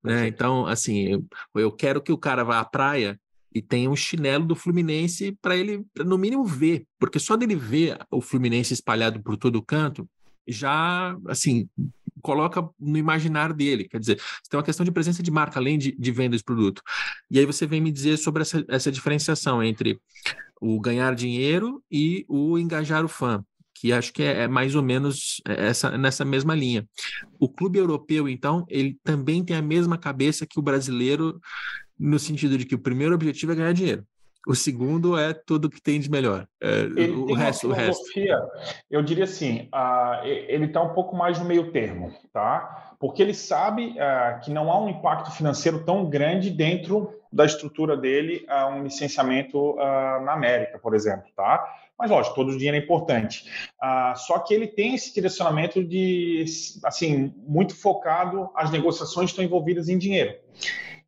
Né? 0.03 0.29
Então, 0.29 0.67
assim, 0.67 1.09
eu, 1.09 1.27
eu 1.57 1.73
quero 1.73 2.01
que 2.01 2.13
o 2.13 2.19
cara 2.19 2.45
vá 2.45 2.61
à 2.61 2.65
praia 2.65 3.21
e 3.53 3.61
tenha 3.61 3.91
um 3.91 3.97
chinelo 3.97 4.47
do 4.47 4.55
Fluminense 4.55 5.37
para 5.43 5.57
ele, 5.57 5.85
no 5.99 6.17
mínimo, 6.17 6.45
ver, 6.45 6.87
porque 6.99 7.19
só 7.19 7.37
dele 7.37 7.57
ver 7.57 7.99
o 8.11 8.21
Fluminense 8.21 8.73
espalhado 8.73 9.21
por 9.23 9.37
todo 9.37 9.57
o 9.57 9.63
canto, 9.63 10.09
já, 10.51 11.17
assim, 11.29 11.69
coloca 12.23 12.69
no 12.79 12.99
imaginário 12.99 13.55
dele. 13.55 13.89
Quer 13.89 13.99
dizer, 13.99 14.21
tem 14.49 14.59
uma 14.59 14.65
questão 14.65 14.85
de 14.85 14.93
presença 14.93 15.23
de 15.23 15.31
marca, 15.31 15.59
além 15.59 15.79
de, 15.79 15.93
de 15.93 16.13
venda 16.13 16.31
desse 16.31 16.45
produto. 16.45 16.83
E 17.31 17.39
aí 17.39 17.47
você 17.47 17.67
vem 17.67 17.81
me 17.81 17.91
dizer 17.91 18.17
sobre 18.17 18.43
essa, 18.43 18.65
essa 18.69 18.93
diferenciação 18.93 19.63
entre 19.63 20.01
o 20.61 20.79
ganhar 20.81 21.15
dinheiro 21.15 21.83
e 21.91 22.25
o 22.29 22.59
engajar 22.59 23.05
o 23.05 23.09
fã 23.09 23.43
que 23.81 23.95
acho 23.95 24.13
que 24.13 24.23
é, 24.23 24.43
é, 24.43 24.49
mais 24.49 24.75
ou 24.75 24.83
menos 24.83 25.41
é, 25.49 25.69
essa, 25.69 25.97
nessa 25.97 26.23
mesma 26.23 26.55
linha. 26.55 26.87
O 27.39 27.49
clube 27.49 27.79
europeu, 27.79 28.29
então, 28.29 28.67
ele 28.69 28.99
também 29.03 29.43
tem 29.43 29.57
a 29.57 29.63
mesma 29.63 29.97
cabeça 29.97 30.47
que 30.47 30.59
o 30.59 30.63
brasileiro, 30.63 31.41
no 31.99 32.19
sentido 32.19 32.59
de 32.59 32.67
que 32.67 32.75
o 32.75 32.79
primeiro 32.79 33.15
objetivo 33.15 33.53
é 33.53 33.55
ganhar 33.55 33.73
dinheiro. 33.73 34.05
O 34.47 34.55
segundo 34.55 35.19
é 35.19 35.35
tudo 35.35 35.69
que 35.69 35.83
tem 35.83 36.01
de 36.01 36.11
melhor. 36.11 36.47
É, 36.63 36.85
o 37.11 37.35
resto, 37.35 37.69
o 37.69 37.73
resto. 37.73 38.03
Eu 38.91 39.03
diria 39.03 39.25
assim, 39.25 39.69
uh, 39.75 40.25
ele 40.25 40.65
está 40.65 40.83
um 40.83 40.95
pouco 40.95 41.15
mais 41.15 41.39
no 41.39 41.45
meio 41.45 41.71
termo, 41.71 42.11
tá? 42.33 42.95
Porque 42.99 43.23
ele 43.23 43.35
sabe 43.35 43.97
uh, 43.99 44.41
que 44.41 44.51
não 44.51 44.71
há 44.71 44.81
um 44.81 44.89
impacto 44.89 45.31
financeiro 45.31 45.85
tão 45.85 46.09
grande 46.09 46.51
dentro 46.51 47.13
da 47.31 47.45
estrutura 47.45 47.97
dele, 47.97 48.47
uh, 48.49 48.69
um 48.69 48.83
licenciamento 48.83 49.77
na 49.77 50.33
América, 50.33 50.79
por 50.79 50.95
exemplo, 50.95 51.27
tá? 51.37 51.63
Mas 51.99 52.11
lógico, 52.11 52.35
todo 52.35 52.49
o 52.49 52.57
dinheiro 52.57 52.79
é 52.79 52.81
importante. 52.81 53.45
só 54.17 54.39
que 54.39 54.55
ele 54.55 54.67
tem 54.67 54.95
esse 54.95 55.13
direcionamento 55.13 55.85
de, 55.85 56.47
assim, 56.83 57.35
muito 57.37 57.77
focado. 57.77 58.49
As 58.55 58.71
negociações 58.71 59.29
estão 59.29 59.45
envolvidas 59.45 59.91
em 59.91 59.99
dinheiro. 59.99 60.35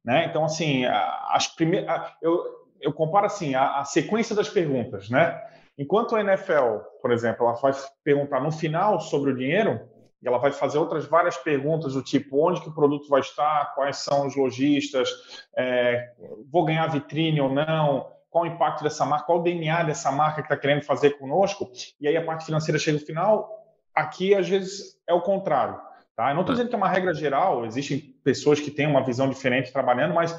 Né? 0.05 0.27
Então, 0.27 0.45
assim, 0.45 0.85
as 0.85 1.47
primeiras, 1.47 2.13
eu, 2.21 2.62
eu 2.83 2.93
comparo 2.93 3.27
assim 3.27 3.55
a, 3.55 3.81
a, 3.81 3.85
sequência 3.85 4.35
das 4.35 4.49
perguntas, 4.49 5.09
né? 5.09 5.41
Enquanto 5.79 6.15
a 6.15 6.21
NFL, 6.21 6.79
por 7.01 7.13
exemplo, 7.13 7.47
ela 7.47 7.55
vai 7.55 7.73
perguntar 8.05 8.41
no 8.41 8.53
final 8.53 9.01
sobre 9.01 9.31
o 9.31 9.37
dinheiro, 9.37 9.81
e 10.23 10.29
ela 10.29 10.39
vai 10.39 10.53
fazer 10.53 10.79
outras 10.79 11.07
várias 11.07 11.37
perguntas 11.37 11.95
do 11.95 12.03
tipo 12.03 12.47
onde 12.47 12.61
que 12.61 12.69
o 12.69 12.75
produto 12.75 13.09
vai 13.09 13.21
estar, 13.21 13.75
quais 13.75 13.97
são 13.97 14.27
os 14.27 14.37
lojistas, 14.37 15.09
é, 15.57 16.13
vou 16.51 16.65
ganhar 16.65 16.87
vitrine 16.89 17.41
ou 17.41 17.53
não, 17.53 18.07
qual 18.31 18.45
o 18.45 18.47
impacto 18.47 18.85
dessa 18.85 19.05
marca, 19.05 19.27
qual 19.27 19.41
o 19.41 19.43
DNA 19.43 19.83
dessa 19.83 20.13
marca 20.13 20.43
que 20.43 20.47
está 20.47 20.57
querendo 20.57 20.83
fazer 20.83 21.19
conosco, 21.19 21.71
e 22.01 22.07
aí 22.07 22.17
a 22.17 22.25
parte 22.25 22.45
financeira 22.45 22.79
chega 22.79 22.99
no 22.99 23.05
final. 23.05 23.49
Aqui, 23.95 24.35
às 24.35 24.49
vezes, 24.49 24.97
é 25.07 25.13
o 25.13 25.21
contrário. 25.21 25.79
Tá? 26.17 26.31
Eu 26.31 26.35
não 26.35 26.43
estou 26.43 26.55
dizendo 26.55 26.69
que 26.69 26.75
é 26.75 26.79
uma 26.79 26.89
regra 26.89 27.13
geral, 27.15 27.65
existem 27.67 28.12
pessoas 28.23 28.61
que 28.61 28.71
têm 28.71 28.87
uma 28.87 29.05
visão 29.05 29.29
diferente 29.29 29.73
trabalhando, 29.73 30.15
mas 30.15 30.39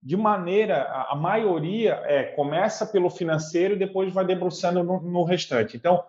de 0.00 0.16
maneira, 0.16 0.84
a, 1.08 1.16
maioria 1.16 2.00
é, 2.04 2.22
começa 2.22 2.86
pelo 2.86 3.10
financeiro 3.10 3.74
e 3.74 3.78
depois 3.78 4.12
vai 4.12 4.24
debruçando 4.24 4.82
no, 4.84 5.00
no 5.00 5.24
restante. 5.24 5.76
Então, 5.76 6.04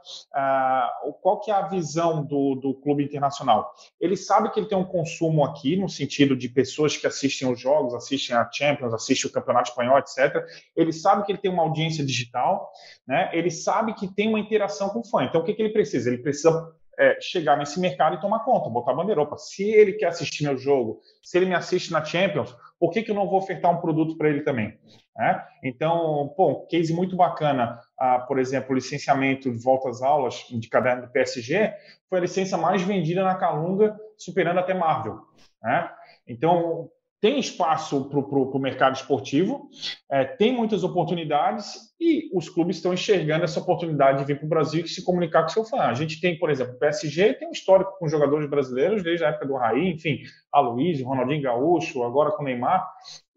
qual 1.21 1.39
que 1.41 1.49
é 1.49 1.53
a 1.55 1.67
visão 1.67 2.23
do, 2.23 2.55
do 2.55 2.73
clube 2.75 3.03
internacional? 3.03 3.73
Ele 3.99 4.15
sabe 4.15 4.51
que 4.51 4.59
ele 4.59 4.67
tem 4.67 4.77
um 4.77 4.85
consumo 4.85 5.43
aqui, 5.43 5.75
no 5.75 5.89
sentido 5.89 6.35
de 6.35 6.47
pessoas 6.47 6.95
que 6.95 7.07
assistem 7.07 7.51
os 7.51 7.59
jogos, 7.59 7.95
assistem 7.95 8.35
a 8.35 8.47
Champions, 8.51 8.93
assistem 8.93 9.29
o 9.29 9.33
Campeonato 9.33 9.69
Espanhol, 9.69 9.97
etc. 9.97 10.45
Ele 10.75 10.93
sabe 10.93 11.25
que 11.25 11.31
ele 11.31 11.39
tem 11.39 11.51
uma 11.51 11.63
audiência 11.63 12.05
digital, 12.05 12.71
né? 13.07 13.31
ele 13.33 13.49
sabe 13.49 13.95
que 13.95 14.07
tem 14.07 14.29
uma 14.29 14.39
interação 14.39 14.89
com 14.89 14.99
o 14.99 15.03
fã. 15.03 15.23
Então, 15.23 15.41
o 15.41 15.43
que, 15.43 15.53
que 15.53 15.61
ele 15.61 15.73
precisa? 15.73 16.09
Ele 16.09 16.21
precisa 16.21 16.73
é, 16.99 17.17
chegar 17.21 17.57
nesse 17.57 17.79
mercado 17.79 18.17
e 18.17 18.19
tomar 18.19 18.39
conta, 18.39 18.69
botar 18.69 18.91
a 18.91 18.95
bandeira. 18.95 19.21
Opa, 19.21 19.37
se 19.37 19.63
ele 19.63 19.93
quer 19.93 20.07
assistir 20.07 20.43
meu 20.43 20.57
jogo, 20.57 20.99
se 21.23 21.37
ele 21.37 21.45
me 21.45 21.55
assiste 21.55 21.93
na 21.93 22.03
Champions, 22.03 22.53
por 22.77 22.91
que, 22.91 23.01
que 23.01 23.09
eu 23.09 23.15
não 23.15 23.27
vou 23.27 23.39
ofertar 23.39 23.71
um 23.71 23.79
produto 23.79 24.17
para 24.17 24.29
ele 24.29 24.41
também? 24.41 24.77
É? 25.17 25.41
Então, 25.63 26.33
pô, 26.35 26.65
case 26.67 26.93
muito 26.93 27.15
bacana, 27.15 27.79
ah, 27.97 28.19
por 28.19 28.37
exemplo, 28.37 28.75
licenciamento 28.75 29.49
de 29.51 29.57
volta 29.57 29.89
às 29.89 30.01
aulas 30.01 30.45
de 30.49 30.69
caderno 30.69 31.03
do 31.03 31.11
PSG 31.11 31.73
foi 32.09 32.19
a 32.19 32.21
licença 32.21 32.57
mais 32.57 32.81
vendida 32.81 33.23
na 33.23 33.35
Calunga, 33.35 33.97
superando 34.17 34.59
até 34.59 34.73
Marvel. 34.73 35.19
Né? 35.61 35.89
Então, 36.27 36.89
tem 37.21 37.39
espaço 37.39 38.09
para 38.09 38.19
o 38.19 38.59
mercado 38.59 38.95
esportivo, 38.95 39.69
é, 40.09 40.23
tem 40.23 40.53
muitas 40.53 40.83
oportunidades 40.83 41.89
e 41.99 42.29
os 42.33 42.47
clubes 42.47 42.77
estão 42.77 42.93
enxergando 42.93 43.43
essa 43.43 43.59
oportunidade 43.59 44.19
de 44.19 44.25
vir 44.25 44.37
para 44.37 44.45
o 44.45 44.49
Brasil 44.49 44.85
e 44.85 44.87
se 44.87 45.03
comunicar 45.03 45.43
com 45.43 45.49
seu 45.49 45.65
fã. 45.65 45.81
A 45.81 45.93
gente 45.93 46.21
tem, 46.21 46.39
por 46.39 46.49
exemplo, 46.49 46.75
o 46.75 46.79
PSG 46.79 47.33
tem 47.33 47.49
um 47.49 47.51
histórico 47.51 47.97
com 47.99 48.07
jogadores 48.07 48.49
brasileiros 48.49 49.03
desde 49.03 49.25
a 49.25 49.29
época 49.29 49.47
do 49.47 49.57
Raí, 49.57 49.89
enfim, 49.89 50.19
a 50.51 50.61
Luiz, 50.61 51.01
Ronaldinho 51.01 51.41
Gaúcho, 51.41 52.03
agora 52.03 52.31
com 52.31 52.43
Neymar. 52.43 52.87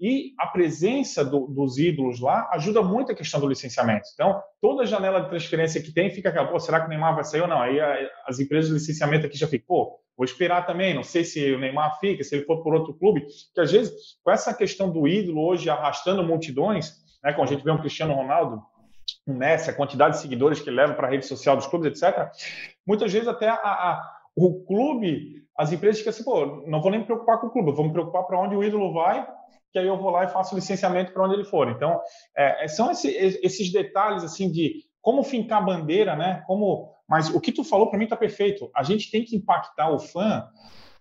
E 0.01 0.33
a 0.38 0.47
presença 0.47 1.25
do, 1.25 1.49
dos 1.49 1.77
ídolos 1.77 2.21
lá 2.21 2.49
ajuda 2.53 2.83
muito 2.83 3.11
a 3.11 3.16
questão 3.16 3.40
do 3.40 3.49
licenciamento. 3.49 4.07
Então, 4.14 4.40
toda 4.61 4.87
janela 4.87 5.21
de 5.21 5.29
transferência 5.29 5.83
que 5.83 5.92
tem 5.92 6.11
fica 6.11 6.29
aquela, 6.29 6.57
será 6.61 6.81
que 6.81 6.87
o 6.87 6.88
Neymar 6.88 7.16
vai 7.16 7.25
sair 7.25 7.40
ou 7.40 7.49
não? 7.49 7.61
Aí 7.61 7.81
a, 7.81 7.97
as 8.29 8.38
empresas 8.38 8.68
de 8.68 8.75
licenciamento 8.75 9.27
aqui 9.27 9.37
já 9.37 9.49
ficam, 9.49 9.66
pô, 9.66 10.02
Vou 10.22 10.24
esperar 10.24 10.64
também, 10.64 10.94
não 10.94 11.02
sei 11.02 11.24
se 11.24 11.50
o 11.50 11.58
Neymar 11.58 11.98
fica, 11.98 12.22
se 12.22 12.37
ele 12.37 12.44
for 12.44 12.62
por 12.62 12.72
outro 12.72 12.94
clube, 12.94 13.26
que 13.52 13.61
às 13.61 13.72
vezes, 13.72 13.92
com 14.22 14.30
essa 14.30 14.54
questão 14.54 14.88
do 14.88 15.08
ídolo 15.08 15.44
hoje 15.44 15.68
arrastando 15.68 16.22
multidões, 16.22 16.92
né, 17.24 17.32
quando 17.32 17.48
a 17.48 17.50
gente 17.50 17.64
vê 17.64 17.72
um 17.72 17.80
Cristiano 17.80 18.14
Ronaldo, 18.14 18.62
um 19.26 19.35
Messi, 19.35 19.68
a 19.68 19.74
quantidade 19.74 20.14
de 20.14 20.20
seguidores 20.22 20.61
que 20.61 20.70
ele 20.70 20.76
leva 20.76 20.94
para 20.94 21.08
a 21.08 21.11
rede 21.11 21.26
social 21.26 21.56
dos 21.56 21.66
clubes, 21.66 21.88
etc., 21.88 22.30
muitas 22.87 23.12
vezes 23.12 23.26
até 23.26 23.48
a, 23.48 23.56
a, 23.56 24.12
o 24.37 24.64
clube, 24.64 25.44
as 25.58 25.72
empresas 25.72 25.98
ficam 25.98 26.11
assim, 26.11 26.22
pô, 26.22 26.62
não 26.68 26.80
vou 26.80 26.92
nem 26.92 27.00
me 27.00 27.06
preocupar 27.06 27.40
com 27.40 27.48
o 27.48 27.50
clube, 27.50 27.72
vou 27.72 27.85
me 27.85 27.92
preocupar 27.92 28.22
para 28.22 28.38
onde 28.38 28.54
o 28.54 28.62
ídolo 28.62 28.92
vai, 28.92 29.26
que 29.72 29.78
aí 29.80 29.88
eu 29.88 29.98
vou 29.98 30.11
lá 30.11 30.22
e 30.22 30.28
faço 30.28 30.54
licenciamento 30.54 31.12
para 31.12 31.24
onde 31.24 31.35
ele 31.35 31.44
for. 31.44 31.68
Então, 31.68 32.00
é, 32.37 32.68
são 32.68 32.92
esse, 32.92 33.08
esses 33.08 33.72
detalhes 33.72 34.22
assim 34.22 34.52
de 34.52 34.85
como 35.00 35.24
fincar 35.24 35.58
a 35.58 35.66
bandeira, 35.66 36.14
né? 36.14 36.44
Como 36.46 36.91
mas 37.09 37.29
o 37.29 37.41
que 37.41 37.53
tu 37.53 37.65
falou 37.65 37.88
para 37.88 37.99
mim 37.99 38.05
está 38.05 38.17
perfeito. 38.17 38.71
A 38.75 38.83
gente 38.83 39.11
tem 39.11 39.25
que 39.25 39.37
impactar 39.37 39.91
o 39.91 39.99
fã 39.99 40.49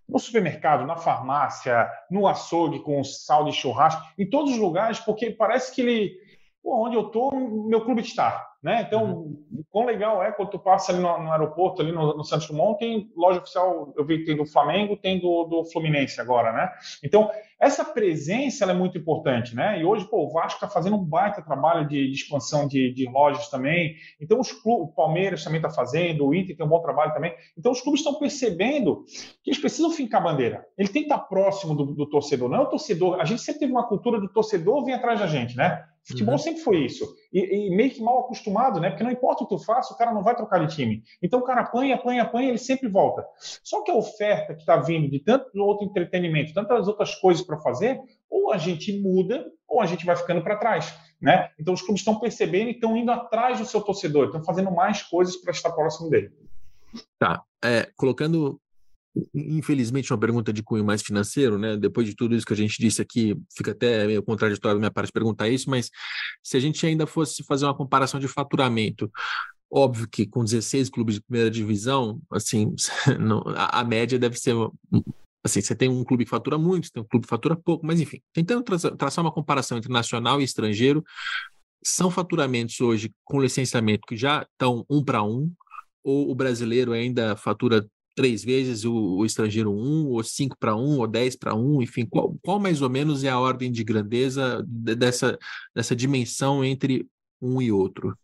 no 0.08 0.20
supermercado, 0.20 0.86
na 0.86 0.98
farmácia, 0.98 1.90
no 2.10 2.28
açougue 2.28 2.80
com 2.82 3.04
sal 3.04 3.46
de 3.46 3.54
churrasco, 3.54 4.02
em 4.18 4.30
todos 4.30 4.52
os 4.52 4.58
lugares, 4.58 5.00
porque 5.00 5.32
parece 5.32 5.74
que 5.74 5.82
ele, 5.82 6.18
onde 6.64 6.98
eu 6.98 7.06
tô, 7.06 7.32
meu 7.32 7.86
clube 7.86 8.02
está. 8.02 8.51
Né? 8.62 8.84
Então, 8.86 9.14
uhum. 9.14 9.64
quão 9.72 9.86
legal 9.86 10.22
é 10.22 10.32
quando 10.32 10.52
tu 10.52 10.60
passa 10.60 10.92
ali 10.92 11.02
no, 11.02 11.18
no 11.18 11.32
aeroporto, 11.32 11.82
ali 11.82 11.92
no, 11.92 12.16
no, 12.16 12.24
Santos 12.24 12.48
Dumont, 12.48 12.78
tem 12.78 13.12
loja 13.16 13.40
oficial, 13.40 13.92
eu 13.98 14.06
vi 14.06 14.20
que 14.20 14.26
tem 14.26 14.38
do 14.38 14.46
Flamengo, 14.46 14.96
tem 14.96 15.20
do, 15.20 15.46
do 15.46 15.66
Fluminense 15.66 16.22
agora, 16.22 16.54
né? 16.54 16.70
Então, 17.04 17.32
essa 17.60 17.84
presença 17.84 18.66
é 18.66 18.74
muito 18.74 19.00
importante, 19.00 19.56
né? 19.56 19.80
E 19.80 19.86
hoje, 19.86 20.06
pô, 20.06 20.26
o 20.26 20.32
Vasco 20.32 20.64
está 20.64 20.68
fazendo 20.68 20.96
um 20.96 21.04
baita 21.04 21.42
trabalho 21.42 21.88
de, 21.88 22.08
de 22.08 22.14
expansão 22.14 22.68
de, 22.68 22.94
de, 22.94 23.10
lojas 23.10 23.50
também. 23.50 23.96
Então, 24.20 24.40
os 24.40 24.52
clubes, 24.52 24.90
o 24.90 24.96
Palmeiras 24.96 25.44
também 25.44 25.58
está 25.58 25.70
fazendo, 25.70 26.28
o 26.28 26.36
Inter 26.36 26.56
tem 26.56 26.66
um 26.66 26.70
bom 26.70 26.82
trabalho 26.82 27.14
também. 27.14 27.34
Então, 27.58 27.72
os 27.72 27.82
clubes 27.82 28.02
estão 28.02 28.20
percebendo 28.20 29.06
que 29.44 29.50
eles 29.50 29.60
precisam 29.60 29.90
fincar 29.90 30.22
a 30.22 30.24
bandeira. 30.26 30.66
Ele 30.78 30.90
tem 30.90 31.04
que 31.04 31.12
estar 31.12 31.20
próximo 31.20 31.74
do, 31.74 31.86
do 31.86 32.06
torcedor, 32.08 32.48
não 32.48 32.58
é 32.58 32.62
o 32.62 32.70
torcedor. 32.70 33.20
A 33.20 33.26
gente 33.26 33.42
sempre 33.42 33.62
teve 33.62 33.72
uma 33.72 33.88
cultura 33.88 34.20
do 34.20 34.28
torcedor 34.28 34.86
vir 34.86 34.94
atrás 34.94 35.20
da 35.20 35.26
gente, 35.26 35.58
né? 35.58 35.84
Futebol 36.04 36.34
uhum. 36.34 36.40
sempre 36.40 36.62
foi 36.62 36.84
isso. 36.84 37.16
E, 37.32 37.68
e, 37.68 37.76
meio 37.76 37.92
que 37.92 38.02
mal 38.02 38.22
acostumado, 38.22 38.80
né? 38.80 38.90
Porque 38.90 39.04
não 39.04 39.12
importa 39.12 39.44
o 39.44 39.48
que 39.48 39.56
tu 39.56 39.64
faça, 39.64 39.94
o 39.94 39.98
cara 39.98 40.12
não 40.12 40.24
vai 40.24 40.36
trocar 40.36 40.66
de 40.66 40.76
time. 40.76 41.04
Então 41.22 41.40
o 41.40 41.44
cara 41.44 41.62
apanha, 41.62 41.96
apanha, 41.96 42.24
apanha, 42.24 42.50
ele 42.50 42.58
sempre 42.58 42.90
volta. 42.90 43.26
Só 43.64 43.84
que 43.84 43.92
a 43.92 43.96
oferta 43.96 44.54
que 44.54 44.62
está 44.62 44.78
vindo 44.78 45.10
de 45.10 45.20
tanto 45.20 45.58
outro 45.60 45.86
entretenimento, 45.86 46.54
tantas 46.54 46.88
outras 46.88 47.16
coisas 47.16 47.46
para 47.46 47.58
fazer, 47.60 48.00
ou 48.30 48.52
a 48.52 48.58
gente 48.58 49.00
muda, 49.00 49.46
ou 49.68 49.80
a 49.80 49.86
gente 49.86 50.06
vai 50.06 50.16
ficando 50.16 50.42
para 50.42 50.58
trás. 50.58 50.94
Né? 51.22 51.50
Então 51.60 51.74
os 51.74 51.82
clubes 51.82 52.02
estão 52.02 52.20
percebendo 52.20 52.70
e 52.70 52.74
estão 52.74 52.98
indo 52.98 53.12
atrás 53.12 53.60
do 53.60 53.66
seu 53.66 53.82
torcedor, 53.82 54.26
estão 54.26 54.44
fazendo 54.44 54.72
mais 54.72 55.04
coisas 55.04 55.36
para 55.38 55.52
estar 55.52 55.72
próximo 55.72 56.10
dele. 56.10 56.32
Tá. 57.20 57.44
É, 57.64 57.90
colocando 57.96 58.60
infelizmente, 59.34 60.12
uma 60.12 60.20
pergunta 60.20 60.54
de 60.54 60.64
cunho 60.64 60.86
mais 60.86 61.02
financeiro, 61.02 61.58
né? 61.58 61.76
Depois 61.76 62.08
de 62.08 62.16
tudo 62.16 62.36
isso 62.36 62.46
que 62.46 62.54
a 62.54 62.58
gente 62.58 62.78
disse 62.80 63.02
aqui, 63.02 63.36
fica 63.56 63.72
até 63.72 64.06
meio 64.08 64.24
contraditório 64.24 64.78
da 64.78 64.80
minha 64.80 64.92
parte 64.92 65.12
perguntar 65.12 65.50
isso, 65.50 65.70
mas 65.70 65.90
se 66.44 66.58
a 66.58 66.60
gente 66.60 66.86
ainda 66.86 67.06
fosse 67.06 67.44
fazer 67.44 67.66
uma 67.66 67.76
comparação 67.76 68.20
de 68.20 68.28
faturamento, 68.28 69.12
óbvio 69.72 70.08
que 70.10 70.26
com 70.26 70.44
16 70.44 70.90
clubes 70.90 71.16
de 71.16 71.22
primeira 71.22 71.50
divisão, 71.50 72.22
assim, 72.32 72.74
não, 73.20 73.44
a, 73.56 73.80
a, 73.80 73.84
média 73.84 74.18
deve 74.18 74.38
ser. 74.40 74.56
Assim, 75.44 75.62
você 75.62 75.76
tem 75.76 75.90
um 75.90 76.04
clube 76.04 76.24
que 76.24 76.30
fatura 76.30 76.58
muito, 76.58 76.92
tem 76.92 77.02
um 77.02 77.06
clube 77.06 77.26
que 77.26 77.30
fatura 77.30 77.56
pouco, 77.56 77.86
mas 77.86 78.00
enfim, 78.00 78.22
tentando 78.32 78.64
traçar 78.96 79.24
uma 79.24 79.32
comparação 79.32 79.78
entre 79.78 79.92
nacional 79.92 80.40
e 80.40 80.44
estrangeiro, 80.44 81.04
são 81.84 82.12
faturamentos 82.12 82.80
hoje 82.80 83.12
com 83.24 83.42
licenciamento 83.42 84.06
que 84.08 84.16
já 84.16 84.46
estão 84.54 84.86
um 84.90 85.04
para 85.04 85.24
um, 85.24 85.52
ou 86.04 86.30
o 86.30 86.36
brasileiro 86.36 86.94
ainda 86.94 87.36
fatura 87.36 87.86
três 88.16 88.44
vezes 88.44 88.86
o, 88.86 88.94
o 88.94 89.26
estrangeiro 89.26 89.72
um, 89.72 90.08
ou 90.08 90.24
cinco 90.24 90.58
para 90.58 90.76
um, 90.76 91.00
ou 91.00 91.08
dez 91.08 91.36
para 91.36 91.56
um, 91.56 91.82
enfim, 91.82 92.06
qual, 92.06 92.36
qual 92.42 92.60
mais 92.60 92.82
ou 92.82 92.90
menos 92.90 93.24
é 93.24 93.30
a 93.30 93.40
ordem 93.40 93.72
de 93.72 93.84
grandeza 93.84 94.64
dessa, 94.68 95.38
dessa 95.76 95.96
dimensão 95.96 96.64
entre 96.64 97.08
um 97.42 97.62
e 97.62 97.72
outro? 97.72 98.16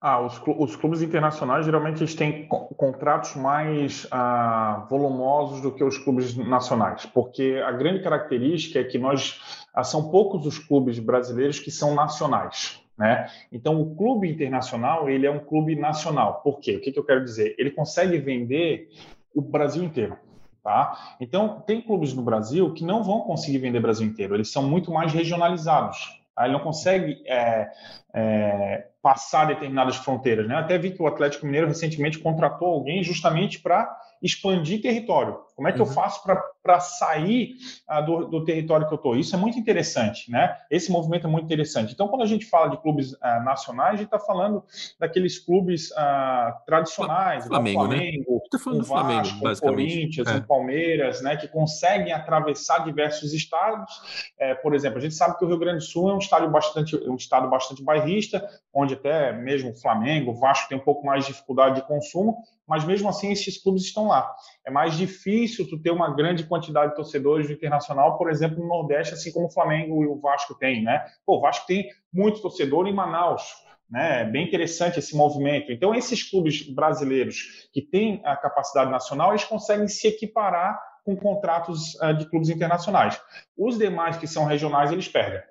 Ah, 0.00 0.20
os, 0.20 0.40
os 0.58 0.74
clubes 0.74 1.00
internacionais 1.00 1.64
geralmente 1.64 2.00
eles 2.00 2.14
têm 2.16 2.48
contratos 2.48 3.36
mais 3.36 4.04
ah, 4.10 4.84
volumosos 4.90 5.60
do 5.60 5.70
que 5.70 5.84
os 5.84 5.96
clubes 5.96 6.34
nacionais, 6.34 7.06
porque 7.06 7.62
a 7.64 7.70
grande 7.70 8.02
característica 8.02 8.80
é 8.80 8.84
que 8.84 8.98
nós 8.98 9.64
ah, 9.72 9.84
são 9.84 10.10
poucos 10.10 10.44
os 10.44 10.58
clubes 10.58 10.98
brasileiros 10.98 11.60
que 11.60 11.70
são 11.70 11.94
nacionais. 11.94 12.81
Né? 13.02 13.28
Então, 13.50 13.82
o 13.82 13.96
clube 13.96 14.30
internacional 14.30 15.10
ele 15.10 15.26
é 15.26 15.30
um 15.30 15.40
clube 15.40 15.74
nacional. 15.74 16.40
Por 16.40 16.60
quê? 16.60 16.76
O 16.76 16.80
que, 16.80 16.92
que 16.92 16.98
eu 17.00 17.04
quero 17.04 17.24
dizer? 17.24 17.56
Ele 17.58 17.72
consegue 17.72 18.16
vender 18.18 18.90
o 19.34 19.42
Brasil 19.42 19.82
inteiro. 19.82 20.16
Tá? 20.62 21.16
Então, 21.20 21.60
tem 21.66 21.80
clubes 21.80 22.14
no 22.14 22.22
Brasil 22.22 22.72
que 22.72 22.84
não 22.84 23.02
vão 23.02 23.22
conseguir 23.22 23.58
vender 23.58 23.78
o 23.78 23.82
Brasil 23.82 24.06
inteiro, 24.06 24.36
eles 24.36 24.52
são 24.52 24.62
muito 24.62 24.92
mais 24.92 25.12
regionalizados. 25.12 26.22
Tá? 26.32 26.44
Ele 26.44 26.52
não 26.52 26.60
consegue 26.60 27.20
é, 27.26 27.72
é, 28.14 28.86
passar 29.02 29.46
determinadas 29.46 29.96
fronteiras. 29.96 30.46
Né? 30.46 30.54
Até 30.54 30.78
vi 30.78 30.92
que 30.92 31.02
o 31.02 31.08
Atlético 31.08 31.44
Mineiro 31.44 31.66
recentemente 31.66 32.20
contratou 32.20 32.68
alguém 32.68 33.02
justamente 33.02 33.58
para 33.58 33.92
expandir 34.22 34.80
território. 34.80 35.40
Como 35.62 35.68
é 35.68 35.72
que 35.72 35.80
uhum. 35.80 35.86
eu 35.86 35.92
faço 35.92 36.24
para 36.60 36.80
sair 36.80 37.54
uh, 37.88 38.04
do, 38.04 38.26
do, 38.26 38.44
território 38.44 38.84
que 38.88 38.92
eu 38.92 38.96
estou? 38.96 39.16
Isso 39.16 39.36
é 39.36 39.38
muito 39.38 39.56
interessante, 39.56 40.28
né? 40.28 40.56
Esse 40.68 40.90
movimento 40.90 41.28
é 41.28 41.30
muito 41.30 41.44
interessante. 41.44 41.92
Então, 41.92 42.08
quando 42.08 42.22
a 42.22 42.26
gente 42.26 42.44
fala 42.46 42.68
de 42.68 42.82
clubes 42.82 43.12
uh, 43.12 43.44
nacionais, 43.44 43.94
a 43.94 43.96
gente 43.98 44.06
está 44.06 44.18
falando 44.18 44.64
daqueles 44.98 45.38
clubes 45.38 45.92
uh, 45.92 46.52
tradicionais, 46.66 47.46
Flamengo? 47.46 47.78
Flamengo, 47.78 48.32
né? 48.32 48.58
falando 48.58 48.80
o 48.80 48.84
Vasco, 48.84 49.06
Flamengo, 49.06 49.40
basicamente. 49.40 49.94
Corinthians, 49.94 50.28
é. 50.28 50.36
o 50.38 50.42
Palmeiras, 50.42 51.22
né? 51.22 51.36
Que 51.36 51.46
conseguem 51.46 52.12
atravessar 52.12 52.84
diversos 52.84 53.32
estados. 53.32 54.32
É, 54.40 54.56
por 54.56 54.74
exemplo, 54.74 54.98
a 54.98 55.00
gente 55.00 55.14
sabe 55.14 55.38
que 55.38 55.44
o 55.44 55.48
Rio 55.48 55.60
Grande 55.60 55.78
do 55.78 55.84
Sul 55.84 56.10
é 56.10 56.14
um 56.14 56.18
estado 56.18 56.50
bastante, 56.50 56.96
um 57.08 57.14
estado 57.14 57.48
bastante 57.48 57.84
bairrista, 57.84 58.44
onde 58.74 58.94
até 58.94 59.32
mesmo 59.32 59.70
o 59.70 59.76
Flamengo, 59.76 60.32
o 60.32 60.34
Vasco 60.34 60.68
tem 60.68 60.76
um 60.76 60.82
pouco 60.82 61.06
mais 61.06 61.24
de 61.24 61.30
dificuldade 61.32 61.76
de 61.76 61.86
consumo, 61.86 62.38
mas 62.66 62.84
mesmo 62.84 63.08
assim 63.08 63.30
esses 63.30 63.62
clubes 63.62 63.82
estão 63.82 64.08
lá. 64.08 64.34
É 64.66 64.70
mais 64.70 64.96
difícil 64.96 65.51
tu 65.56 65.78
ter 65.78 65.90
uma 65.90 66.14
grande 66.14 66.44
quantidade 66.44 66.90
de 66.90 66.96
torcedores 66.96 67.46
do 67.46 67.52
Internacional, 67.52 68.18
por 68.18 68.30
exemplo, 68.30 68.58
no 68.58 68.68
Nordeste, 68.68 69.14
assim 69.14 69.32
como 69.32 69.46
o 69.46 69.50
Flamengo 69.50 70.02
e 70.02 70.06
o 70.06 70.20
Vasco 70.20 70.54
têm, 70.54 70.82
né? 70.82 71.04
Pô, 71.26 71.38
o 71.38 71.40
Vasco 71.40 71.66
tem 71.66 71.88
muito 72.12 72.40
torcedor 72.40 72.86
em 72.86 72.94
Manaus, 72.94 73.42
né? 73.90 74.22
É 74.22 74.24
bem 74.24 74.46
interessante 74.46 74.98
esse 74.98 75.16
movimento. 75.16 75.70
Então, 75.70 75.94
esses 75.94 76.28
clubes 76.28 76.62
brasileiros 76.68 77.68
que 77.72 77.82
têm 77.82 78.20
a 78.24 78.36
capacidade 78.36 78.90
nacional, 78.90 79.30
eles 79.30 79.44
conseguem 79.44 79.88
se 79.88 80.08
equiparar 80.08 80.80
com 81.04 81.16
contratos 81.16 81.94
uh, 81.96 82.14
de 82.16 82.28
clubes 82.28 82.48
internacionais. 82.48 83.20
Os 83.56 83.76
demais 83.76 84.16
que 84.16 84.26
são 84.26 84.44
regionais, 84.44 84.90
eles 84.92 85.08
perdem. 85.08 85.42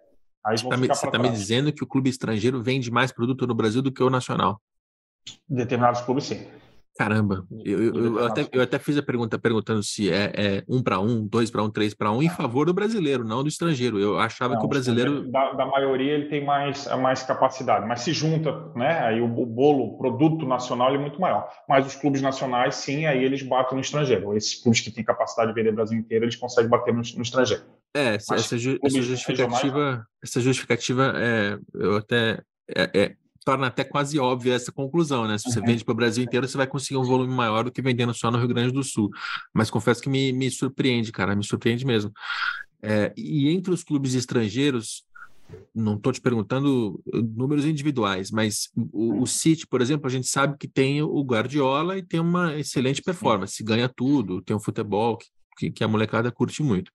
Aí 0.43 0.57
você 0.57 0.85
está 0.85 1.11
tá 1.11 1.19
me 1.19 1.29
dizendo 1.29 1.71
que 1.71 1.83
o 1.83 1.87
clube 1.87 2.09
estrangeiro 2.09 2.63
vende 2.63 2.89
mais 2.89 3.11
produto 3.11 3.45
no 3.45 3.53
Brasil 3.53 3.81
do 3.81 3.91
que 3.91 4.01
o 4.01 4.09
nacional? 4.09 4.59
Determinados 5.47 6.01
clubes, 6.01 6.25
sim. 6.25 6.47
Caramba, 6.97 7.45
eu, 7.63 7.81
eu, 7.81 8.17
eu, 8.17 8.25
até, 8.25 8.47
eu 8.51 8.61
até 8.61 8.77
fiz 8.77 8.97
a 8.97 9.01
pergunta 9.01 9.39
perguntando 9.39 9.81
se 9.81 10.11
é, 10.11 10.31
é 10.35 10.63
um 10.67 10.83
para 10.83 10.99
um, 10.99 11.25
dois 11.25 11.49
para 11.49 11.63
um, 11.63 11.69
três 11.69 11.93
para 11.93 12.11
um, 12.11 12.21
em 12.21 12.29
favor 12.29 12.65
do 12.65 12.73
brasileiro, 12.73 13.23
não 13.23 13.41
do 13.41 13.47
estrangeiro. 13.49 13.97
Eu 13.97 14.19
achava 14.19 14.53
não, 14.53 14.59
que 14.59 14.65
o 14.65 14.69
brasileiro. 14.69 15.31
Da, 15.31 15.53
da, 15.53 15.65
maioria 15.65 16.11
ele 16.11 16.25
tem 16.25 16.43
mais, 16.43 16.85
mais 16.97 17.23
capacidade, 17.23 17.87
mas 17.87 18.01
se 18.01 18.11
junta, 18.11 18.71
né? 18.75 18.99
Aí 18.99 19.21
o, 19.21 19.25
o 19.25 19.45
bolo, 19.45 19.85
o 19.85 19.97
produto 19.97 20.45
nacional 20.45 20.93
é 20.93 20.97
muito 20.97 21.19
maior. 21.19 21.49
Mas 21.67 21.87
os 21.87 21.95
clubes 21.95 22.21
nacionais, 22.21 22.75
sim, 22.75 23.05
aí 23.05 23.23
eles 23.23 23.41
batem 23.41 23.75
no 23.75 23.81
estrangeiro. 23.81 24.35
Esses 24.35 24.61
clubes 24.61 24.81
que 24.81 24.91
têm 24.91 25.03
capacidade 25.03 25.49
de 25.49 25.55
vender 25.55 25.69
o 25.69 25.75
Brasil 25.75 25.97
inteiro, 25.97 26.25
eles 26.25 26.35
conseguem 26.35 26.69
bater 26.69 26.93
no, 26.93 27.01
no 27.01 27.21
estrangeiro. 27.21 27.63
É, 27.95 28.15
essa, 28.15 28.35
essa, 28.35 28.57
justificativa, 28.57 30.05
essa 30.23 30.39
justificativa 30.39 31.13
é, 31.15 31.57
eu 31.73 31.95
até. 31.95 32.41
É, 32.75 32.89
é, 32.93 33.15
torna 33.43 33.67
até 33.67 33.83
quase 33.83 34.19
óbvia 34.19 34.53
essa 34.53 34.71
conclusão, 34.71 35.27
né? 35.27 35.37
Se 35.37 35.51
você 35.51 35.59
uhum. 35.59 35.65
vende 35.65 35.83
para 35.83 35.91
o 35.91 35.95
Brasil 35.95 36.23
inteiro, 36.23 36.47
você 36.47 36.57
vai 36.57 36.67
conseguir 36.67 36.97
um 36.97 37.03
volume 37.03 37.33
maior 37.33 37.63
do 37.63 37.71
que 37.71 37.81
vendendo 37.81 38.13
só 38.13 38.29
no 38.29 38.37
Rio 38.37 38.47
Grande 38.47 38.71
do 38.71 38.83
Sul. 38.83 39.09
Mas 39.53 39.69
confesso 39.69 40.01
que 40.01 40.09
me, 40.09 40.31
me 40.31 40.49
surpreende, 40.51 41.11
cara, 41.11 41.35
me 41.35 41.43
surpreende 41.43 41.85
mesmo. 41.85 42.11
É, 42.81 43.13
e 43.15 43.49
entre 43.49 43.73
os 43.73 43.83
clubes 43.83 44.13
estrangeiros, 44.13 45.03
não 45.73 45.95
estou 45.95 46.11
te 46.11 46.21
perguntando 46.21 47.01
uh, 47.07 47.21
números 47.21 47.65
individuais, 47.65 48.31
mas 48.31 48.69
o, 48.91 49.21
o, 49.21 49.27
City, 49.27 49.67
por 49.67 49.81
exemplo, 49.81 50.07
a 50.07 50.09
gente 50.09 50.27
sabe 50.27 50.57
que 50.57 50.67
tem 50.67 51.01
o 51.01 51.21
Guardiola 51.21 51.97
e 51.97 52.03
tem 52.03 52.19
uma 52.19 52.57
excelente 52.57 53.01
performance, 53.01 53.63
ganha 53.63 53.89
tudo, 53.89 54.41
tem 54.41 54.55
um 54.55 54.59
futebol 54.59 55.17
que, 55.57 55.71
que 55.71 55.83
a 55.83 55.87
molecada 55.87 56.31
curte 56.31 56.63
muito. 56.63 56.91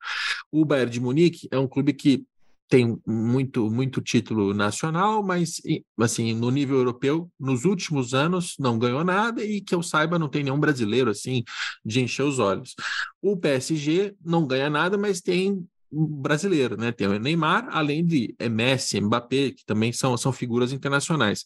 O 0.51 0.64
Bayern 0.64 0.90
de 0.90 1.01
Munique 1.01 1.49
é 1.51 1.59
um 1.59 1.68
clube 1.68 1.92
que 1.92 2.24
tem 2.69 2.99
muito 3.07 3.71
muito 3.71 4.01
título 4.01 4.53
nacional, 4.53 5.23
mas 5.23 5.61
assim 6.01 6.35
no 6.35 6.51
nível 6.51 6.77
europeu 6.79 7.31
nos 7.39 7.64
últimos 7.64 8.12
anos 8.14 8.55
não 8.59 8.79
ganhou 8.79 9.05
nada 9.05 9.45
e 9.45 9.61
que 9.61 9.75
eu 9.75 9.83
saiba 9.83 10.19
não 10.19 10.29
tem 10.29 10.43
nenhum 10.43 10.59
brasileiro 10.59 11.11
assim 11.11 11.45
de 11.85 12.01
encher 12.01 12.25
os 12.25 12.39
olhos. 12.39 12.75
O 13.23 13.37
PSG 13.37 14.14
não 14.25 14.47
ganha 14.47 14.69
nada, 14.69 14.99
mas 14.99 15.21
tem 15.21 15.67
brasileiro, 15.91 16.76
né? 16.76 16.93
Tem 16.93 17.07
o 17.07 17.18
Neymar, 17.18 17.68
além 17.70 18.05
de 18.05 18.34
Messi, 18.51 19.01
Mbappé, 19.01 19.53
que 19.53 19.64
também 19.64 19.93
são, 19.93 20.16
são 20.16 20.32
figuras 20.32 20.72
internacionais. 20.72 21.45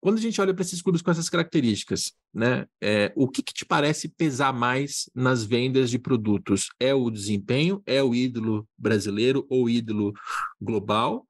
Quando 0.00 0.18
a 0.18 0.20
gente 0.20 0.40
olha 0.40 0.52
para 0.52 0.62
esses 0.62 0.82
clubes 0.82 1.02
com 1.02 1.10
essas 1.10 1.28
características, 1.28 2.12
né? 2.32 2.66
É, 2.80 3.12
o 3.16 3.28
que, 3.28 3.42
que, 3.42 3.52
te 3.52 3.64
parece 3.64 4.08
pesar 4.08 4.52
mais 4.52 5.08
nas 5.14 5.44
vendas 5.44 5.90
de 5.90 5.98
produtos? 5.98 6.68
É 6.78 6.94
o 6.94 7.10
desempenho? 7.10 7.82
É 7.86 8.02
o 8.02 8.14
ídolo 8.14 8.66
brasileiro 8.76 9.46
ou 9.48 9.68
ídolo 9.68 10.12
global? 10.60 11.26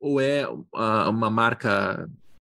Ou 0.00 0.20
é 0.20 0.48
uma, 0.48 1.08
uma 1.08 1.30
marca 1.30 2.08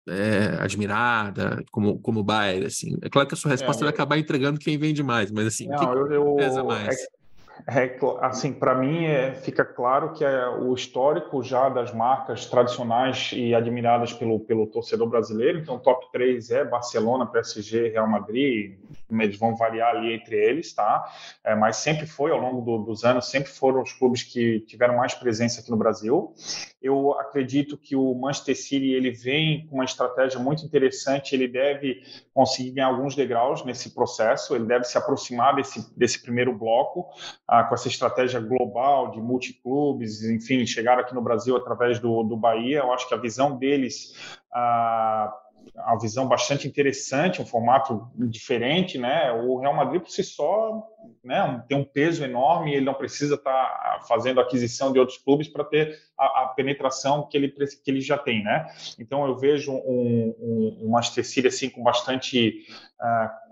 é, 0.08 0.58
admirada, 0.60 1.64
como, 1.72 2.00
como 2.00 2.24
Bayer, 2.24 2.66
assim? 2.66 2.98
É 3.02 3.10
claro 3.10 3.28
que 3.28 3.34
a 3.34 3.38
sua 3.38 3.52
resposta 3.52 3.84
é, 3.84 3.86
vai 3.86 3.94
acabar 3.94 4.18
entregando 4.18 4.60
quem 4.60 4.78
vende 4.78 5.04
mais, 5.04 5.32
mas 5.32 5.48
assim, 5.48 5.68
não, 5.68 5.76
o 5.76 6.08
que, 6.08 6.14
eu, 6.14 6.36
pesa 6.36 6.64
mais? 6.64 6.98
É 6.98 7.21
é, 7.68 7.98
assim, 8.22 8.54
para 8.54 8.76
mim 8.76 9.06
é, 9.06 9.34
fica 9.34 9.64
claro 9.64 10.14
que 10.14 10.24
é 10.24 10.48
o 10.48 10.74
histórico 10.74 11.44
já 11.44 11.70
das 11.70 11.94
marcas 11.94 12.46
tradicionais 12.46 13.32
e 13.34 13.54
admiradas 13.54 14.14
pelo, 14.14 14.40
pelo 14.40 14.68
torcedor 14.68 15.08
brasileiro. 15.08 15.60
Então, 15.60 15.78
top 15.78 16.12
3 16.12 16.52
é 16.52 16.66
Barcelona, 16.66 17.26
PSG, 17.26 17.90
Real 17.90 18.08
Madrid. 18.08 18.78
Eles 19.10 19.38
vão 19.38 19.56
variar 19.56 19.96
ali 19.96 20.14
entre 20.14 20.36
eles, 20.36 20.74
tá? 20.74 21.06
É, 21.44 21.56
mas 21.56 21.78
sempre 21.78 22.06
foi, 22.06 22.32
ao 22.32 22.40
longo 22.40 22.62
do, 22.62 22.86
dos 22.86 23.04
anos, 23.04 23.30
sempre 23.30 23.52
foram 23.52 23.82
os 23.82 23.94
clubes 23.94 24.24
que 24.24 24.62
tiveram 24.62 24.98
mais 24.98 25.14
presença 25.14 25.62
aqui 25.62 25.70
no 25.70 25.78
Brasil. 25.78 26.34
Eu 26.82 27.14
acredito 27.20 27.78
que 27.78 27.96
o 27.96 28.14
Manchester 28.16 28.58
City 28.58 28.94
ele 28.94 29.12
vem 29.12 29.68
com 29.68 29.76
uma 29.76 29.86
estratégia 29.86 30.40
muito 30.40 30.66
interessante. 30.66 31.36
Ele 31.36 31.48
deve 31.48 32.02
conseguir 32.34 32.72
ganhar 32.72 32.88
alguns 32.88 33.16
degraus 33.16 33.64
nesse 33.64 33.94
processo. 33.94 34.56
Ele 34.56 34.66
deve 34.66 34.86
se 34.86 34.98
aproximar 34.98 35.56
desse, 35.56 35.96
desse 35.96 36.22
primeiro 36.22 36.58
bloco 36.58 37.08
ah, 37.52 37.66
com 37.66 37.76
essa 37.76 37.90
estratégia 37.90 38.40
global 38.40 39.12
de 39.12 39.20
multiclubes, 39.20 40.24
enfim, 40.24 40.66
chegaram 40.66 41.02
aqui 41.02 41.14
no 41.14 41.22
Brasil 41.22 41.58
através 41.58 42.00
do, 42.00 42.24
do 42.24 42.38
Bahia. 42.38 42.78
Eu 42.78 42.94
acho 42.94 43.10
que 43.10 43.14
a 43.14 43.18
visão 43.18 43.58
deles 43.58 44.16
ah, 44.54 45.36
uma 45.76 46.00
visão 46.00 46.28
bastante 46.30 46.66
interessante, 46.66 47.42
um 47.42 47.46
formato 47.46 48.10
diferente, 48.16 48.98
né? 48.98 49.34
O 49.34 49.60
Real 49.60 49.76
Madrid 49.76 50.02
por 50.02 50.10
si 50.10 50.24
só, 50.24 50.82
né, 51.22 51.62
tem 51.68 51.78
um 51.78 51.84
peso 51.84 52.24
enorme, 52.24 52.74
ele 52.74 52.86
não 52.86 52.94
precisa 52.94 53.36
estar 53.36 53.52
tá 53.52 54.00
fazendo 54.08 54.40
aquisição 54.40 54.94
de 54.94 55.00
outros 55.00 55.18
clubes 55.18 55.50
para 55.50 55.66
ter 55.66 56.00
a, 56.18 56.44
a, 56.44 56.48
penetração 56.56 57.28
que 57.28 57.36
ele 57.36 57.50
que 57.50 57.92
ele 57.92 58.00
já 58.00 58.18
tem, 58.18 58.44
né? 58.44 58.66
Então 58.98 59.26
eu 59.28 59.36
vejo 59.36 59.74
um, 59.74 60.36
um, 60.40 60.80
um 60.84 60.90
Manchester 60.90 61.28
City 61.28 61.48
assim 61.48 61.70
com 61.70 61.84
bastante 61.84 62.66
uh, 63.02 63.51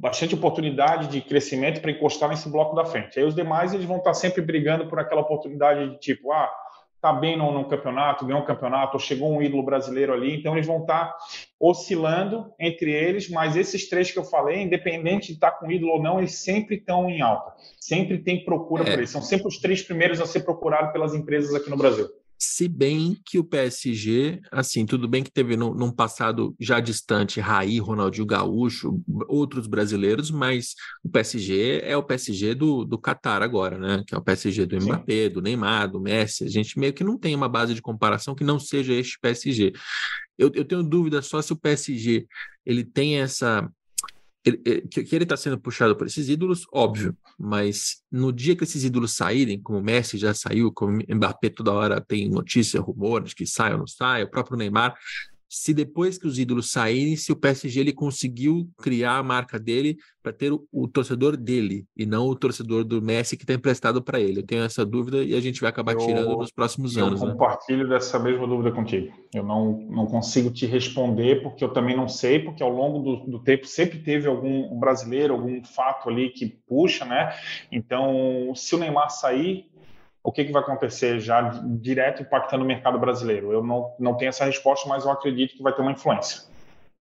bastante 0.00 0.34
oportunidade 0.34 1.08
de 1.08 1.20
crescimento 1.20 1.80
para 1.80 1.90
encostar 1.90 2.30
nesse 2.30 2.48
bloco 2.48 2.74
da 2.74 2.86
frente. 2.86 3.18
Aí 3.18 3.24
os 3.24 3.34
demais 3.34 3.74
eles 3.74 3.84
vão 3.84 3.98
estar 3.98 4.14
sempre 4.14 4.40
brigando 4.40 4.88
por 4.88 4.98
aquela 4.98 5.20
oportunidade 5.20 5.90
de 5.90 5.98
tipo, 5.98 6.32
ah, 6.32 6.50
está 6.96 7.12
bem 7.12 7.36
no, 7.36 7.52
no, 7.52 7.68
campeonato, 7.68 8.24
ganhou 8.24 8.40
um 8.40 8.46
campeonato, 8.46 8.94
ou 8.94 8.98
chegou 8.98 9.30
um 9.30 9.42
ídolo 9.42 9.62
brasileiro 9.62 10.14
ali, 10.14 10.38
então 10.38 10.54
eles 10.54 10.66
vão 10.66 10.80
estar 10.80 11.04
tá 11.04 11.16
oscilando 11.58 12.50
entre 12.58 12.90
eles, 12.92 13.28
mas 13.28 13.56
esses 13.56 13.90
três 13.90 14.10
que 14.10 14.18
eu 14.18 14.24
falei, 14.24 14.62
independente 14.62 15.28
de 15.28 15.32
estar 15.34 15.50
tá 15.50 15.58
com 15.58 15.70
ídolo 15.70 15.92
ou 15.92 16.02
não, 16.02 16.18
eles 16.18 16.36
sempre 16.36 16.76
estão 16.76 17.08
em 17.10 17.20
alta, 17.20 17.52
sempre 17.78 18.18
tem 18.18 18.42
procura 18.42 18.82
é. 18.82 18.86
por 18.86 18.98
eles, 18.98 19.10
são 19.10 19.20
sempre 19.20 19.48
os 19.48 19.58
três 19.58 19.82
primeiros 19.82 20.18
a 20.18 20.26
ser 20.26 20.40
procurados 20.40 20.92
pelas 20.92 21.14
empresas 21.14 21.54
aqui 21.54 21.68
no 21.68 21.76
Brasil. 21.76 22.08
Se 22.42 22.66
bem 22.66 23.20
que 23.22 23.38
o 23.38 23.44
PSG, 23.44 24.40
assim, 24.50 24.86
tudo 24.86 25.06
bem 25.06 25.22
que 25.22 25.30
teve 25.30 25.58
no, 25.58 25.74
num 25.74 25.92
passado 25.92 26.56
já 26.58 26.80
distante 26.80 27.38
Raí, 27.38 27.78
Ronaldinho 27.78 28.24
Gaúcho, 28.24 28.98
outros 29.28 29.66
brasileiros, 29.66 30.30
mas 30.30 30.74
o 31.04 31.10
PSG 31.10 31.82
é 31.84 31.94
o 31.94 32.02
PSG 32.02 32.54
do, 32.54 32.86
do 32.86 32.98
Qatar 32.98 33.42
agora, 33.42 33.78
né? 33.78 34.02
Que 34.06 34.14
é 34.14 34.18
o 34.18 34.22
PSG 34.22 34.64
do 34.64 34.82
Mbappé, 34.82 35.28
do 35.28 35.42
Neymar, 35.42 35.90
do 35.90 36.00
Messi. 36.00 36.44
A 36.44 36.48
gente 36.48 36.78
meio 36.78 36.94
que 36.94 37.04
não 37.04 37.18
tem 37.18 37.34
uma 37.34 37.48
base 37.48 37.74
de 37.74 37.82
comparação 37.82 38.34
que 38.34 38.42
não 38.42 38.58
seja 38.58 38.94
este 38.94 39.18
PSG. 39.20 39.74
Eu, 40.38 40.50
eu 40.54 40.64
tenho 40.64 40.82
dúvida 40.82 41.20
só 41.20 41.42
se 41.42 41.52
o 41.52 41.56
PSG 41.56 42.26
ele 42.64 42.84
tem 42.84 43.20
essa 43.20 43.70
ele, 44.44 44.82
que, 44.88 45.04
que 45.04 45.14
ele 45.14 45.24
está 45.24 45.36
sendo 45.36 45.58
puxado 45.58 45.94
por 45.96 46.06
esses 46.06 46.28
ídolos, 46.28 46.66
óbvio, 46.72 47.16
mas 47.38 48.02
no 48.10 48.32
dia 48.32 48.56
que 48.56 48.64
esses 48.64 48.84
ídolos 48.84 49.14
saírem, 49.14 49.60
como 49.60 49.78
o 49.78 49.82
Messi 49.82 50.16
já 50.16 50.32
saiu, 50.32 50.72
como 50.72 50.98
o 50.98 51.14
Mbappé 51.16 51.50
toda 51.50 51.72
hora 51.72 52.00
tem 52.00 52.28
notícia, 52.28 52.80
rumores 52.80 53.34
que 53.34 53.46
sai 53.46 53.72
ou 53.72 53.78
não 53.78 53.86
sai, 53.86 54.22
o 54.22 54.30
próprio 54.30 54.56
Neymar, 54.56 54.94
se 55.52 55.74
depois 55.74 56.16
que 56.16 56.28
os 56.28 56.38
ídolos 56.38 56.70
saírem, 56.70 57.16
se 57.16 57.32
o 57.32 57.36
PSG 57.36 57.80
ele 57.80 57.92
conseguiu 57.92 58.70
criar 58.78 59.18
a 59.18 59.22
marca 59.22 59.58
dele 59.58 59.96
para 60.22 60.32
ter 60.32 60.52
o, 60.52 60.64
o, 60.70 60.86
torcedor 60.86 61.36
dele 61.36 61.86
e 61.96 62.06
não 62.06 62.26
o 62.26 62.36
torcedor 62.36 62.84
do 62.84 63.02
Messi 63.02 63.36
que 63.36 63.42
está 63.42 63.54
emprestado 63.54 64.00
para 64.00 64.20
ele. 64.20 64.40
Eu 64.40 64.46
tenho 64.46 64.62
essa 64.62 64.86
dúvida 64.86 65.24
e 65.24 65.34
a 65.34 65.40
gente 65.40 65.60
vai 65.60 65.70
acabar 65.70 65.94
eu, 65.94 65.98
tirando 65.98 66.36
nos 66.36 66.52
próximos 66.52 66.96
eu 66.96 67.06
anos. 67.06 67.20
Eu 67.20 67.26
né? 67.26 67.32
compartilho 67.32 67.88
né? 67.88 67.94
dessa 67.94 68.16
mesma 68.20 68.46
dúvida 68.46 68.70
contigo. 68.70 69.12
Eu 69.34 69.42
não, 69.42 69.72
não 69.90 70.06
consigo 70.06 70.50
te 70.50 70.66
responder 70.66 71.42
porque 71.42 71.64
eu 71.64 71.72
também 71.72 71.96
não 71.96 72.08
sei, 72.08 72.38
porque 72.38 72.62
ao 72.62 72.70
longo 72.70 72.98
do, 73.00 73.30
do 73.30 73.38
tempo 73.42 73.66
sempre 73.66 73.98
teve 73.98 74.28
algum 74.28 74.78
brasileiro, 74.78 75.34
algum 75.34 75.64
fato 75.64 76.08
ali 76.08 76.30
que 76.30 76.46
puxa, 76.46 77.04
né? 77.04 77.34
Então, 77.72 78.52
se 78.54 78.74
o 78.74 78.78
Neymar 78.78 79.10
sair, 79.10 79.69
o 80.22 80.30
que, 80.30 80.44
que 80.44 80.52
vai 80.52 80.62
acontecer 80.62 81.18
já 81.20 81.40
direto 81.80 82.22
impactando 82.22 82.64
o 82.64 82.66
mercado 82.66 82.98
brasileiro? 82.98 83.52
Eu 83.52 83.62
não, 83.62 83.94
não 83.98 84.16
tenho 84.16 84.28
essa 84.28 84.44
resposta, 84.44 84.88
mas 84.88 85.04
eu 85.04 85.10
acredito 85.10 85.56
que 85.56 85.62
vai 85.62 85.74
ter 85.74 85.82
uma 85.82 85.92
influência. 85.92 86.42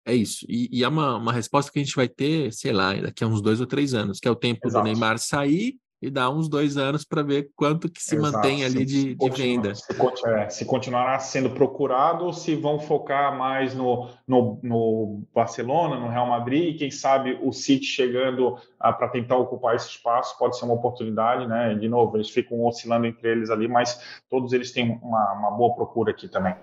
É 0.05 0.13
isso. 0.13 0.45
E, 0.47 0.69
e 0.71 0.83
é 0.83 0.87
uma, 0.87 1.17
uma 1.17 1.33
resposta 1.33 1.71
que 1.71 1.79
a 1.79 1.83
gente 1.83 1.95
vai 1.95 2.07
ter, 2.07 2.51
sei 2.53 2.71
lá, 2.71 2.93
daqui 2.93 3.23
a 3.23 3.27
uns 3.27 3.41
dois 3.41 3.59
ou 3.59 3.67
três 3.67 3.93
anos, 3.93 4.19
que 4.19 4.27
é 4.27 4.31
o 4.31 4.35
tempo 4.35 4.67
Exato. 4.67 4.83
do 4.83 4.89
Neymar 4.89 5.19
sair 5.19 5.75
e 6.01 6.09
dá 6.09 6.29
uns 6.29 6.47
dois 6.47 6.77
anos 6.77 7.03
para 7.03 7.21
ver 7.21 7.51
quanto 7.55 7.89
que 7.89 8.01
se 8.01 8.15
Exato. 8.15 8.33
mantém 8.33 8.63
ali 8.63 8.85
de, 8.85 9.15
de 9.15 9.29
venda. 9.29 9.75
Se, 9.75 9.83
é, 10.27 10.49
se, 10.49 10.65
continuará 10.65 11.19
sendo 11.19 11.49
procurado 11.49 12.25
ou 12.25 12.33
se 12.33 12.55
vão 12.55 12.79
focar 12.79 13.37
mais 13.37 13.75
no, 13.75 14.09
no, 14.27 14.59
no 14.63 15.23
Barcelona, 15.33 15.99
no 15.99 16.07
Real 16.07 16.27
Madrid, 16.27 16.75
e 16.75 16.77
quem 16.77 16.89
sabe 16.89 17.37
o 17.41 17.51
City 17.51 17.85
chegando 17.85 18.57
ah, 18.79 18.93
para 18.93 19.09
tentar 19.09 19.35
ocupar 19.35 19.75
esse 19.75 19.89
espaço 19.89 20.37
pode 20.37 20.57
ser 20.57 20.65
uma 20.65 20.75
oportunidade, 20.75 21.45
né? 21.47 21.75
De 21.75 21.89
novo, 21.89 22.15
eles 22.15 22.29
ficam 22.29 22.65
oscilando 22.65 23.05
entre 23.05 23.29
eles 23.29 23.49
ali, 23.49 23.67
mas 23.67 24.01
todos 24.29 24.53
eles 24.53 24.71
têm 24.71 24.99
uma, 25.01 25.33
uma 25.33 25.51
boa 25.51 25.75
procura 25.75 26.11
aqui 26.11 26.27
também 26.27 26.55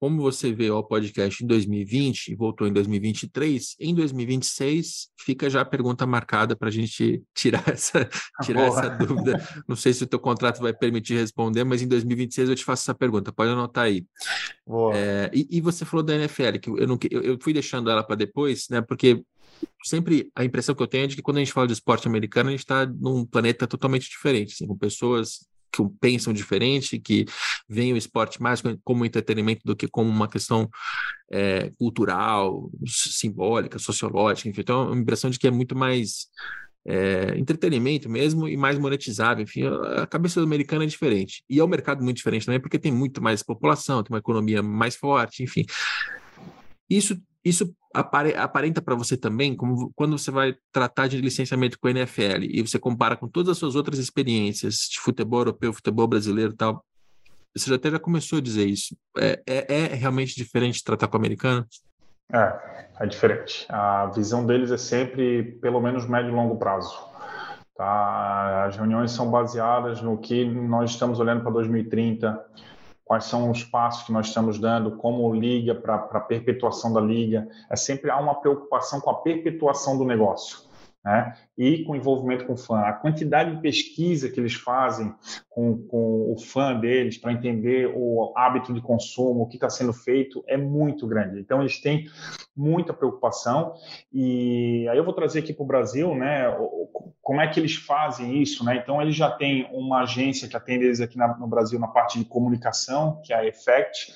como 0.00 0.22
você 0.22 0.52
vê 0.52 0.70
o 0.70 0.82
podcast 0.82 1.42
em 1.42 1.46
2020 1.46 2.28
e 2.28 2.34
voltou 2.34 2.66
em 2.66 2.72
2023, 2.72 3.76
em 3.80 3.94
2026 3.94 5.08
fica 5.20 5.50
já 5.50 5.62
a 5.62 5.64
pergunta 5.64 6.06
marcada 6.06 6.54
para 6.54 6.68
a 6.68 6.72
gente 6.72 7.22
tirar 7.34 7.64
essa, 7.68 8.08
tirar 8.42 8.68
essa 8.68 8.88
dúvida. 8.90 9.42
Não 9.66 9.74
sei 9.74 9.92
se 9.92 10.04
o 10.04 10.06
teu 10.06 10.20
contrato 10.20 10.60
vai 10.60 10.72
permitir 10.72 11.14
responder, 11.14 11.64
mas 11.64 11.82
em 11.82 11.88
2026 11.88 12.48
eu 12.48 12.54
te 12.54 12.64
faço 12.64 12.84
essa 12.84 12.94
pergunta. 12.94 13.32
Pode 13.32 13.50
anotar 13.50 13.84
aí. 13.84 14.06
É, 14.94 15.30
e, 15.34 15.58
e, 15.58 15.60
você 15.60 15.84
falou 15.84 16.04
da 16.04 16.14
NFL, 16.14 16.58
que 16.60 16.70
eu, 16.70 16.86
não, 16.86 16.98
eu, 17.10 17.22
eu 17.22 17.38
fui 17.40 17.52
deixando 17.52 17.90
ela 17.90 18.02
para 18.02 18.16
depois, 18.16 18.66
né? 18.70 18.80
Porque 18.80 19.22
sempre 19.84 20.30
a 20.34 20.44
impressão 20.44 20.74
que 20.74 20.82
eu 20.82 20.86
tenho 20.86 21.04
é 21.04 21.06
de 21.08 21.16
que 21.16 21.22
quando 21.22 21.38
a 21.38 21.40
gente 21.40 21.52
fala 21.52 21.66
de 21.66 21.72
esporte 21.72 22.06
americano, 22.06 22.48
a 22.48 22.52
gente 22.52 22.60
está 22.60 22.86
num 22.86 23.24
planeta 23.24 23.66
totalmente 23.66 24.08
diferente, 24.08 24.52
assim, 24.52 24.66
com 24.66 24.76
pessoas 24.76 25.48
que 25.72 25.82
pensam 26.00 26.32
diferente, 26.32 26.98
que 26.98 27.24
veem 27.68 27.92
o 27.92 27.96
esporte 27.96 28.40
mais 28.42 28.62
como 28.84 29.04
entretenimento 29.04 29.62
do 29.64 29.76
que 29.76 29.88
como 29.88 30.08
uma 30.10 30.28
questão 30.28 30.68
é, 31.30 31.70
cultural, 31.78 32.70
simbólica, 32.86 33.78
sociológica, 33.78 34.48
enfim. 34.48 34.60
Então, 34.60 34.82
é 34.82 34.86
uma 34.92 35.00
impressão 35.00 35.30
de 35.30 35.38
que 35.38 35.46
é 35.46 35.50
muito 35.50 35.76
mais 35.76 36.28
é, 36.86 37.38
entretenimento 37.38 38.08
mesmo 38.08 38.48
e 38.48 38.56
mais 38.56 38.78
monetizável. 38.78 39.44
Enfim, 39.44 39.64
a 39.96 40.06
cabeça 40.06 40.40
do 40.40 40.46
americano 40.46 40.82
é 40.84 40.86
diferente. 40.86 41.44
E 41.48 41.58
é 41.58 41.64
um 41.64 41.68
mercado 41.68 42.02
muito 42.02 42.16
diferente 42.16 42.46
também, 42.46 42.60
porque 42.60 42.78
tem 42.78 42.92
muito 42.92 43.22
mais 43.22 43.42
população, 43.42 44.02
tem 44.02 44.14
uma 44.14 44.20
economia 44.20 44.62
mais 44.62 44.96
forte, 44.96 45.42
enfim. 45.42 45.64
Isso 46.88 47.20
isso 47.44 47.74
aparenta 47.94 48.82
para 48.82 48.94
você 48.94 49.16
também, 49.16 49.56
como 49.56 49.90
quando 49.94 50.18
você 50.18 50.30
vai 50.30 50.54
tratar 50.72 51.08
de 51.08 51.20
licenciamento 51.20 51.78
com 51.78 51.88
a 51.88 51.90
NFL 51.90 52.42
e 52.42 52.60
você 52.62 52.78
compara 52.78 53.16
com 53.16 53.28
todas 53.28 53.52
as 53.52 53.58
suas 53.58 53.74
outras 53.74 53.98
experiências 53.98 54.88
de 54.90 55.00
futebol 55.00 55.40
europeu, 55.40 55.72
futebol 55.72 56.06
brasileiro 56.06 56.52
e 56.52 56.56
tal, 56.56 56.84
você 57.56 57.72
até 57.72 57.90
já 57.90 57.98
começou 57.98 58.38
a 58.38 58.42
dizer 58.42 58.66
isso. 58.66 58.96
É, 59.18 59.40
é, 59.46 59.74
é 59.74 59.94
realmente 59.94 60.36
diferente 60.36 60.84
tratar 60.84 61.08
com 61.08 61.16
o 61.16 61.20
americano? 61.20 61.66
É, 62.32 62.86
é 63.00 63.06
diferente. 63.06 63.66
A 63.68 64.06
visão 64.06 64.44
deles 64.44 64.70
é 64.70 64.76
sempre 64.76 65.42
pelo 65.60 65.80
menos 65.80 66.06
médio 66.06 66.30
e 66.30 66.34
longo 66.34 66.56
prazo. 66.56 66.94
Tá? 67.74 68.66
As 68.66 68.76
reuniões 68.76 69.12
são 69.12 69.30
baseadas 69.30 70.02
no 70.02 70.18
que 70.18 70.44
nós 70.44 70.90
estamos 70.90 71.20
olhando 71.20 71.42
para 71.42 71.52
2030 71.52 72.44
quais 73.08 73.24
são 73.24 73.50
os 73.50 73.64
passos 73.64 74.04
que 74.04 74.12
nós 74.12 74.28
estamos 74.28 74.58
dando, 74.58 74.92
como 74.92 75.34
liga 75.34 75.74
para 75.74 75.94
a 75.94 76.20
perpetuação 76.20 76.92
da 76.92 77.00
liga. 77.00 77.48
É 77.70 77.74
sempre 77.74 78.10
há 78.10 78.18
uma 78.18 78.34
preocupação 78.34 79.00
com 79.00 79.10
a 79.10 79.14
perpetuação 79.14 79.96
do 79.96 80.04
negócio 80.04 80.67
né? 81.04 81.34
e 81.56 81.84
com 81.84 81.96
envolvimento 81.96 82.44
com 82.44 82.54
o 82.54 82.56
fã. 82.56 82.80
A 82.80 82.92
quantidade 82.92 83.54
de 83.54 83.62
pesquisa 83.62 84.28
que 84.28 84.38
eles 84.38 84.54
fazem 84.54 85.14
com, 85.48 85.78
com 85.88 86.32
o 86.32 86.36
fã 86.38 86.78
deles 86.78 87.18
para 87.18 87.32
entender 87.32 87.92
o 87.94 88.32
hábito 88.36 88.72
de 88.72 88.80
consumo, 88.80 89.42
o 89.42 89.48
que 89.48 89.56
está 89.56 89.70
sendo 89.70 89.92
feito, 89.92 90.44
é 90.46 90.56
muito 90.56 91.06
grande. 91.06 91.40
Então, 91.40 91.60
eles 91.60 91.80
têm 91.80 92.06
muita 92.56 92.92
preocupação. 92.92 93.74
E 94.12 94.86
aí 94.88 94.98
eu 94.98 95.04
vou 95.04 95.14
trazer 95.14 95.40
aqui 95.40 95.52
para 95.52 95.64
o 95.64 95.66
Brasil, 95.66 96.14
né? 96.14 96.44
Como 97.22 97.40
é 97.40 97.48
que 97.48 97.60
eles 97.60 97.74
fazem 97.74 98.40
isso, 98.40 98.64
né? 98.64 98.76
Então, 98.76 99.00
eles 99.00 99.14
já 99.14 99.30
têm 99.30 99.68
uma 99.72 100.02
agência 100.02 100.48
que 100.48 100.56
atende 100.56 100.84
eles 100.84 101.00
aqui 101.00 101.16
na, 101.16 101.36
no 101.36 101.46
Brasil 101.46 101.78
na 101.78 101.88
parte 101.88 102.18
de 102.18 102.24
comunicação, 102.24 103.20
que 103.24 103.32
é 103.32 103.36
a 103.36 103.46
Effect, 103.46 104.12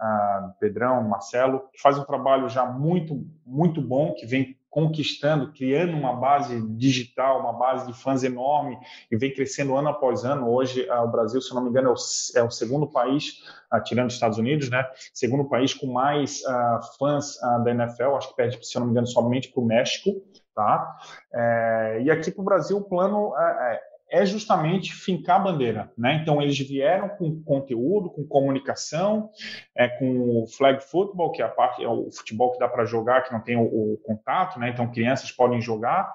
uh, 0.00 0.52
Pedrão, 0.58 1.08
Marcelo, 1.08 1.68
que 1.72 1.80
faz 1.80 1.98
um 1.98 2.04
trabalho 2.04 2.48
já 2.48 2.64
muito, 2.64 3.26
muito 3.44 3.80
bom, 3.80 4.14
que 4.14 4.26
vem 4.26 4.56
conquistando, 4.74 5.52
criando 5.52 5.96
uma 5.96 6.16
base 6.16 6.60
digital, 6.76 7.38
uma 7.38 7.52
base 7.52 7.86
de 7.86 7.92
fãs 7.92 8.24
enorme 8.24 8.76
e 9.08 9.16
vem 9.16 9.32
crescendo 9.32 9.76
ano 9.76 9.88
após 9.88 10.24
ano. 10.24 10.50
Hoje, 10.50 10.84
ah, 10.90 11.04
o 11.04 11.08
Brasil, 11.08 11.40
se 11.40 11.54
não 11.54 11.62
me 11.62 11.70
engano, 11.70 11.90
é 11.90 11.92
o, 11.92 12.40
é 12.40 12.42
o 12.42 12.50
segundo 12.50 12.84
país, 12.84 13.44
uh, 13.72 13.80
tirando 13.84 14.08
os 14.08 14.14
Estados 14.14 14.36
Unidos, 14.36 14.68
né? 14.68 14.84
Segundo 15.12 15.48
país 15.48 15.72
com 15.72 15.86
mais 15.86 16.40
uh, 16.40 16.98
fãs 16.98 17.36
uh, 17.36 17.62
da 17.62 17.70
NFL, 17.70 18.16
acho 18.16 18.30
que 18.30 18.34
perde, 18.36 18.66
se 18.66 18.76
não 18.76 18.86
me 18.86 18.90
engano, 18.90 19.06
somente 19.06 19.48
para 19.52 19.62
o 19.62 19.64
México. 19.64 20.10
Tá? 20.56 20.96
É, 21.32 22.02
e 22.04 22.10
aqui 22.12 22.30
para 22.30 22.42
o 22.42 22.44
Brasil, 22.44 22.76
o 22.76 22.84
plano 22.84 23.32
é, 23.36 23.80
é 24.14 24.24
justamente 24.24 24.94
fincar 24.94 25.40
a 25.40 25.44
bandeira. 25.44 25.92
Né? 25.98 26.20
Então, 26.22 26.40
eles 26.40 26.56
vieram 26.56 27.08
com 27.08 27.42
conteúdo, 27.42 28.08
com 28.08 28.24
comunicação, 28.24 29.28
é, 29.76 29.88
com 29.88 30.42
o 30.42 30.46
flag 30.46 30.84
football, 30.84 31.32
que 31.32 31.42
é, 31.42 31.44
a 31.44 31.48
parte, 31.48 31.82
é 31.82 31.88
o 31.88 32.08
futebol 32.12 32.52
que 32.52 32.60
dá 32.60 32.68
para 32.68 32.84
jogar, 32.84 33.22
que 33.22 33.32
não 33.32 33.40
tem 33.40 33.56
o, 33.56 33.64
o, 33.64 33.98
contato, 34.04 34.60
né? 34.60 34.70
então 34.70 34.90
crianças 34.90 35.32
podem 35.32 35.60
jogar. 35.60 36.14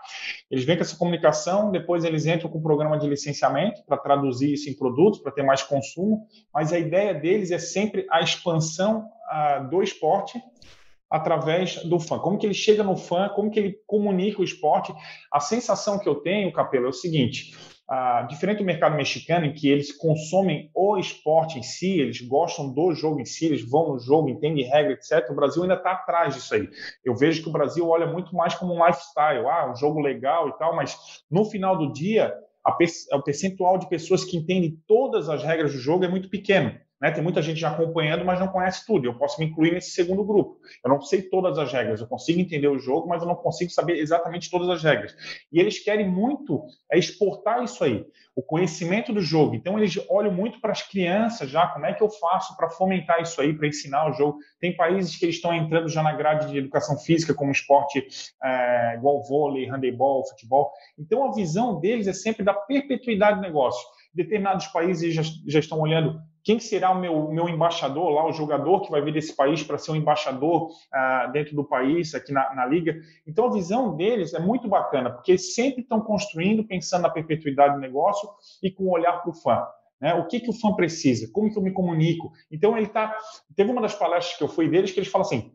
Eles 0.50 0.64
vêm 0.64 0.78
com 0.78 0.84
essa 0.84 0.98
comunicação, 0.98 1.72
depois 1.72 2.06
eles 2.06 2.26
entram 2.26 2.50
com 2.50 2.60
o 2.60 2.64
programa 2.64 2.98
de 2.98 3.06
licenciamento 3.06 3.84
para 3.86 3.98
traduzir 3.98 4.54
isso 4.54 4.70
em 4.70 4.78
produtos, 4.78 5.20
para 5.20 5.34
ter 5.34 5.44
mais 5.44 5.62
consumo, 5.62 6.26
mas 6.54 6.72
a 6.72 6.80
ideia 6.80 7.14
deles 7.14 7.52
é 7.52 7.60
sempre 7.60 8.08
a 8.10 8.22
expansão 8.22 9.10
uh, 9.30 9.70
do 9.70 9.84
esporte 9.84 10.42
através 11.10 11.84
do 11.84 12.00
fã. 12.00 12.20
Como 12.20 12.38
que 12.38 12.46
ele 12.46 12.54
chega 12.54 12.84
no 12.84 12.96
fã, 12.96 13.30
como 13.30 13.50
que 13.50 13.60
ele 13.60 13.80
comunica 13.88 14.42
o 14.42 14.44
esporte. 14.44 14.94
A 15.32 15.40
sensação 15.40 15.98
que 15.98 16.08
eu 16.08 16.16
tenho, 16.16 16.54
Capelo, 16.54 16.86
é 16.86 16.90
o 16.90 16.94
seguinte: 16.94 17.56
ah, 17.92 18.22
diferente 18.30 18.60
do 18.60 18.64
mercado 18.64 18.96
mexicano, 18.96 19.48
em 19.48 19.54
que 19.54 19.68
eles 19.68 19.92
consomem 19.92 20.70
o 20.76 20.96
esporte 20.98 21.58
em 21.58 21.64
si, 21.64 22.00
eles 22.00 22.22
gostam 22.22 22.72
do 22.72 22.94
jogo 22.94 23.20
em 23.20 23.26
si, 23.26 23.48
eles 23.48 23.68
vão 23.68 23.94
no 23.94 24.00
jogo, 24.00 24.30
entendem 24.30 24.64
regra, 24.64 24.94
etc. 24.94 25.28
O 25.32 25.36
Brasil 25.36 25.64
ainda 25.64 25.74
está 25.74 25.94
atrás 25.94 26.36
disso 26.36 26.54
aí. 26.54 26.70
Eu 27.04 27.16
vejo 27.16 27.42
que 27.42 27.50
o 27.50 27.52
Brasil 27.52 27.88
olha 27.90 28.06
muito 28.06 28.36
mais 28.36 28.54
como 28.54 28.76
um 28.76 28.86
lifestyle, 28.86 29.44
ah, 29.48 29.72
um 29.72 29.76
jogo 29.76 30.00
legal 30.00 30.50
e 30.50 30.58
tal, 30.60 30.76
mas 30.76 31.24
no 31.32 31.44
final 31.46 31.76
do 31.76 31.92
dia, 31.92 32.32
o 33.12 33.22
percentual 33.24 33.80
de 33.80 33.90
pessoas 33.90 34.24
que 34.24 34.38
entendem 34.38 34.80
todas 34.86 35.28
as 35.28 35.44
regras 35.44 35.74
do 35.74 35.80
jogo 35.80 36.06
é 36.06 36.08
muito 36.08 36.30
pequeno. 36.30 36.80
Né? 37.02 37.12
Tem 37.12 37.24
muita 37.24 37.42
gente 37.42 37.60
já 37.60 37.70
acompanhando, 37.70 38.26
mas 38.26 38.40
não 38.40 38.48
conhece 38.48 38.86
tudo. 38.86 39.06
Eu 39.06 39.18
posso 39.18 39.40
me 39.40 39.48
incluir 39.48 39.72
nesse 39.72 39.92
segundo 39.92 40.24
grupo. 40.24 40.60
Eu 40.84 40.90
não 40.90 41.02
sei 41.02 41.22
todas 41.22 41.58
as 41.58 41.72
regras, 41.72 42.02
eu 42.02 42.08
consigo 42.08 42.40
entender 42.40 42.68
o 42.68 42.80
jogo, 42.80 43.08
mas 43.08 43.22
eu 43.22 43.28
não 43.28 43.36
consigo 43.36 43.72
saber 43.72 43.98
exatamente 43.98 44.50
todas 44.50 44.70
as 44.70 44.84
regras. 44.84 45.16
E 45.52 45.60
eles 45.60 45.80
querem 45.80 46.10
muito 46.10 46.66
é 46.92 46.98
exportar 46.98 47.64
isso 47.64 47.84
aí, 47.84 48.06
o 48.36 48.42
conhecimento 48.42 49.14
do 49.14 49.22
jogo. 49.22 49.56
Então 49.56 49.78
eles 49.78 49.98
olham 50.10 50.32
muito 50.32 50.60
para 50.60 50.72
as 50.72 50.82
crianças 50.82 51.50
já, 51.50 51.68
como 51.68 51.86
é 51.86 51.94
que 51.94 52.04
eu 52.04 52.10
faço 52.10 52.56
para 52.58 52.70
fomentar 52.70 53.22
isso 53.22 53.40
aí, 53.42 53.54
para 53.54 53.68
ensinar 53.68 54.10
o 54.10 54.14
jogo. 54.14 54.40
Tem 54.60 54.76
países 54.76 55.16
que 55.16 55.26
eles 55.26 55.36
estão 55.36 55.54
entrando 55.54 55.88
já 55.88 56.04
na 56.04 56.14
grade 56.14 56.52
de 56.52 56.58
educação 56.58 56.98
física, 56.98 57.34
como 57.34 57.52
esporte 57.52 58.06
é, 58.44 58.96
igual 58.96 59.24
vôlei, 59.24 59.68
handebol, 59.68 60.28
futebol. 60.28 60.72
Então 60.98 61.30
a 61.30 61.34
visão 61.34 61.80
deles 61.80 62.08
é 62.08 62.14
sempre 62.14 62.44
da 62.44 62.54
perpetuidade 62.54 63.38
do 63.38 63.42
negócio. 63.42 63.82
Determinados 64.14 64.68
países 64.68 65.14
já, 65.14 65.22
já 65.48 65.60
estão 65.60 65.80
olhando 65.80 66.20
quem 66.50 66.60
será 66.60 66.90
o 66.90 67.00
meu, 67.00 67.28
meu 67.28 67.48
embaixador 67.48 68.10
lá, 68.10 68.26
o 68.26 68.32
jogador 68.32 68.82
que 68.82 68.90
vai 68.90 69.04
vir 69.04 69.14
desse 69.14 69.36
país 69.36 69.62
para 69.62 69.78
ser 69.78 69.92
um 69.92 69.96
embaixador 69.96 70.72
ah, 70.92 71.30
dentro 71.32 71.56
do 71.56 71.64
país, 71.64 72.16
aqui 72.16 72.32
na, 72.32 72.56
na, 72.56 72.66
liga. 72.66 73.00
Então 73.28 73.46
a 73.46 73.54
visão 73.54 73.96
deles 73.96 74.34
é 74.34 74.40
muito 74.40 74.68
bacana, 74.68 75.12
porque 75.12 75.34
eles 75.34 75.54
sempre 75.54 75.84
estão 75.84 76.02
construindo, 76.02 76.64
pensando 76.64 77.04
na 77.04 77.10
perpetuidade 77.12 77.76
do 77.76 77.80
negócio 77.80 78.28
e 78.64 78.72
com 78.72 78.86
um 78.86 78.90
olhar 78.90 79.22
para 79.22 79.30
o 79.30 79.34
fã. 79.34 79.64
Né? 80.02 80.16
O 80.16 80.26
que, 80.26 80.40
que 80.40 80.50
o 80.50 80.54
fã 80.54 80.74
precisa? 80.74 81.32
Como 81.32 81.52
que 81.52 81.58
eu 81.60 81.62
me 81.62 81.72
comunico? 81.72 82.32
Então 82.52 82.76
ele 82.76 82.88
tá. 82.88 83.16
Teve 83.56 83.70
uma 83.70 83.84
das 83.84 83.94
palestras 83.94 84.36
que 84.36 84.44
eu 84.44 84.48
fui 84.48 84.68
deles 84.68 84.92
que 84.92 85.00
eles 85.00 85.12
falam 85.12 85.28
assim: 85.28 85.52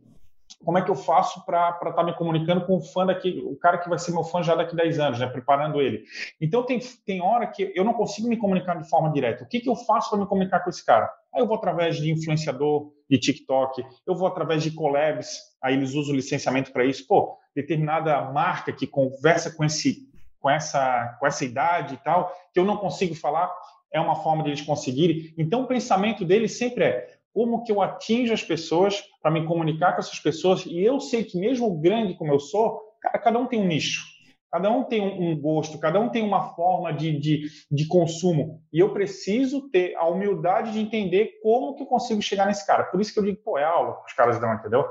como 0.65 0.79
é 0.79 0.83
que 0.83 0.91
eu 0.91 0.95
faço 0.95 1.45
para 1.45 1.71
estar 1.71 1.93
tá 1.93 2.03
me 2.03 2.15
comunicando 2.15 2.65
com 2.65 2.77
o 2.77 2.81
fã 2.81 3.05
daqui, 3.07 3.43
o 3.45 3.57
cara 3.57 3.79
que 3.79 3.89
vai 3.89 3.99
ser 3.99 4.13
meu 4.13 4.25
fã 4.25 4.43
já 4.43 4.55
daqui 4.55 4.73
a 4.73 4.83
10 4.83 4.99
anos, 4.99 5.19
né, 5.19 5.27
preparando 5.27 5.81
ele. 5.81 6.05
Então 6.41 6.65
tem, 6.65 6.79
tem 7.05 7.23
hora 7.23 7.47
que 7.47 7.73
eu 7.75 7.85
não 7.85 7.93
consigo 7.93 8.29
me 8.29 8.37
comunicar 8.37 8.81
de 8.81 8.89
forma 8.89 9.13
direta. 9.13 9.45
O 9.45 9.49
que, 9.49 9.61
que 9.61 9.69
eu 9.69 9.77
faço 9.77 10.11
para 10.11 10.19
me 10.19 10.27
comunicar 10.27 10.61
com 10.61 10.71
esse 10.71 10.85
cara? 10.85 11.11
Aí 11.35 11.41
eu 11.43 11.47
vou 11.47 11.57
através 11.57 11.97
de 11.97 12.11
influenciador, 12.11 12.93
de 13.09 13.19
TikTok, 13.19 13.85
eu 14.07 14.15
vou 14.15 14.27
através 14.27 14.63
de 14.63 14.71
collabs, 14.71 15.39
aí 15.63 15.75
eles 15.75 15.95
usam 15.95 16.15
licenciamento 16.15 16.73
para 16.73 16.85
isso. 16.85 17.07
Pô, 17.07 17.37
determinada 17.55 18.21
marca 18.33 18.73
que 18.73 18.87
conversa 18.87 19.51
com 19.51 19.65
esse 19.65 20.09
com 20.41 20.51
essa 20.51 21.17
com 21.19 21.27
essa 21.27 21.45
idade 21.45 21.95
e 21.95 21.99
tal, 21.99 22.33
que 22.53 22.61
eu 22.61 22.65
não 22.65 22.77
consigo 22.77 23.15
falar, 23.15 23.51
é 23.93 24.01
uma 24.01 24.17
forma 24.17 24.43
de 24.43 24.51
eles 24.51 24.63
conseguirem. 24.63 25.33
Então 25.39 25.63
o 25.63 25.67
pensamento 25.67 26.25
deles 26.25 26.59
sempre 26.59 26.85
é 26.85 27.14
como 27.35 27.65
que 27.65 27.73
eu 27.73 27.83
atinjo 27.83 28.33
as 28.33 28.43
pessoas 28.43 29.03
para 29.21 29.31
me 29.31 29.45
comunicar 29.45 29.93
com 29.93 29.99
essas 29.99 30.21
pessoas. 30.21 30.65
E 30.65 30.83
eu 30.83 31.01
sei 31.01 31.25
que 31.25 31.37
mesmo 31.37 31.79
grande 31.81 32.15
como 32.15 32.33
eu 32.33 32.39
sou, 32.39 32.81
cara, 33.03 33.19
cada 33.19 33.39
um 33.39 33.47
tem 33.47 33.61
um 33.61 33.67
nicho. 33.67 34.15
Cada 34.53 34.71
um 34.71 34.85
tem 34.85 35.03
um, 35.03 35.37
gosto, 35.41 35.81
cada 35.81 35.99
um 35.99 36.09
tem 36.09 36.23
uma 36.23 36.55
forma 36.55 36.93
de, 36.93 37.19
de, 37.19 37.43
de 37.69 37.89
consumo. 37.89 38.63
E 38.73 38.79
eu 38.79 38.93
preciso 38.93 39.69
ter 39.69 39.97
a 39.97 40.07
humildade 40.07 40.71
de 40.71 40.79
entender 40.79 41.41
como 41.43 41.75
que 41.75 41.83
eu 41.83 41.87
consigo 41.89 42.23
chegar 42.23 42.47
nesse 42.47 42.65
cara. 42.65 42.85
Por 42.85 43.01
isso 43.01 43.13
que 43.13 43.19
eu 43.19 43.25
digo, 43.25 43.39
pô, 43.45 43.59
é 43.59 43.65
aula 43.65 43.97
que 43.97 44.07
os 44.07 44.13
caras 44.13 44.39
dão, 44.39 44.55
entendeu? 44.55 44.85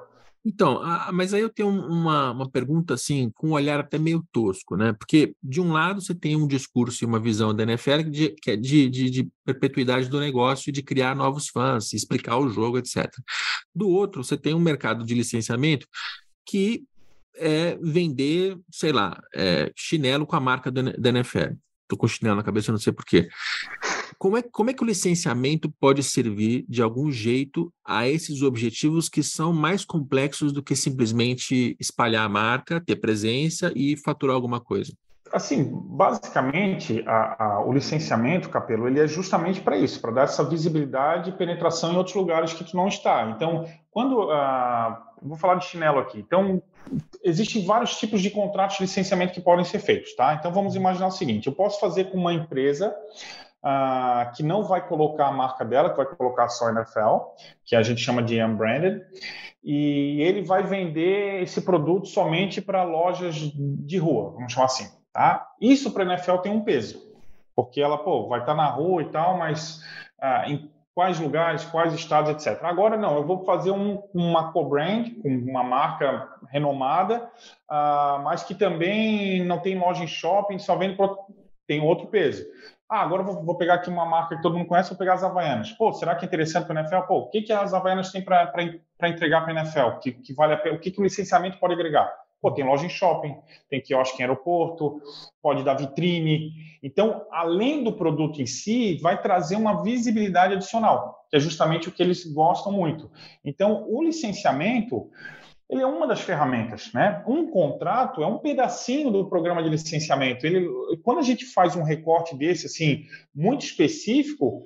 Então, 0.46 0.82
mas 1.14 1.34
aí 1.34 1.42
eu 1.42 1.50
tenho 1.50 1.70
uma, 1.70 2.32
uma 2.32 2.50
pergunta 2.50 2.94
assim, 2.94 3.32
com 3.34 3.50
um 3.50 3.54
olhar 3.54 3.80
até 3.80 3.98
meio 3.98 4.22
tosco, 4.32 4.76
né? 4.76 4.92
Porque, 4.92 5.34
de 5.42 5.62
um 5.62 5.72
lado, 5.72 6.02
você 6.02 6.14
tem 6.14 6.36
um 6.36 6.46
discurso 6.46 7.04
e 7.04 7.08
uma 7.08 7.20
visão 7.20 7.56
da 7.56 7.64
NFL 7.64 8.04
de, 8.10 8.30
que 8.42 8.52
é 8.52 8.58
de, 8.58 8.90
de, 8.90 9.10
de 9.10 9.30
perpetuidade 9.46 10.10
do 10.10 10.20
negócio 10.20 10.72
de 10.72 10.84
criar 10.84 11.16
novos 11.16 11.48
fãs, 11.48 11.94
explicar 11.94 12.38
o 12.38 12.50
jogo, 12.50 12.78
etc. 12.78 13.10
Do 13.74 13.88
outro, 13.88 14.22
você 14.22 14.36
tem 14.36 14.54
um 14.54 14.60
mercado 14.60 15.06
de 15.06 15.14
licenciamento 15.14 15.88
que 16.46 16.84
é 17.38 17.78
vender, 17.82 18.60
sei 18.70 18.92
lá, 18.92 19.18
é, 19.34 19.72
chinelo 19.76 20.26
com 20.26 20.36
a 20.36 20.42
marca 20.42 20.70
da 20.70 21.10
NFL. 21.10 21.56
Estou 21.84 21.98
com 21.98 22.08
chinelo 22.08 22.36
na 22.36 22.44
cabeça, 22.44 22.72
não 22.72 22.80
sei 22.80 22.92
porquê. 22.92 23.30
Como 24.24 24.38
é, 24.38 24.42
como 24.42 24.70
é 24.70 24.74
que 24.74 24.82
o 24.82 24.88
licenciamento 24.88 25.70
pode 25.82 26.02
servir 26.02 26.64
de 26.70 26.82
algum 26.82 27.12
jeito 27.12 27.70
a 27.86 28.08
esses 28.08 28.42
objetivos 28.42 29.10
que 29.10 29.22
são 29.22 29.52
mais 29.52 29.84
complexos 29.84 30.54
do 30.54 30.64
que 30.64 30.78
simplesmente 30.78 31.76
espalhar 31.78 32.26
a 32.26 32.30
marca, 32.30 32.80
ter 32.80 32.96
presença 32.96 33.74
e 33.76 33.98
faturar 33.98 34.34
alguma 34.34 34.62
coisa? 34.62 34.94
Assim, 35.30 35.70
basicamente, 35.70 37.04
a, 37.06 37.44
a, 37.44 37.66
o 37.66 37.74
licenciamento, 37.74 38.48
Capelo, 38.48 38.88
ele 38.88 39.02
é 39.02 39.08
justamente 39.08 39.60
para 39.60 39.76
isso, 39.76 40.00
para 40.00 40.12
dar 40.12 40.24
essa 40.24 40.46
visibilidade 40.46 41.32
e 41.32 41.34
penetração 41.34 41.92
em 41.92 41.98
outros 41.98 42.16
lugares 42.16 42.54
que 42.54 42.64
tu 42.64 42.78
não 42.78 42.88
está. 42.88 43.30
Então, 43.30 43.68
quando... 43.92 44.30
Uh, 44.30 45.14
vou 45.22 45.38
falar 45.38 45.56
de 45.56 45.66
chinelo 45.66 46.00
aqui. 46.00 46.20
Então, 46.20 46.62
existem 47.24 47.66
vários 47.66 47.98
tipos 47.98 48.22
de 48.22 48.30
contratos 48.30 48.78
de 48.78 48.84
licenciamento 48.84 49.34
que 49.34 49.42
podem 49.42 49.66
ser 49.66 49.80
feitos, 49.80 50.16
tá? 50.16 50.34
Então, 50.34 50.54
vamos 50.54 50.76
imaginar 50.76 51.08
o 51.08 51.12
seguinte, 51.12 51.48
eu 51.48 51.54
posso 51.54 51.78
fazer 51.80 52.06
com 52.06 52.18
uma 52.18 52.34
empresa 52.34 52.94
uh, 53.64 54.32
que 54.36 54.44
não 54.44 54.64
vai 54.64 54.86
colocar 54.86 55.28
a 55.28 55.32
marca 55.32 55.64
dela, 55.64 55.90
que 55.90 55.98
vai 55.98 56.06
colocar 56.06 56.50
só 56.50 56.70
NFL, 56.70 57.34
que 57.66 57.76
a 57.76 57.82
gente 57.82 58.02
chama 58.02 58.22
de 58.22 58.44
unbranded, 58.44 59.02
e 59.64 60.22
ele 60.22 60.44
vai 60.44 60.64
vender 60.64 61.42
esse 61.42 61.62
produto 61.62 62.08
somente 62.08 62.62
para 62.62 62.84
lojas 62.84 63.36
de 63.36 63.98
rua, 63.98 64.32
vamos 64.32 64.52
chamar 64.52 64.66
assim. 64.66 64.92
Tá? 65.14 65.48
Isso 65.62 65.92
para 65.92 66.04
a 66.04 66.08
NFL 66.08 66.38
tem 66.38 66.52
um 66.52 66.64
peso, 66.64 67.00
porque 67.56 67.80
ela 67.80 67.98
pô, 67.98 68.28
vai 68.28 68.42
estar 68.42 68.54
tá 68.54 68.58
na 68.58 68.68
rua 68.68 69.04
e 69.04 69.10
tal, 69.10 69.38
mas 69.38 69.78
uh, 70.20 70.50
em 70.50 70.72
quais 70.94 71.20
lugares, 71.20 71.64
quais 71.66 71.94
estados, 71.94 72.32
etc. 72.32 72.64
Agora 72.64 72.98
não, 72.98 73.16
eu 73.16 73.26
vou 73.26 73.46
fazer 73.46 73.72
um, 73.72 74.02
uma 74.14 74.52
co-brand, 74.52 75.08
uma 75.24 75.64
marca 75.64 76.30
renomada, 76.52 77.30
uh, 77.70 78.22
mas 78.24 78.44
que 78.44 78.54
também 78.54 79.44
não 79.44 79.60
tem 79.60 79.78
loja 79.78 80.04
em 80.04 80.08
shopping, 80.08 80.60
só 80.60 80.76
vende 80.76 80.98
tem 81.68 81.82
outro 81.82 82.08
peso. 82.08 82.46
Ah, 82.94 83.02
agora 83.02 83.24
vou, 83.24 83.44
vou, 83.44 83.58
pegar 83.58 83.74
aqui 83.74 83.90
uma 83.90 84.06
marca 84.06 84.36
que 84.36 84.42
todo 84.44 84.56
mundo 84.56 84.68
conhece, 84.68 84.92
vou 84.92 84.98
pegar 85.00 85.16
as 85.16 85.24
Havaianas. 85.24 85.72
Pô, 85.72 85.92
será 85.94 86.14
que 86.14 86.26
é 86.26 86.28
interessante 86.28 86.68
para 86.68 86.80
a 86.80 86.84
NFL? 86.84 87.08
Pô, 87.08 87.18
o 87.22 87.30
que, 87.32 87.42
que 87.42 87.52
as 87.52 87.74
Havaianas 87.74 88.12
têm 88.12 88.22
para 88.22 88.70
entregar 89.10 89.42
para 89.42 89.52
a 89.52 89.62
NFL? 89.62 89.98
Que, 90.00 90.12
que 90.12 90.32
vale 90.32 90.54
a? 90.54 90.74
O 90.76 90.78
que, 90.78 90.92
que 90.92 91.00
o 91.02 91.04
licenciamento 91.04 91.58
pode 91.58 91.74
agregar? 91.74 92.08
Pô, 92.40 92.52
tem 92.52 92.64
loja 92.64 92.86
em 92.86 92.90
shopping, 92.90 93.36
tem 93.68 93.82
quiosque 93.82 94.20
em 94.20 94.26
aeroporto, 94.26 95.02
pode 95.42 95.64
dar 95.64 95.74
vitrine. 95.74 96.52
Então, 96.84 97.26
além 97.32 97.84
do 97.84 97.94
produto 97.94 98.40
em 98.40 98.46
si, 98.46 99.00
vai 99.02 99.20
trazer 99.20 99.56
uma 99.56 99.82
visibilidade 99.82 100.54
adicional, 100.54 101.26
que 101.32 101.36
é 101.36 101.40
justamente 101.40 101.90
o 101.90 101.92
que 101.92 102.04
eles 102.04 102.24
gostam 102.32 102.72
muito. 102.72 103.10
Então, 103.44 103.88
o 103.90 104.04
licenciamento 104.04 105.10
ele 105.70 105.82
é 105.82 105.86
uma 105.86 106.08
das 106.08 106.22
ferramentas, 106.22 106.92
né? 106.94 107.24
Um 107.28 107.50
contrato 107.50 108.22
é 108.22 108.28
um 108.28 108.38
pedacinho 108.38 109.10
do 109.12 109.28
programa 109.28 109.64
de 109.64 109.70
licenciamento. 109.70 110.46
Ele, 110.46 110.68
quando 111.04 111.20
a 111.20 111.24
gente 111.24 111.46
faz 111.46 111.76
um 111.76 111.84
recorte 111.84 112.36
desse, 112.36 112.68
assim, 112.68 113.06
muito 113.34 113.66
específico, 113.66 114.66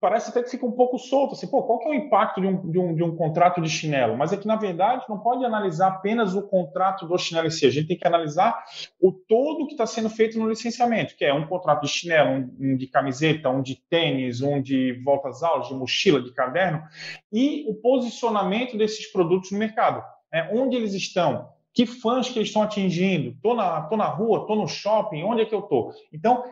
parece 0.00 0.30
até 0.30 0.42
que 0.42 0.50
fica 0.50 0.64
um 0.64 0.72
pouco 0.72 0.98
solto, 0.98 1.34
assim, 1.34 1.46
pô, 1.46 1.62
qual 1.64 1.78
que 1.78 1.86
é 1.86 1.90
o 1.90 1.94
impacto 1.94 2.40
de 2.40 2.46
um, 2.46 2.70
de 2.70 2.78
um, 2.78 2.94
de 2.94 3.02
um 3.02 3.14
contrato 3.14 3.60
de 3.60 3.68
chinelo? 3.68 4.16
Mas 4.16 4.32
é 4.32 4.36
que, 4.36 4.46
na 4.46 4.56
verdade, 4.56 5.04
não 5.08 5.18
pode 5.18 5.44
analisar 5.44 5.88
apenas 5.88 6.34
o 6.34 6.42
contrato 6.42 7.06
do 7.06 7.18
chinelo 7.18 7.48
em 7.48 7.50
si, 7.50 7.66
a 7.66 7.70
gente 7.70 7.88
tem 7.88 7.98
que 7.98 8.06
analisar 8.06 8.64
o 8.98 9.12
todo 9.12 9.66
que 9.66 9.74
está 9.74 9.84
sendo 9.84 10.08
feito 10.08 10.38
no 10.38 10.48
licenciamento, 10.48 11.14
que 11.16 11.24
é 11.24 11.34
um 11.34 11.46
contrato 11.46 11.82
de 11.82 11.88
chinelo, 11.88 12.30
um, 12.30 12.56
um 12.58 12.76
de 12.76 12.86
camiseta, 12.86 13.50
um 13.50 13.60
de 13.60 13.76
tênis, 13.90 14.40
um 14.40 14.62
de 14.62 14.98
voltas 15.04 15.42
aulas, 15.42 15.68
de 15.68 15.74
mochila, 15.74 16.22
de 16.22 16.32
caderno, 16.32 16.82
e 17.30 17.66
o 17.68 17.74
posicionamento 17.74 18.78
desses 18.78 19.12
produtos 19.12 19.50
no 19.50 19.58
mercado 19.58 20.02
né? 20.32 20.50
onde 20.52 20.76
eles 20.76 20.94
estão, 20.94 21.48
que 21.72 21.86
fãs 21.86 22.28
que 22.28 22.38
eles 22.38 22.48
estão 22.48 22.62
atingindo, 22.62 23.30
estou 23.30 23.54
na, 23.54 23.82
tô 23.82 23.96
na 23.96 24.06
rua, 24.06 24.40
estou 24.40 24.56
no 24.56 24.68
shopping, 24.68 25.22
onde 25.22 25.42
é 25.42 25.44
que 25.44 25.54
eu 25.54 25.60
estou? 25.60 25.92
Então, 26.12 26.44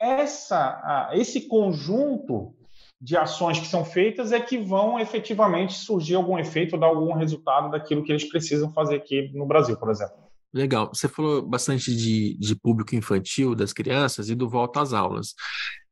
essa, 0.00 1.10
esse 1.12 1.42
conjunto 1.48 2.54
de 3.00 3.16
ações 3.16 3.60
que 3.60 3.66
são 3.66 3.84
feitas 3.84 4.32
é 4.32 4.40
que 4.40 4.58
vão 4.58 4.98
efetivamente 4.98 5.74
surgir 5.74 6.16
algum 6.16 6.38
efeito, 6.38 6.76
dar 6.76 6.88
algum 6.88 7.12
resultado 7.12 7.70
daquilo 7.70 8.02
que 8.02 8.10
eles 8.10 8.28
precisam 8.28 8.72
fazer 8.72 8.96
aqui 8.96 9.30
no 9.34 9.46
Brasil, 9.46 9.76
por 9.76 9.90
exemplo. 9.90 10.16
Legal. 10.52 10.88
Você 10.92 11.08
falou 11.08 11.42
bastante 11.42 11.94
de, 11.94 12.36
de 12.38 12.56
público 12.56 12.96
infantil, 12.96 13.54
das 13.54 13.72
crianças 13.72 14.28
e 14.28 14.34
do 14.34 14.48
volta 14.48 14.80
às 14.80 14.92
aulas. 14.92 15.34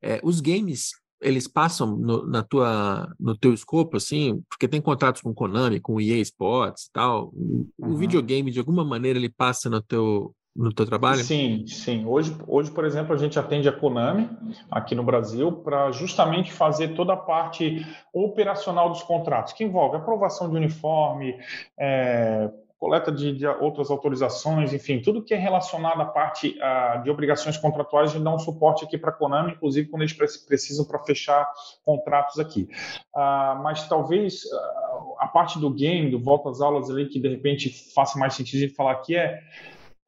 É, 0.02 0.18
os 0.22 0.40
games 0.40 0.90
eles 1.20 1.48
passam 1.48 1.96
no, 1.96 2.26
na 2.26 2.42
tua, 2.42 3.12
no 3.18 3.36
teu 3.36 3.52
escopo, 3.52 3.96
assim, 3.96 4.42
porque 4.48 4.68
tem 4.68 4.80
contratos 4.80 5.22
com 5.22 5.34
Konami, 5.34 5.80
com 5.80 6.00
EA 6.00 6.20
Sports 6.20 6.84
e 6.84 6.92
tal. 6.92 7.32
O 7.34 7.66
uhum. 7.78 7.96
videogame, 7.96 8.50
de 8.50 8.58
alguma 8.58 8.84
maneira, 8.84 9.18
ele 9.18 9.30
passa 9.30 9.70
no 9.70 9.80
teu, 9.80 10.34
no 10.54 10.72
teu 10.72 10.86
trabalho? 10.86 11.22
Sim, 11.22 11.66
sim. 11.66 12.04
Hoje, 12.06 12.36
hoje, 12.46 12.70
por 12.70 12.84
exemplo, 12.84 13.14
a 13.14 13.18
gente 13.18 13.38
atende 13.38 13.68
a 13.68 13.72
Konami 13.72 14.28
aqui 14.70 14.94
no 14.94 15.04
Brasil 15.04 15.52
para 15.52 15.90
justamente 15.90 16.52
fazer 16.52 16.94
toda 16.94 17.12
a 17.12 17.16
parte 17.16 17.86
operacional 18.12 18.88
dos 18.88 19.02
contratos, 19.02 19.52
que 19.52 19.64
envolve 19.64 19.96
aprovação 19.96 20.50
de 20.50 20.56
uniforme, 20.56 21.34
é, 21.78 22.50
coleta 22.78 23.10
de, 23.10 23.32
de, 23.32 23.46
outras 23.46 23.90
autorizações, 23.90 24.72
enfim, 24.72 25.00
tudo 25.00 25.24
que 25.24 25.32
é 25.32 25.36
relacionado 25.36 26.00
à 26.00 26.04
parte 26.04 26.58
uh, 26.58 27.02
de 27.02 27.10
obrigações 27.10 27.56
contratuais, 27.56 28.10
a 28.10 28.14
gente 28.14 28.24
dá 28.24 28.34
um 28.34 28.38
suporte 28.38 28.84
aqui 28.84 28.98
para 28.98 29.10
a 29.10 29.12
Konami, 29.12 29.52
inclusive 29.52 29.88
quando 29.88 30.02
eles 30.02 30.12
precisam 30.44 30.84
para 30.84 30.98
fechar 30.98 31.48
contratos 31.84 32.38
aqui. 32.38 32.68
Uh, 33.14 33.62
mas 33.62 33.88
talvez 33.88 34.44
uh, 34.44 35.16
a 35.18 35.26
parte 35.26 35.58
do 35.58 35.70
game, 35.70 36.10
do 36.10 36.20
volta 36.20 36.50
às 36.50 36.60
aulas 36.60 36.90
ali, 36.90 37.08
que 37.08 37.18
de 37.18 37.28
repente 37.28 37.92
faça 37.94 38.18
mais 38.18 38.34
sentido 38.34 38.60
gente 38.60 38.74
falar 38.74 38.92
aqui 38.92 39.16
é 39.16 39.40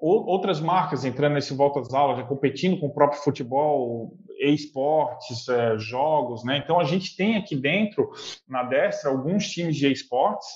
outras 0.01 0.61
marcas 0.61 1.05
entrando 1.05 1.35
nesse 1.35 1.53
volta 1.55 1.81
às 1.81 1.93
aulas, 1.93 2.25
competindo 2.29 2.79
com 2.79 2.87
o 2.87 2.95
próprio 2.95 3.21
futebol, 3.21 4.17
esportes, 4.39 5.49
é, 5.49 5.77
jogos, 5.77 6.45
né? 6.45 6.59
Então 6.59 6.79
a 6.79 6.85
gente 6.85 7.17
tem 7.17 7.37
aqui 7.37 7.57
dentro, 7.57 8.11
na 8.49 8.63
Destra, 8.63 9.11
alguns 9.11 9.49
times 9.49 9.77
de 9.77 9.91
esportes 9.91 10.47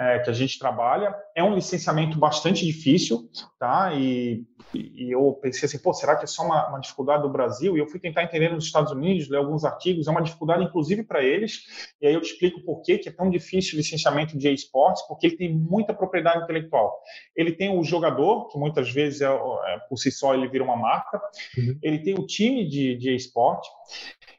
é, 0.00 0.18
que 0.18 0.30
a 0.30 0.32
gente 0.32 0.58
trabalha. 0.58 1.14
É 1.36 1.44
um 1.44 1.54
licenciamento 1.54 2.18
bastante 2.18 2.64
difícil, 2.64 3.28
tá? 3.58 3.92
E, 3.92 4.46
e 4.72 5.14
eu 5.14 5.38
pensei 5.42 5.66
assim, 5.66 5.78
pô, 5.78 5.92
será 5.92 6.16
que 6.16 6.24
é 6.24 6.26
só 6.26 6.42
uma, 6.42 6.70
uma, 6.70 6.80
dificuldade 6.80 7.22
do 7.22 7.28
Brasil? 7.28 7.76
E 7.76 7.80
eu 7.80 7.86
fui 7.86 8.00
tentar 8.00 8.22
entender 8.22 8.48
nos 8.48 8.64
Estados 8.64 8.90
Unidos, 8.92 9.28
ler 9.28 9.36
alguns 9.36 9.62
artigos, 9.62 10.08
é 10.08 10.10
uma 10.10 10.22
dificuldade 10.22 10.64
inclusive 10.64 11.02
para 11.02 11.22
eles. 11.22 11.66
E 12.00 12.06
aí 12.06 12.14
eu 12.14 12.20
te 12.22 12.32
explico 12.32 12.62
por 12.62 12.80
que 12.80 12.98
é 13.04 13.12
tão 13.12 13.28
difícil 13.28 13.74
o 13.74 13.76
licenciamento 13.76 14.38
de 14.38 14.50
esportes, 14.50 15.06
porque 15.06 15.26
ele 15.26 15.36
tem 15.36 15.54
muita 15.54 15.92
propriedade 15.92 16.44
intelectual. 16.44 16.98
Ele 17.36 17.52
tem 17.52 17.76
o 17.76 17.84
jogador, 17.84 18.48
que 18.48 18.58
muitas 18.58 18.90
vezes 18.90 19.20
é, 19.20 19.26
é 19.26 19.78
por 19.86 19.98
si 19.98 20.10
só 20.10 20.32
ele 20.32 20.48
vira 20.48 20.64
uma 20.64 20.76
marca. 20.76 21.20
Uhum. 21.58 21.78
Ele 21.82 21.98
tem 21.98 22.14
o 22.14 22.26
time 22.26 22.66
de, 22.66 22.96
de 22.96 23.14
esporte. 23.14 23.68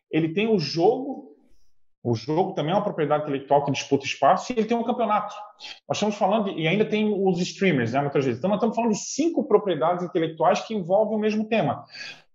Ele 0.09 0.34
tem 0.34 0.47
o 0.47 0.57
jogo 0.57 1.31
o 2.04 2.16
jogo 2.16 2.54
também 2.54 2.72
é 2.72 2.76
uma 2.76 2.84
propriedade 2.84 3.24
intelectual 3.24 3.64
que 3.64 3.72
disputa 3.72 4.06
espaço 4.06 4.52
e 4.52 4.58
ele 4.58 4.68
tem 4.68 4.76
um 4.76 4.84
campeonato. 4.84 5.36
Nós 5.88 5.97
estamos 5.97 6.16
falando, 6.16 6.49
e 6.49 6.68
ainda 6.68 6.84
tem 6.84 7.14
os 7.14 7.39
streamers, 7.39 7.93
né, 7.93 8.02
muitas 8.02 8.26
vezes. 8.26 8.39
Então, 8.39 8.49
nós 8.49 8.58
estamos 8.58 8.76
falando 8.76 8.91
de 8.91 8.99
cinco 8.99 9.43
propriedades 9.43 10.04
intelectuais 10.04 10.62
que 10.62 10.74
envolvem 10.74 11.16
o 11.16 11.20
mesmo 11.20 11.45
tema. 11.47 11.86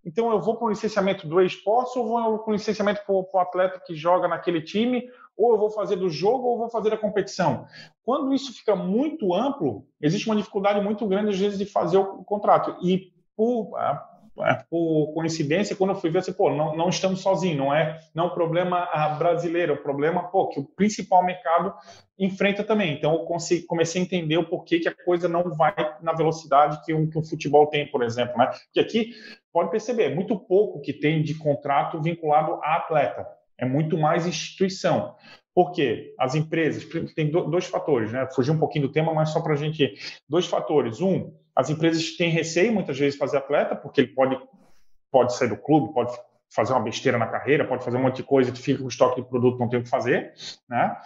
Então, 0.05 0.31
eu 0.31 0.41
vou 0.41 0.57
para 0.57 0.67
o 0.67 0.71
licenciamento 0.71 1.27
do 1.27 1.41
esporte 1.41 1.99
ou 1.99 2.07
vou 2.07 2.39
para 2.39 2.51
o 2.51 2.55
licenciamento 2.55 3.01
para 3.05 3.12
o 3.12 3.39
atleta 3.41 3.83
que 3.85 3.93
joga 3.97 4.29
naquele 4.29 4.62
time, 4.62 5.03
ou 5.37 5.53
eu 5.53 5.59
vou 5.59 5.71
fazer 5.71 5.97
do 5.97 6.09
jogo 6.09 6.47
ou 6.47 6.59
vou 6.59 6.71
fazer 6.71 6.91
da 6.91 6.97
competição. 6.97 7.67
Quando 8.05 8.33
isso 8.33 8.57
fica 8.57 8.77
muito 8.77 9.35
amplo, 9.35 9.85
existe 10.01 10.29
uma 10.29 10.37
dificuldade 10.37 10.81
muito 10.81 11.09
grande, 11.09 11.31
às 11.31 11.39
vezes, 11.39 11.59
de 11.59 11.67
fazer 11.67 11.99
o 11.99 12.23
contrato. 12.23 12.77
E 12.81 13.12
por, 13.37 13.77
é, 13.81 14.01
por 14.68 15.12
coincidência, 15.14 15.74
quando 15.76 15.91
eu 15.91 15.97
fui 15.97 16.11
ver, 16.11 16.18
assim, 16.18 16.32
pô, 16.32 16.51
não, 16.51 16.76
não 16.76 16.89
estamos 16.89 17.20
sozinhos, 17.20 17.57
não 17.57 17.74
é, 17.74 17.99
não 18.14 18.24
é 18.24 18.26
um 18.28 18.34
problema 18.34 18.89
ah, 18.93 19.09
brasileiro, 19.11 19.72
é 19.72 19.74
um 19.74 19.82
problema 19.82 20.24
pô, 20.24 20.49
que 20.49 20.61
o 20.61 20.64
principal 20.64 21.24
mercado 21.24 21.72
enfrenta 22.18 22.62
também. 22.62 22.93
Então, 22.93 23.12
eu 23.12 23.18
consegui, 23.20 23.66
comecei 23.66 24.01
a 24.01 24.05
entender 24.05 24.37
o 24.37 24.49
porquê 24.49 24.78
que 24.78 24.89
a 24.89 24.95
coisa 24.95 25.28
não 25.28 25.55
vai 25.55 25.74
na 26.03 26.12
velocidade 26.12 26.84
que 26.84 26.93
um, 26.93 27.09
que 27.09 27.18
um 27.18 27.24
futebol 27.24 27.66
tem, 27.66 27.91
por 27.91 28.03
exemplo. 28.03 28.37
Né? 28.37 28.47
Porque 28.47 28.80
aqui, 28.80 29.12
pode 29.53 29.70
perceber, 29.70 30.12
é 30.12 30.14
muito 30.14 30.39
pouco 30.39 30.80
que 30.80 30.93
tem 30.93 31.22
de 31.22 31.34
contrato 31.34 32.01
vinculado 32.01 32.61
a 32.62 32.76
atleta, 32.76 33.26
é 33.59 33.64
muito 33.64 33.97
mais 33.97 34.26
instituição. 34.26 35.14
Por 35.55 35.72
quê? 35.72 36.14
As 36.18 36.34
empresas, 36.34 36.84
tem 37.14 37.30
dois 37.30 37.64
fatores, 37.64 38.12
né? 38.12 38.28
Fugir 38.34 38.51
um 38.51 38.59
pouquinho 38.59 38.89
do 38.89 38.93
tema, 38.93 39.14
mas 39.14 39.30
só 39.30 39.41
para 39.41 39.55
a 39.55 39.57
gente. 39.57 39.95
Dois 40.28 40.47
fatores. 40.47 41.01
Um, 41.01 41.32
as 41.57 41.71
empresas 41.71 42.17
têm 42.17 42.31
receio 42.31 42.73
muitas 42.73 42.99
vezes 42.99 43.15
de 43.15 43.19
fazer 43.19 43.39
atleta, 43.39 43.75
porque 43.75 44.03
ele 44.03 44.09
pode, 44.09 44.39
pode 45.11 45.35
sair 45.35 45.49
do 45.49 45.57
clube, 45.57 45.95
pode 45.95 46.13
fazer 46.55 46.73
uma 46.75 46.83
besteira 46.83 47.19
na 47.19 47.27
carreira, 47.27 47.67
pode 47.67 47.85
fazer 47.85 47.97
um 47.97 48.03
monte 48.03 48.17
de 48.17 48.23
coisa 48.23 48.53
que 48.53 48.61
fica 48.61 48.83
com 48.83 48.89
estoque 48.89 49.23
de 49.23 49.29
produto, 49.29 49.59
não 49.59 49.69
tem 49.69 49.81
o 49.81 49.83
que 49.83 49.89
fazer, 49.89 50.33
né? 50.69 50.97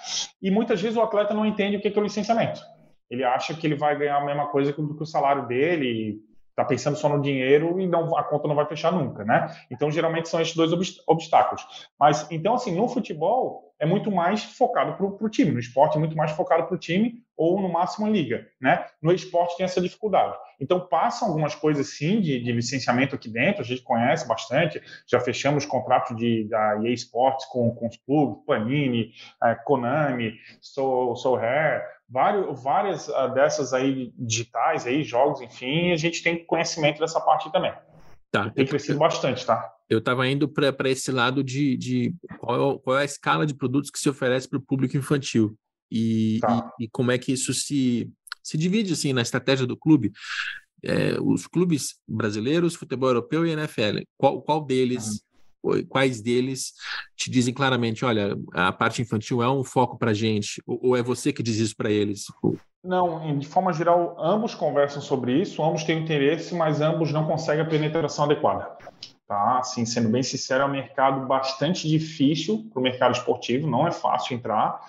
E 0.42 0.50
muitas 0.50 0.82
vezes 0.82 0.96
o 0.98 1.02
atleta 1.02 1.32
não 1.32 1.46
entende 1.46 1.76
o 1.76 1.80
que 1.80 1.88
é, 1.88 2.00
o 2.00 2.02
licenciamento. 2.02 2.60
Ele 3.08 3.24
acha 3.24 3.54
que 3.54 3.66
ele 3.66 3.76
vai 3.76 3.96
ganhar 3.96 4.16
a 4.16 4.24
mesma 4.24 4.48
coisa 4.48 4.72
que 4.72 4.80
o 4.80 5.06
salário 5.06 5.46
dele, 5.46 6.20
está 6.50 6.64
pensando 6.64 6.96
só 6.96 7.08
no 7.08 7.22
dinheiro 7.22 7.80
e 7.80 7.86
não, 7.86 8.16
a 8.16 8.22
conta 8.22 8.46
não 8.46 8.54
vai 8.54 8.66
fechar 8.66 8.92
nunca, 8.92 9.24
né? 9.24 9.54
Então, 9.70 9.90
geralmente 9.90 10.28
são 10.28 10.40
esses 10.40 10.54
dois 10.54 10.72
obstáculos. 11.06 11.90
Mas, 11.98 12.30
então, 12.30 12.54
assim, 12.54 12.74
no 12.74 12.88
futebol 12.88 13.69
é 13.80 13.86
muito 13.86 14.10
mais 14.10 14.44
focado 14.44 14.92
para 14.94 15.26
o 15.26 15.30
time, 15.30 15.50
no 15.50 15.58
esporte 15.58 15.96
é 15.96 15.98
muito 15.98 16.14
mais 16.14 16.30
focado 16.32 16.66
para 16.66 16.74
o 16.74 16.78
time 16.78 17.14
ou, 17.34 17.60
no 17.62 17.70
máximo, 17.70 18.06
liga, 18.06 18.46
né? 18.60 18.84
No 19.00 19.10
esporte 19.10 19.56
tem 19.56 19.64
essa 19.64 19.80
dificuldade. 19.80 20.36
Então, 20.60 20.78
passam 20.78 21.28
algumas 21.28 21.54
coisas, 21.54 21.96
sim, 21.96 22.20
de, 22.20 22.38
de 22.38 22.52
licenciamento 22.52 23.14
aqui 23.14 23.30
dentro, 23.30 23.62
a 23.62 23.64
gente 23.64 23.82
conhece 23.82 24.28
bastante, 24.28 24.82
já 25.10 25.18
fechamos 25.18 25.64
contratos 25.64 26.14
de, 26.18 26.46
da 26.50 26.78
EA 26.84 26.92
Sports 26.92 27.46
com, 27.46 27.74
com 27.74 27.88
os 27.88 27.96
clubes, 27.96 28.44
Panini, 28.44 29.12
é, 29.42 29.54
Konami, 29.54 30.34
Soul, 30.60 31.16
Soul 31.16 31.38
Hair, 31.38 31.82
vários, 32.10 32.62
várias 32.62 33.08
uh, 33.08 33.32
dessas 33.32 33.72
aí 33.72 34.12
digitais, 34.18 34.86
aí, 34.86 35.02
jogos, 35.02 35.40
enfim, 35.40 35.92
a 35.92 35.96
gente 35.96 36.22
tem 36.22 36.44
conhecimento 36.44 37.00
dessa 37.00 37.20
parte 37.20 37.50
também. 37.50 37.72
Tá. 38.30 38.50
Tem 38.50 38.66
crescido 38.66 38.98
bastante, 38.98 39.44
tá? 39.44 39.72
Eu 39.88 39.98
estava 39.98 40.26
indo 40.28 40.48
para 40.48 40.88
esse 40.88 41.10
lado 41.10 41.42
de, 41.42 41.76
de 41.76 42.14
qual, 42.38 42.74
é, 42.74 42.78
qual, 42.78 42.98
é, 42.98 43.02
a 43.02 43.04
escala 43.04 43.44
de 43.44 43.54
produtos 43.54 43.90
que 43.90 43.98
se 43.98 44.08
oferece 44.08 44.48
para 44.48 44.58
o 44.58 44.62
público 44.62 44.96
infantil 44.96 45.58
e, 45.90 46.38
tá. 46.40 46.72
e, 46.78 46.84
e, 46.84 46.88
como 46.88 47.10
é 47.10 47.18
que 47.18 47.32
isso 47.32 47.52
se, 47.52 48.08
se 48.42 48.56
divide 48.56 48.92
assim 48.92 49.12
na 49.12 49.22
estratégia 49.22 49.66
do 49.66 49.76
clube. 49.76 50.12
É, 50.82 51.20
os 51.20 51.46
clubes 51.46 51.96
brasileiros, 52.08 52.74
futebol 52.74 53.10
europeu 53.10 53.44
e 53.44 53.50
NFL, 53.50 53.98
qual, 54.16 54.40
qual 54.40 54.64
deles 54.64 55.06
uhum 55.06 55.30
quais 55.88 56.20
deles 56.20 56.72
te 57.16 57.30
dizem 57.30 57.52
claramente, 57.52 58.04
olha, 58.04 58.36
a 58.52 58.72
parte 58.72 59.02
infantil 59.02 59.42
é 59.42 59.50
um 59.50 59.62
foco 59.62 59.98
para 59.98 60.10
a 60.10 60.14
gente, 60.14 60.62
ou, 60.66 60.96
é 60.96 61.02
você 61.02 61.32
que 61.32 61.42
diz 61.42 61.58
isso 61.58 61.76
para 61.76 61.90
eles? 61.90 62.24
Não, 62.82 63.38
de 63.38 63.46
forma 63.46 63.72
geral, 63.72 64.16
ambos 64.18 64.54
conversam 64.54 65.02
sobre 65.02 65.34
isso, 65.40 65.62
ambos 65.62 65.84
têm 65.84 65.98
interesse, 65.98 66.54
mas 66.54 66.80
ambos 66.80 67.12
não 67.12 67.26
conseguem 67.26 67.62
a 67.62 67.68
penetração 67.68 68.24
adequada. 68.24 68.70
Tá? 69.28 69.58
Assim, 69.58 69.84
sendo 69.84 70.08
bem 70.08 70.22
sincero, 70.22 70.64
é 70.64 70.66
um 70.66 70.70
mercado 70.70 71.26
bastante 71.26 71.86
difícil 71.86 72.68
para 72.72 72.80
o 72.80 72.82
mercado 72.82 73.14
esportivo, 73.14 73.68
não 73.68 73.86
é 73.86 73.92
fácil 73.92 74.34
entrar, 74.34 74.80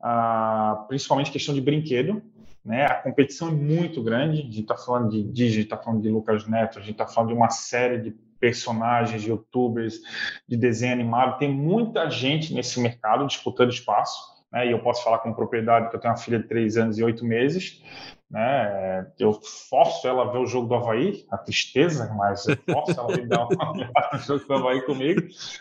ah, 0.00 0.84
principalmente 0.88 1.30
questão 1.30 1.54
de 1.54 1.60
brinquedo. 1.60 2.20
Né? 2.64 2.84
A 2.84 2.96
competição 2.96 3.48
é 3.48 3.52
muito 3.52 4.02
grande, 4.02 4.40
a 4.40 4.42
gente 4.42 4.60
está 4.60 4.76
falando 4.76 5.10
de 5.10 5.22
Digi, 5.22 5.60
está 5.60 5.76
falando 5.76 6.02
de 6.02 6.10
Lucas 6.10 6.48
Neto, 6.48 6.78
a 6.78 6.82
gente 6.82 6.92
está 6.92 7.06
falando 7.06 7.28
de 7.28 7.36
uma 7.36 7.48
série 7.48 7.98
de 7.98 8.10
personagens, 8.40 9.22
youtubers 9.24 10.00
de 10.48 10.56
desenho 10.56 10.92
animado. 10.92 11.38
Tem 11.38 11.50
muita 11.50 12.10
gente 12.10 12.52
nesse 12.52 12.80
mercado 12.80 13.26
disputando 13.26 13.70
espaço. 13.70 14.35
Né? 14.56 14.68
E 14.68 14.70
eu 14.70 14.78
posso 14.78 15.04
falar 15.04 15.18
com 15.18 15.34
propriedade 15.34 15.90
que 15.90 15.96
eu 15.96 16.00
tenho 16.00 16.14
uma 16.14 16.18
filha 16.18 16.38
de 16.38 16.48
três 16.48 16.78
anos 16.78 16.98
e 16.98 17.04
oito 17.04 17.26
meses. 17.26 17.82
Né? 18.30 19.06
Eu 19.18 19.38
forço 19.68 20.08
ela 20.08 20.22
a 20.22 20.32
ver 20.32 20.38
o 20.38 20.46
jogo 20.46 20.66
do 20.66 20.74
Havaí, 20.74 21.26
a 21.30 21.36
tristeza, 21.36 22.12
mas 22.16 22.46
eu 22.48 22.56
forço 22.72 22.98
ela 22.98 23.12
a 23.12 23.72
ver 23.72 23.90
o 24.16 24.18
jogo 24.18 24.46
do 24.46 24.54
Havaí 24.54 24.80
comigo. 24.86 25.20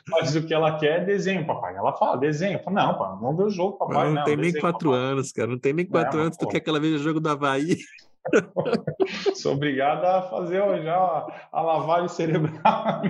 Mas 0.10 0.34
o 0.34 0.41
que 0.48 0.54
ela 0.54 0.78
quer 0.80 1.02
é 1.02 1.06
desenho, 1.06 1.46
papai. 1.46 1.76
Ela 1.76 1.91
fala, 1.91 2.18
desenho. 2.18 2.58
Eu 2.58 2.64
falo, 2.64 2.76
não, 2.78 2.98
vamos 3.20 3.38
ver 3.38 3.43
o 3.43 3.50
jogo, 3.50 3.78
papai. 3.78 4.08
Não, 4.08 4.14
não 4.14 4.24
tem 4.24 4.38
desenho, 4.38 4.54
nem 4.54 4.62
quatro 4.62 4.91
papai. 4.91 5.06
anos, 5.06 5.32
cara. 5.34 5.48
Não 5.48 5.60
tem 5.60 5.74
nem 5.74 5.86
quatro 5.86 6.20
é, 6.20 6.24
anos, 6.24 6.38
tu 6.38 6.48
quer 6.48 6.62
que 6.62 6.70
ela 6.70 6.80
veja 6.80 6.96
o 6.96 7.00
jogo 7.00 7.20
do 7.20 7.30
Havaí. 7.30 7.78
Sou 9.36 9.53
obrigado 9.53 10.03
a 10.03 10.23
fazer 10.23 10.61
já 10.84 11.28
a 11.51 11.61
lavagem 11.61 12.07
cerebral. 12.07 13.01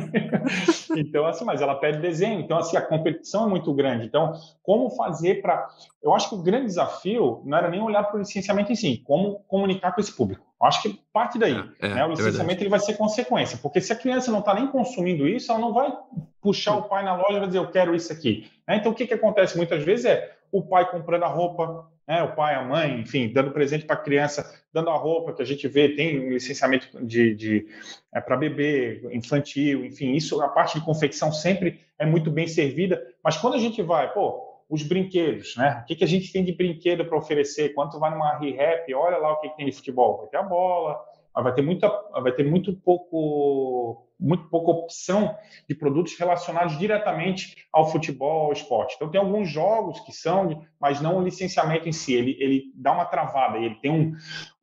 então, 0.95 1.25
assim, 1.25 1.45
mas 1.45 1.61
ela 1.61 1.75
pede 1.75 1.99
desenho. 1.99 2.41
Então, 2.41 2.57
assim, 2.57 2.75
a 2.77 2.81
competição 2.81 3.45
é 3.45 3.49
muito 3.49 3.73
grande. 3.73 4.05
Então, 4.05 4.33
como 4.61 4.89
fazer 4.89 5.41
para. 5.41 5.67
Eu 6.03 6.13
acho 6.13 6.29
que 6.29 6.35
o 6.35 6.41
grande 6.41 6.65
desafio 6.65 7.41
não 7.45 7.57
era 7.57 7.69
nem 7.69 7.81
olhar 7.81 8.03
para 8.03 8.17
o 8.17 8.19
licenciamento 8.19 8.71
em 8.71 8.75
si, 8.75 9.01
como 9.05 9.39
comunicar 9.47 9.93
com 9.93 10.01
esse 10.01 10.15
público. 10.15 10.45
Eu 10.59 10.67
acho 10.67 10.81
que 10.81 10.99
parte 11.11 11.37
daí. 11.37 11.55
É, 11.81 11.87
é, 11.87 11.93
né? 11.93 12.05
O 12.05 12.09
é 12.09 12.15
licenciamento 12.15 12.59
é 12.59 12.63
ele 12.63 12.69
vai 12.69 12.79
ser 12.79 12.95
consequência, 12.95 13.57
porque 13.61 13.81
se 13.81 13.91
a 13.91 13.95
criança 13.95 14.31
não 14.31 14.39
está 14.39 14.53
nem 14.53 14.67
consumindo 14.67 15.27
isso, 15.27 15.51
ela 15.51 15.61
não 15.61 15.73
vai 15.73 15.93
puxar 16.41 16.75
o 16.75 16.83
pai 16.83 17.03
na 17.03 17.15
loja 17.15 17.37
e 17.37 17.39
vai 17.39 17.47
dizer, 17.47 17.59
eu 17.59 17.71
quero 17.71 17.95
isso 17.95 18.11
aqui. 18.11 18.49
Né? 18.67 18.77
Então, 18.77 18.91
o 18.91 18.95
que, 18.95 19.07
que 19.07 19.13
acontece 19.13 19.57
muitas 19.57 19.83
vezes 19.83 20.05
é 20.05 20.35
o 20.51 20.61
pai 20.61 20.89
comprando 20.89 21.23
a 21.23 21.27
roupa, 21.27 21.89
né, 22.07 22.21
o 22.23 22.35
pai, 22.35 22.55
a 22.55 22.63
mãe, 22.63 22.99
enfim, 22.99 23.31
dando 23.33 23.51
presente 23.51 23.85
para 23.85 23.95
a 23.95 24.01
criança, 24.01 24.63
dando 24.71 24.89
a 24.89 24.97
roupa 24.97 25.33
que 25.33 25.41
a 25.41 25.45
gente 25.45 25.67
vê, 25.67 25.89
tem 25.89 26.29
licenciamento 26.29 27.03
de, 27.05 27.33
de 27.33 27.67
é, 28.13 28.21
para 28.21 28.37
bebê, 28.37 29.01
infantil, 29.11 29.85
enfim, 29.85 30.13
isso, 30.13 30.41
a 30.41 30.49
parte 30.49 30.79
de 30.79 30.85
confecção 30.85 31.31
sempre 31.31 31.81
é 31.97 32.05
muito 32.05 32.29
bem 32.29 32.47
servida, 32.47 33.01
mas 33.23 33.37
quando 33.37 33.55
a 33.55 33.59
gente 33.59 33.81
vai, 33.81 34.13
pô, 34.13 34.55
os 34.69 34.83
brinquedos, 34.83 35.55
né? 35.55 35.81
O 35.83 35.85
que, 35.85 35.95
que 35.95 36.03
a 36.03 36.07
gente 36.07 36.31
tem 36.31 36.43
de 36.43 36.51
brinquedo 36.51 37.05
para 37.05 37.17
oferecer? 37.17 37.73
Quando 37.73 37.99
vai 37.99 38.09
numa 38.09 38.37
re-rap, 38.37 38.91
olha 38.93 39.17
lá 39.17 39.33
o 39.33 39.39
que, 39.39 39.49
que 39.49 39.57
tem 39.57 39.65
de 39.67 39.71
futebol. 39.71 40.17
Vai 40.17 40.27
ter 40.27 40.37
a 40.37 40.43
bola, 40.43 40.99
vai 41.35 41.53
ter 41.53 41.61
muita, 41.61 41.87
vai 42.21 42.31
ter 42.31 42.43
muito 42.43 42.73
pouco, 42.73 44.04
muito 44.19 44.49
pouca 44.49 44.71
opção 44.71 45.35
de 45.67 45.75
produtos 45.75 46.17
relacionados 46.17 46.77
diretamente 46.77 47.55
ao 47.71 47.89
futebol, 47.91 48.47
ao 48.47 48.53
esporte. 48.53 48.95
Então 48.95 49.09
tem 49.09 49.19
alguns 49.19 49.49
jogos 49.49 49.99
que 50.01 50.11
são, 50.11 50.65
mas 50.79 51.01
não 51.01 51.17
o 51.17 51.23
licenciamento 51.23 51.87
em 51.87 51.91
si. 51.91 52.13
Ele, 52.13 52.37
ele 52.39 52.63
dá 52.75 52.93
uma 52.93 53.05
travada, 53.05 53.57
ele 53.57 53.75
tem 53.75 53.91
um, 53.91 54.13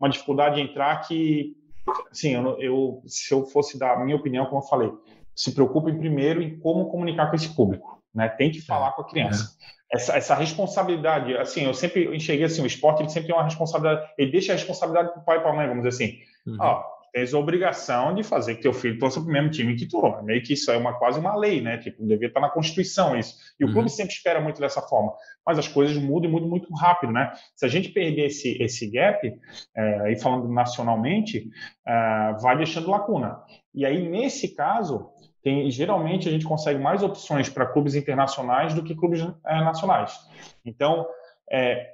uma 0.00 0.08
dificuldade 0.08 0.56
de 0.56 0.62
entrar 0.62 0.96
que, 1.06 1.54
assim, 2.10 2.34
eu, 2.34 2.58
eu, 2.60 3.02
se 3.06 3.32
eu 3.32 3.44
fosse 3.46 3.78
dar 3.78 3.94
a 3.94 4.04
minha 4.04 4.16
opinião, 4.16 4.46
como 4.46 4.62
eu 4.62 4.66
falei, 4.66 4.90
se 5.34 5.54
preocupem 5.54 5.98
primeiro 5.98 6.42
em 6.42 6.58
como 6.58 6.90
comunicar 6.90 7.28
com 7.28 7.36
esse 7.36 7.54
público, 7.54 8.02
né? 8.14 8.28
Tem 8.28 8.50
que 8.50 8.60
falar 8.60 8.92
com 8.92 9.02
a 9.02 9.08
criança. 9.08 9.56
É. 9.68 9.96
Essa, 9.96 10.16
essa, 10.16 10.34
responsabilidade, 10.34 11.36
assim, 11.36 11.64
eu 11.64 11.74
sempre 11.74 12.16
enxerguei 12.16 12.46
assim, 12.46 12.62
o 12.62 12.66
esporte 12.66 13.02
ele 13.02 13.10
sempre 13.10 13.26
tem 13.26 13.36
uma 13.36 13.44
responsabilidade, 13.44 14.10
ele 14.16 14.32
deixa 14.32 14.52
a 14.52 14.56
responsabilidade 14.56 15.12
para 15.12 15.20
o 15.20 15.24
pai 15.24 15.36
e 15.36 15.40
para 15.40 15.50
a 15.50 15.54
mãe, 15.54 15.68
vamos 15.68 15.84
dizer 15.84 16.04
assim. 16.04 16.18
Uhum. 16.46 16.56
Ó, 16.58 16.82
tens 17.12 17.34
a 17.34 17.38
obrigação 17.38 18.14
de 18.14 18.22
fazer 18.22 18.54
que 18.54 18.62
teu 18.62 18.72
filho 18.72 18.98
torça 18.98 19.20
para 19.20 19.28
o 19.28 19.32
mesmo 19.32 19.50
time 19.50 19.76
que 19.76 19.86
tu. 19.86 20.00
Meio 20.22 20.42
que 20.42 20.54
isso 20.54 20.70
é 20.70 20.76
uma, 20.76 20.98
quase 20.98 21.20
uma 21.20 21.36
lei, 21.36 21.60
né? 21.60 21.76
Tipo, 21.76 22.06
devia 22.06 22.28
estar 22.28 22.40
na 22.40 22.48
Constituição 22.48 23.16
isso. 23.16 23.36
E 23.60 23.64
o 23.64 23.68
uhum. 23.68 23.74
clube 23.74 23.90
sempre 23.90 24.14
espera 24.14 24.40
muito 24.40 24.58
dessa 24.60 24.80
forma. 24.80 25.12
Mas 25.46 25.58
as 25.58 25.68
coisas 25.68 25.96
mudam 25.96 26.30
e 26.30 26.32
mudam 26.32 26.48
muito 26.48 26.72
rápido, 26.74 27.12
né? 27.12 27.32
Se 27.54 27.66
a 27.66 27.68
gente 27.68 27.90
perder 27.90 28.26
esse, 28.26 28.56
esse 28.62 28.90
gap, 28.90 29.30
é, 29.76 30.00
aí 30.00 30.18
falando 30.18 30.48
nacionalmente, 30.48 31.50
é, 31.86 32.36
vai 32.40 32.56
deixando 32.56 32.90
lacuna. 32.90 33.42
E 33.74 33.84
aí, 33.84 34.08
nesse 34.08 34.54
caso, 34.54 35.10
tem 35.42 35.70
geralmente 35.70 36.28
a 36.28 36.32
gente 36.32 36.46
consegue 36.46 36.78
mais 36.78 37.02
opções 37.02 37.48
para 37.48 37.66
clubes 37.66 37.94
internacionais 37.94 38.72
do 38.72 38.82
que 38.82 38.94
clubes 38.94 39.20
é, 39.20 39.54
nacionais. 39.62 40.18
Então, 40.64 41.06
é, 41.50 41.92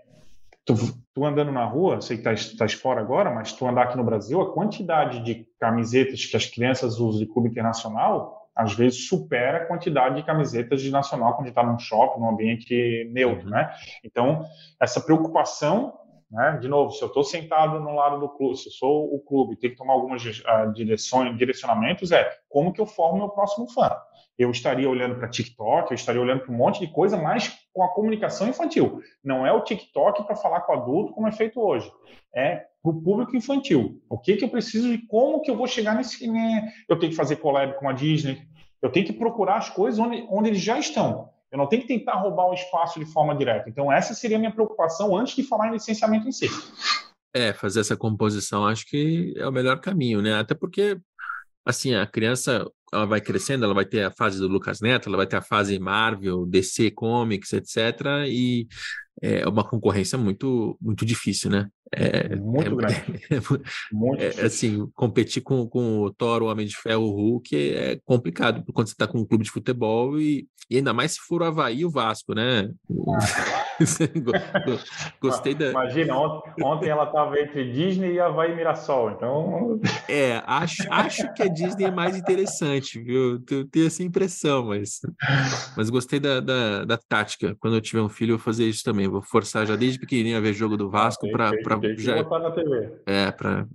tu, 0.68 0.74
tu, 1.14 1.24
andando 1.24 1.50
na 1.50 1.64
rua, 1.64 2.00
sei 2.02 2.18
que 2.18 2.28
estás 2.28 2.74
tá 2.74 2.80
fora 2.80 3.00
agora, 3.00 3.34
mas 3.34 3.54
tu 3.54 3.66
andar 3.66 3.84
aqui 3.84 3.96
no 3.96 4.04
Brasil, 4.04 4.38
a 4.40 4.52
quantidade 4.52 5.24
de 5.24 5.46
camisetas 5.58 6.26
que 6.26 6.36
as 6.36 6.44
crianças 6.44 6.98
usam 6.98 7.20
de 7.20 7.32
clube 7.32 7.48
internacional, 7.48 8.50
às 8.54 8.74
vezes 8.74 9.08
supera 9.08 9.58
a 9.58 9.66
quantidade 9.66 10.16
de 10.16 10.24
camisetas 10.24 10.82
de 10.82 10.90
nacional 10.90 11.34
quando 11.34 11.48
está 11.48 11.62
num 11.62 11.78
shopping, 11.78 12.20
num 12.20 12.28
ambiente 12.28 13.10
neutro, 13.12 13.46
uhum. 13.46 13.52
né? 13.52 13.72
Então, 14.04 14.44
essa 14.78 15.00
preocupação 15.00 15.94
né? 16.30 16.58
De 16.60 16.68
novo, 16.68 16.90
se 16.90 17.02
eu 17.02 17.08
estou 17.08 17.24
sentado 17.24 17.80
no 17.80 17.94
lado 17.94 18.20
do 18.20 18.28
clube, 18.28 18.56
se 18.56 18.68
eu 18.68 18.72
sou 18.72 19.14
o 19.14 19.20
clube, 19.20 19.56
tem 19.56 19.70
que 19.70 19.76
tomar 19.76 19.94
algumas 19.94 20.22
uh, 20.22 20.72
direções, 20.74 21.36
direcionamentos, 21.38 22.12
é 22.12 22.30
como 22.48 22.72
que 22.72 22.80
eu 22.80 22.86
formo 22.86 23.18
meu 23.18 23.28
próximo 23.30 23.66
fã. 23.70 23.90
Eu 24.38 24.50
estaria 24.50 24.88
olhando 24.88 25.16
para 25.16 25.28
TikTok, 25.28 25.90
eu 25.90 25.94
estaria 25.94 26.20
olhando 26.20 26.42
para 26.42 26.52
um 26.52 26.56
monte 26.56 26.80
de 26.80 26.92
coisa, 26.92 27.16
mas 27.16 27.56
com 27.78 27.84
a 27.84 27.94
comunicação 27.94 28.48
infantil. 28.48 29.00
Não 29.22 29.46
é 29.46 29.52
o 29.52 29.62
TikTok 29.62 30.24
para 30.24 30.34
falar 30.34 30.62
com 30.62 30.72
adulto, 30.72 31.12
como 31.12 31.28
é 31.28 31.30
feito 31.30 31.60
hoje. 31.60 31.88
É 32.34 32.66
para 32.82 32.90
o 32.90 33.00
público 33.00 33.36
infantil. 33.36 34.02
O 34.10 34.18
que, 34.18 34.36
que 34.36 34.44
eu 34.44 34.48
preciso 34.48 34.92
e 34.92 35.06
como 35.06 35.40
que 35.42 35.48
eu 35.48 35.56
vou 35.56 35.68
chegar 35.68 35.94
nesse. 35.94 36.26
Né? 36.26 36.72
Eu 36.88 36.98
tenho 36.98 37.12
que 37.12 37.16
fazer 37.16 37.36
collab 37.36 37.78
com 37.78 37.88
a 37.88 37.92
Disney, 37.92 38.42
eu 38.82 38.90
tenho 38.90 39.06
que 39.06 39.12
procurar 39.12 39.58
as 39.58 39.70
coisas 39.70 40.00
onde, 40.00 40.26
onde 40.28 40.48
eles 40.48 40.60
já 40.60 40.76
estão. 40.76 41.30
Eu 41.52 41.58
não 41.58 41.68
tenho 41.68 41.82
que 41.82 41.88
tentar 41.88 42.14
roubar 42.14 42.48
o 42.48 42.54
espaço 42.54 42.98
de 42.98 43.06
forma 43.06 43.32
direta. 43.36 43.70
Então, 43.70 43.92
essa 43.92 44.12
seria 44.12 44.38
a 44.38 44.40
minha 44.40 44.52
preocupação 44.52 45.16
antes 45.16 45.36
de 45.36 45.44
falar 45.44 45.68
em 45.68 45.72
licenciamento 45.74 46.26
em 46.26 46.32
si. 46.32 46.48
É, 47.32 47.52
fazer 47.52 47.78
essa 47.78 47.96
composição 47.96 48.66
acho 48.66 48.86
que 48.86 49.34
é 49.36 49.46
o 49.46 49.52
melhor 49.52 49.80
caminho, 49.80 50.20
né? 50.20 50.34
Até 50.34 50.52
porque, 50.52 50.98
assim, 51.64 51.94
a 51.94 52.04
criança 52.08 52.68
ela 52.92 53.06
vai 53.06 53.20
crescendo, 53.20 53.64
ela 53.64 53.74
vai 53.74 53.84
ter 53.84 54.04
a 54.04 54.10
fase 54.10 54.38
do 54.38 54.48
Lucas 54.48 54.80
Neto, 54.80 55.08
ela 55.08 55.16
vai 55.16 55.26
ter 55.26 55.36
a 55.36 55.42
fase 55.42 55.78
Marvel, 55.78 56.46
DC 56.46 56.90
Comics, 56.92 57.52
etc. 57.52 58.26
E 58.26 58.66
é 59.20 59.46
uma 59.48 59.68
concorrência 59.68 60.16
muito 60.16 60.76
muito 60.80 61.04
difícil, 61.04 61.50
né? 61.50 61.68
É, 61.92 62.36
muito 62.36 62.72
é, 62.72 62.76
grande. 62.76 62.98
É, 63.30 63.94
muito 63.94 64.22
é, 64.22 64.28
assim, 64.44 64.86
competir 64.94 65.42
com, 65.42 65.66
com 65.68 66.00
o 66.00 66.12
Thor, 66.12 66.42
o 66.42 66.46
Homem 66.46 66.66
de 66.66 66.76
Ferro, 66.76 67.02
o 67.02 67.14
Hulk 67.14 67.74
é 67.74 68.00
complicado 68.04 68.64
quando 68.72 68.88
você 68.88 68.94
está 68.94 69.06
com 69.06 69.18
um 69.18 69.24
clube 69.24 69.44
de 69.44 69.50
futebol 69.50 70.18
e, 70.18 70.46
e, 70.70 70.76
ainda 70.76 70.92
mais 70.92 71.12
se 71.12 71.20
for 71.20 71.42
o 71.42 71.44
Havaí 71.44 71.80
e 71.80 71.84
o 71.84 71.90
Vasco, 71.90 72.34
né? 72.34 72.70
Gostei 75.20 75.54
da. 75.54 75.70
Imagina, 75.70 76.16
ontem, 76.16 76.64
ontem 76.64 76.88
ela 76.88 77.04
estava 77.04 77.38
entre 77.38 77.70
Disney 77.70 78.14
e 78.14 78.20
Havaí 78.20 78.54
Mirassol, 78.54 79.12
então. 79.12 79.80
É, 80.08 80.42
acho, 80.46 80.82
acho 80.90 81.32
que 81.34 81.42
a 81.42 81.48
Disney 81.48 81.84
é 81.84 81.90
mais 81.90 82.16
interessante, 82.16 83.00
viu? 83.00 83.40
Eu 83.50 83.68
tenho 83.68 83.86
essa 83.86 84.02
impressão, 84.02 84.66
mas, 84.66 85.00
mas 85.76 85.90
gostei 85.90 86.18
da, 86.18 86.40
da, 86.40 86.84
da 86.84 86.96
tática. 86.96 87.56
Quando 87.60 87.76
eu 87.76 87.80
tiver 87.80 88.02
um 88.02 88.08
filho, 88.08 88.32
eu 88.32 88.38
vou 88.38 88.44
fazer 88.44 88.64
isso 88.64 88.82
também. 88.82 89.08
Vou 89.08 89.22
forçar 89.22 89.66
já 89.66 89.76
desde 89.76 89.98
pequenininho 89.98 90.36
a 90.36 90.40
ver 90.40 90.52
jogo 90.52 90.76
do 90.76 90.90
Vasco 90.90 91.30
para 91.30 91.52
já 91.96 92.22
botar 92.22 92.38
na 92.38 92.50
TV. 92.50 92.92
É, 93.06 93.30
para 93.30 93.66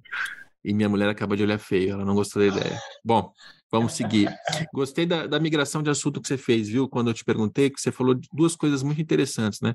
e 0.63 0.73
minha 0.73 0.87
mulher 0.87 1.09
acaba 1.09 1.35
de 1.35 1.43
olhar 1.43 1.59
feio, 1.59 1.91
ela 1.91 2.05
não 2.05 2.15
gostou 2.15 2.41
da 2.41 2.47
ideia. 2.47 2.79
Bom, 3.03 3.33
vamos 3.69 3.93
seguir. 3.93 4.33
Gostei 4.73 5.05
da, 5.05 5.27
da, 5.27 5.39
migração 5.39 5.83
de 5.83 5.89
assunto 5.89 6.21
que 6.21 6.27
você 6.27 6.37
fez, 6.37 6.69
viu? 6.69 6.87
Quando 6.87 7.09
eu 7.09 7.13
te 7.13 7.25
perguntei, 7.25 7.69
que 7.69 7.81
você 7.81 7.91
falou 7.91 8.13
de 8.13 8.29
duas 8.31 8.55
coisas 8.55 8.81
muito 8.81 9.01
interessantes, 9.01 9.59
né? 9.59 9.73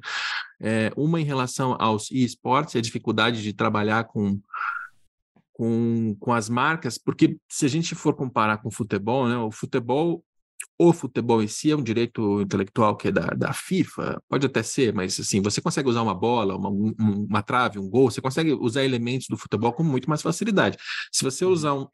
É, 0.58 0.90
uma 0.96 1.20
em 1.20 1.24
relação 1.24 1.76
aos 1.78 2.10
esportes, 2.10 2.74
a 2.74 2.80
dificuldade 2.80 3.42
de 3.42 3.52
trabalhar 3.52 4.04
com, 4.04 4.40
com, 5.52 6.16
com 6.18 6.32
as 6.32 6.48
marcas, 6.48 6.96
porque 6.96 7.36
se 7.46 7.66
a 7.66 7.68
gente 7.68 7.94
for 7.94 8.14
comparar 8.14 8.56
com 8.58 8.68
o 8.68 8.72
futebol, 8.72 9.28
né? 9.28 9.36
O 9.36 9.50
futebol 9.50 10.24
o 10.78 10.92
futebol 10.92 11.42
em 11.42 11.48
si 11.48 11.72
é 11.72 11.76
um 11.76 11.82
direito 11.82 12.40
intelectual 12.40 12.96
que 12.96 13.08
é 13.08 13.12
da, 13.12 13.26
da 13.26 13.52
FIFA, 13.52 14.22
pode 14.28 14.46
até 14.46 14.62
ser, 14.62 14.94
mas 14.94 15.18
assim, 15.18 15.42
você 15.42 15.60
consegue 15.60 15.88
usar 15.88 16.02
uma 16.02 16.14
bola, 16.14 16.56
uma, 16.56 16.68
uma 16.68 17.42
trave, 17.42 17.80
um 17.80 17.90
gol, 17.90 18.10
você 18.10 18.20
consegue 18.20 18.52
usar 18.52 18.84
elementos 18.84 19.26
do 19.28 19.36
futebol 19.36 19.72
com 19.72 19.82
muito 19.82 20.08
mais 20.08 20.22
facilidade. 20.22 20.78
Se 21.12 21.24
você 21.24 21.44
uhum. 21.44 21.50
usar 21.50 21.74
um, 21.74 21.86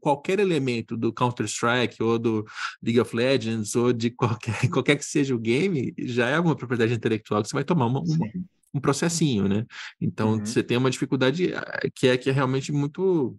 qualquer 0.00 0.40
elemento 0.40 0.96
do 0.96 1.12
Counter-Strike 1.12 2.02
ou 2.02 2.18
do 2.18 2.44
League 2.82 3.00
of 3.00 3.14
Legends 3.14 3.74
ou 3.76 3.92
de 3.92 4.10
qualquer, 4.10 4.54
qualquer 4.70 4.96
que 4.96 5.04
seja 5.04 5.34
o 5.34 5.38
game, 5.38 5.94
já 5.98 6.28
é 6.28 6.40
uma 6.40 6.56
propriedade 6.56 6.94
intelectual 6.94 7.42
que 7.42 7.48
você 7.48 7.54
vai 7.54 7.64
tomar 7.64 7.86
uma, 7.86 8.00
uma, 8.00 8.26
um 8.72 8.80
processinho, 8.80 9.46
né? 9.46 9.66
Então, 10.00 10.32
uhum. 10.32 10.44
você 10.44 10.62
tem 10.62 10.78
uma 10.78 10.90
dificuldade 10.90 11.52
eh, 11.52 11.90
que 11.94 12.08
é, 12.08 12.16
que 12.16 12.30
é 12.30 12.32
realmente 12.32 12.72
muito 12.72 13.36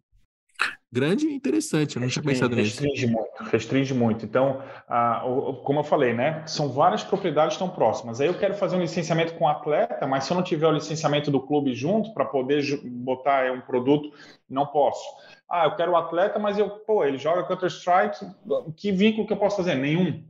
grande 0.91 1.28
e 1.28 1.34
interessante. 1.34 1.95
Eu 1.95 2.01
não 2.01 2.07
tinha 2.07 2.24
pensado 2.24 2.55
nisso. 2.55 2.82
Restringe 2.82 3.07
muito, 3.07 3.43
restringe 3.51 3.93
muito. 3.93 4.26
Então, 4.26 4.61
ah, 4.88 5.24
como 5.64 5.80
eu 5.80 5.84
falei, 5.84 6.14
né? 6.14 6.43
São 6.45 6.70
várias 6.70 7.03
propriedades 7.03 7.57
tão 7.57 7.68
próximas. 7.70 8.22
Aí 8.22 8.28
eu 8.28 8.38
quero 8.38 8.53
fazer 8.53 8.76
um 8.76 8.82
licenciamento 8.82 9.34
com 9.34 9.45
o 9.45 9.47
atleta, 9.47 10.05
mas 10.05 10.26
se 10.26 10.32
eu 10.32 10.36
não 10.36 10.43
tiver 10.43 10.68
o 10.68 10.72
licenciamento 10.72 11.32
do 11.32 11.39
clube 11.39 11.74
junto 11.74 12.14
para 12.14 12.26
poder 12.26 12.64
botar 12.86 13.51
um 13.51 13.61
produto, 13.61 14.11
não 14.49 14.68
posso. 14.68 15.03
Ah, 15.49 15.66
eu 15.66 15.76
quero 15.76 15.91
o 15.91 15.95
atleta, 15.95 16.38
mas 16.38 16.57
eu, 16.57 16.70
pô, 16.70 17.03
ele 17.03 17.18
joga 17.18 17.43
Counter-Strike, 17.43 18.26
que 18.76 18.91
vínculo 18.91 19.26
que 19.26 19.34
eu 19.34 19.38
posso 19.38 19.57
fazer? 19.57 19.76
Nenhum. 19.76 20.24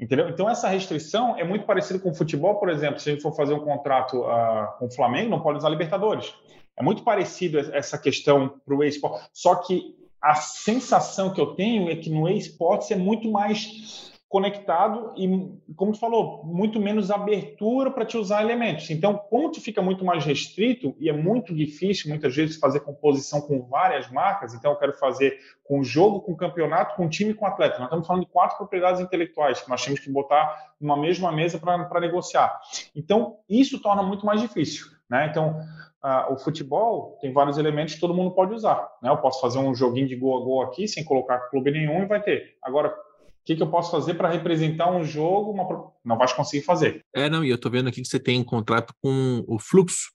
Entendeu? 0.00 0.30
Então, 0.30 0.48
essa 0.48 0.66
restrição 0.66 1.36
é 1.36 1.44
muito 1.44 1.66
parecida 1.66 1.98
com 1.98 2.08
o 2.08 2.14
futebol, 2.14 2.54
por 2.54 2.70
exemplo. 2.70 2.98
Se 2.98 3.10
a 3.10 3.12
gente 3.12 3.22
for 3.22 3.36
fazer 3.36 3.52
um 3.52 3.60
contrato 3.60 4.20
uh, 4.20 4.78
com 4.78 4.86
o 4.86 4.90
Flamengo, 4.90 5.28
não 5.28 5.40
pode 5.40 5.58
usar 5.58 5.68
Libertadores. 5.68 6.34
É 6.80 6.82
muito 6.82 7.02
parecido 7.02 7.58
essa 7.58 7.98
questão 7.98 8.60
para 8.64 8.74
o 8.74 8.82
esporte, 8.82 9.28
só 9.34 9.54
que 9.56 9.94
a 10.20 10.34
sensação 10.34 11.32
que 11.32 11.40
eu 11.40 11.54
tenho 11.54 11.90
é 11.90 11.96
que 11.96 12.10
no 12.10 12.28
esporte 12.28 12.92
é 12.92 12.96
muito 12.96 13.30
mais 13.30 14.10
conectado 14.30 15.12
e, 15.16 15.28
como 15.74 15.90
tu 15.90 15.98
falou, 15.98 16.44
muito 16.44 16.78
menos 16.78 17.10
abertura 17.10 17.90
para 17.90 18.06
te 18.06 18.16
usar 18.16 18.42
elementos. 18.42 18.88
Então, 18.88 19.16
como 19.28 19.50
tu 19.50 19.60
fica 19.60 19.82
muito 19.82 20.04
mais 20.04 20.24
restrito 20.24 20.94
e 21.00 21.08
é 21.08 21.12
muito 21.12 21.52
difícil 21.52 22.08
muitas 22.08 22.34
vezes 22.34 22.56
fazer 22.56 22.80
composição 22.80 23.40
com 23.40 23.60
várias 23.62 24.08
marcas, 24.08 24.54
então 24.54 24.70
eu 24.70 24.78
quero 24.78 24.92
fazer 24.92 25.36
com 25.64 25.82
jogo, 25.82 26.20
com 26.20 26.36
campeonato, 26.36 26.94
com 26.94 27.08
time, 27.08 27.34
com 27.34 27.44
atleta. 27.44 27.78
Nós 27.78 27.86
estamos 27.86 28.06
falando 28.06 28.24
de 28.24 28.30
quatro 28.30 28.56
propriedades 28.56 29.00
intelectuais 29.00 29.60
que 29.60 29.68
nós 29.68 29.84
temos 29.84 29.98
que 29.98 30.10
botar 30.10 30.74
numa 30.80 30.96
mesma 30.96 31.32
mesa 31.32 31.58
para 31.58 32.00
negociar. 32.00 32.56
Então, 32.94 33.38
isso 33.48 33.82
torna 33.82 34.02
muito 34.02 34.24
mais 34.24 34.40
difícil. 34.40 34.99
Né? 35.10 35.26
Então, 35.28 35.60
ah, 36.02 36.32
o 36.32 36.38
futebol 36.38 37.18
tem 37.20 37.32
vários 37.32 37.58
elementos 37.58 37.94
que 37.94 38.00
todo 38.00 38.14
mundo 38.14 38.30
pode 38.30 38.54
usar. 38.54 38.88
Né? 39.02 39.10
Eu 39.10 39.18
posso 39.18 39.40
fazer 39.40 39.58
um 39.58 39.74
joguinho 39.74 40.08
de 40.08 40.16
gol 40.16 40.40
a 40.40 40.44
gol 40.44 40.62
aqui 40.62 40.86
sem 40.86 41.04
colocar 41.04 41.50
clube 41.50 41.70
nenhum 41.70 42.02
e 42.02 42.06
vai 42.06 42.22
ter. 42.22 42.56
Agora, 42.62 42.88
o 42.88 43.44
que, 43.44 43.56
que, 43.56 43.62
eu 43.62 43.70
posso 43.70 43.90
fazer 43.90 44.14
para 44.14 44.28
representar 44.28 44.90
um 44.90 45.02
jogo? 45.02 45.50
Uma... 45.50 45.92
Não 46.04 46.16
vai 46.16 46.32
conseguir 46.34 46.64
fazer. 46.64 47.04
É, 47.14 47.28
não, 47.28 47.42
e 47.42 47.50
eu 47.50 47.56
estou 47.56 47.70
vendo 47.70 47.88
aqui 47.88 48.00
que 48.00 48.08
você 48.08 48.20
tem 48.20 48.38
um 48.38 48.44
contrato 48.44 48.94
com 49.02 49.44
o 49.48 49.58
Fluxo, 49.58 50.10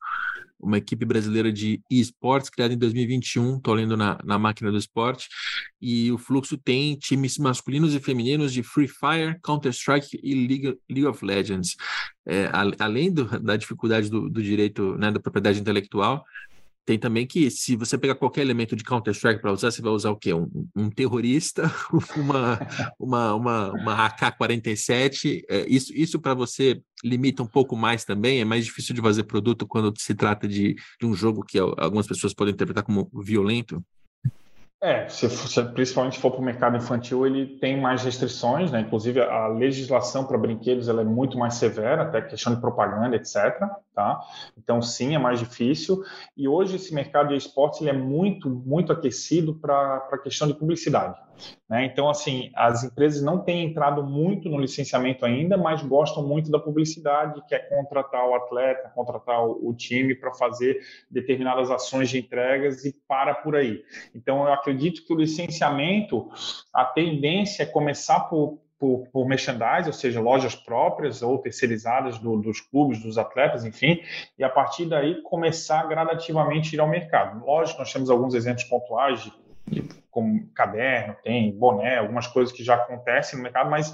uma 0.60 0.78
equipe 0.78 1.06
brasileira 1.06 1.52
de 1.52 1.82
esportes 1.90 2.50
criada 2.50 2.74
em 2.74 2.78
2021, 2.78 3.58
estou 3.58 3.74
lendo 3.74 3.96
na, 3.96 4.18
na 4.24 4.40
máquina 4.40 4.72
do 4.72 4.78
esporte, 4.78 5.28
e 5.82 6.12
o 6.12 6.18
Fluxo 6.18 6.58
tem 6.58 6.96
times 6.96 7.38
masculinos 7.38 7.94
e 7.94 8.00
femininos 8.00 8.52
de 8.52 8.64
Free 8.64 8.88
Fire, 8.88 9.40
Counter-Strike 9.44 10.20
e 10.24 10.34
League, 10.34 10.78
League 10.90 11.06
of 11.06 11.24
Legends. 11.24 11.76
É, 12.26 12.46
a, 12.48 12.64
além 12.80 13.14
do, 13.14 13.26
da 13.40 13.56
dificuldade 13.56 14.10
do, 14.10 14.30
do 14.30 14.42
direito, 14.42 14.96
né, 14.98 15.12
da 15.12 15.20
propriedade 15.20 15.60
intelectual, 15.60 16.26
tem 16.86 17.00
também 17.00 17.26
que, 17.26 17.50
se 17.50 17.76
você 17.76 17.98
pegar 17.98 18.14
qualquer 18.14 18.42
elemento 18.42 18.76
de 18.76 18.84
Counter-Strike 18.84 19.42
para 19.42 19.52
usar, 19.52 19.72
você 19.72 19.82
vai 19.82 19.92
usar 19.92 20.12
o 20.12 20.16
quê? 20.16 20.34
Um, 20.34 20.48
um 20.76 20.90
terrorista, 20.90 21.64
uma, 22.16 22.60
uma, 23.00 23.34
uma, 23.34 23.72
uma 23.72 24.06
AK-47. 24.06 25.44
É, 25.50 25.66
isso 25.68 25.92
isso 25.96 26.20
para 26.20 26.36
você 26.36 26.80
limita 27.04 27.42
um 27.42 27.48
pouco 27.48 27.76
mais 27.76 28.06
também. 28.06 28.40
É 28.40 28.46
mais 28.46 28.66
difícil 28.66 28.94
de 28.94 29.02
fazer 29.02 29.24
produto 29.24 29.66
quando 29.66 29.92
se 29.98 30.14
trata 30.14 30.48
de, 30.48 30.76
de 31.00 31.06
um 31.06 31.16
jogo 31.16 31.44
que 31.44 31.58
algumas 31.58 32.06
pessoas 32.06 32.34
podem 32.34 32.54
interpretar 32.54 32.84
como 32.84 33.10
violento. 33.14 33.84
É, 34.82 35.08
se, 35.08 35.28
se 35.30 35.64
principalmente 35.74 36.20
for 36.20 36.32
para 36.32 36.42
o 36.42 36.44
mercado 36.44 36.76
infantil, 36.78 37.26
ele 37.26 37.58
tem 37.60 37.80
mais 37.80 38.04
restrições, 38.04 38.72
né? 38.72 38.82
Inclusive 38.82 39.22
a 39.22 39.48
legislação 39.48 40.26
para 40.26 40.38
brinquedos 40.38 40.90
ela 40.90 41.02
é 41.02 41.06
muito 41.06 41.38
mais 41.38 41.56
severa, 41.56 42.04
até 42.04 42.22
questão 42.22 42.54
de 42.54 42.60
propaganda, 42.60 43.16
etc. 43.16 43.58
Tá? 43.96 44.20
Então 44.58 44.82
sim, 44.82 45.16
é 45.16 45.18
mais 45.18 45.40
difícil. 45.40 46.04
E 46.36 46.48
hoje 46.48 46.76
esse 46.76 46.94
mercado 46.94 47.30
de 47.30 47.36
esportes 47.36 47.82
ele 47.82 47.90
é 47.90 47.94
muito, 47.94 48.50
muito 48.50 48.92
aquecido 48.92 49.56
para 49.56 50.08
a 50.12 50.18
questão 50.18 50.48
de 50.48 50.54
publicidade. 50.54 51.18
Né? 51.70 51.86
Então, 51.86 52.10
assim, 52.10 52.52
as 52.56 52.84
empresas 52.84 53.22
não 53.22 53.40
têm 53.40 53.66
entrado 53.66 54.04
muito 54.04 54.50
no 54.50 54.60
licenciamento 54.60 55.26
ainda, 55.26 55.58
mas 55.58 55.82
gostam 55.82 56.26
muito 56.26 56.52
da 56.52 56.60
publicidade, 56.60 57.42
que 57.48 57.56
é 57.56 57.60
contratar 57.60 58.28
o 58.28 58.36
atleta, 58.36 58.92
contratar 58.94 59.46
o, 59.46 59.74
time 59.76 60.16
para 60.16 60.34
fazer 60.34 60.80
determinadas 61.10 61.70
ações 61.70 62.10
de 62.10 62.20
entregas 62.20 62.86
e 62.86 62.96
para 63.08 63.34
por 63.34 63.56
aí. 63.56 63.84
Então, 64.14 64.46
eu 64.46 64.54
acredito 64.54 65.06
que 65.06 65.14
o 65.14 65.18
licenciamento, 65.18 66.30
a 66.74 66.86
tendência 66.86 67.64
é 67.64 67.66
começar 67.66 68.22
por, 68.22 68.60
por, 68.80 69.08
por 69.12 69.28
merchandise, 69.28 69.88
ou 69.88 69.94
seja, 69.94 70.22
lojas 70.22 70.56
próprias 70.56 71.22
ou 71.22 71.38
terceirizadas 71.40 72.20
do, 72.20 72.38
dos 72.38 72.62
clubes, 72.62 73.02
dos 73.02 73.18
atletas, 73.18 73.66
enfim, 73.66 74.02
e 74.38 74.44
a 74.44 74.50
partir 74.50 74.86
daí 74.86 75.22
começar 75.24 75.88
gradativamente 75.88 76.70
a 76.70 76.74
ir 76.76 76.80
ao 76.80 76.88
mercado. 76.88 77.46
Lógico, 77.46 77.80
nós 77.80 77.92
temos 77.92 78.10
alguns 78.10 78.34
exemplos 78.34 78.64
pontuais 78.66 79.24
de 79.24 79.45
como 80.12 80.48
caderno, 80.54 81.16
tem 81.24 81.52
boné, 81.58 81.98
algumas 81.98 82.28
coisas 82.28 82.56
que 82.56 82.64
já 82.64 82.76
acontecem 82.76 83.38
no 83.38 83.44
mercado, 83.44 83.70
mas 83.70 83.94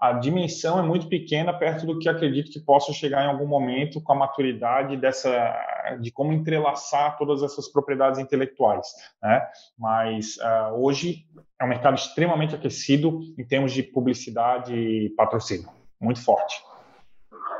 a 0.00 0.12
dimensão 0.12 0.78
é 0.78 0.82
muito 0.82 1.08
pequena 1.08 1.52
perto 1.52 1.86
do 1.86 1.98
que 1.98 2.08
acredito 2.08 2.50
que 2.50 2.60
possa 2.60 2.92
chegar 2.92 3.24
em 3.24 3.28
algum 3.28 3.46
momento 3.46 4.02
com 4.02 4.12
a 4.12 4.16
maturidade 4.16 4.96
dessa 4.96 5.54
de 6.00 6.10
como 6.10 6.32
entrelaçar 6.32 7.16
todas 7.16 7.42
essas 7.42 7.70
propriedades 7.70 8.18
intelectuais, 8.18 8.86
né? 9.22 9.46
Mas 9.78 10.36
uh, 10.36 10.74
hoje 10.74 11.26
é 11.60 11.64
um 11.64 11.68
mercado 11.68 11.94
extremamente 11.94 12.54
aquecido 12.54 13.20
em 13.38 13.44
termos 13.46 13.72
de 13.72 13.82
publicidade 13.82 14.74
e 14.74 15.10
patrocínio, 15.10 15.68
muito 16.00 16.22
forte. 16.22 16.62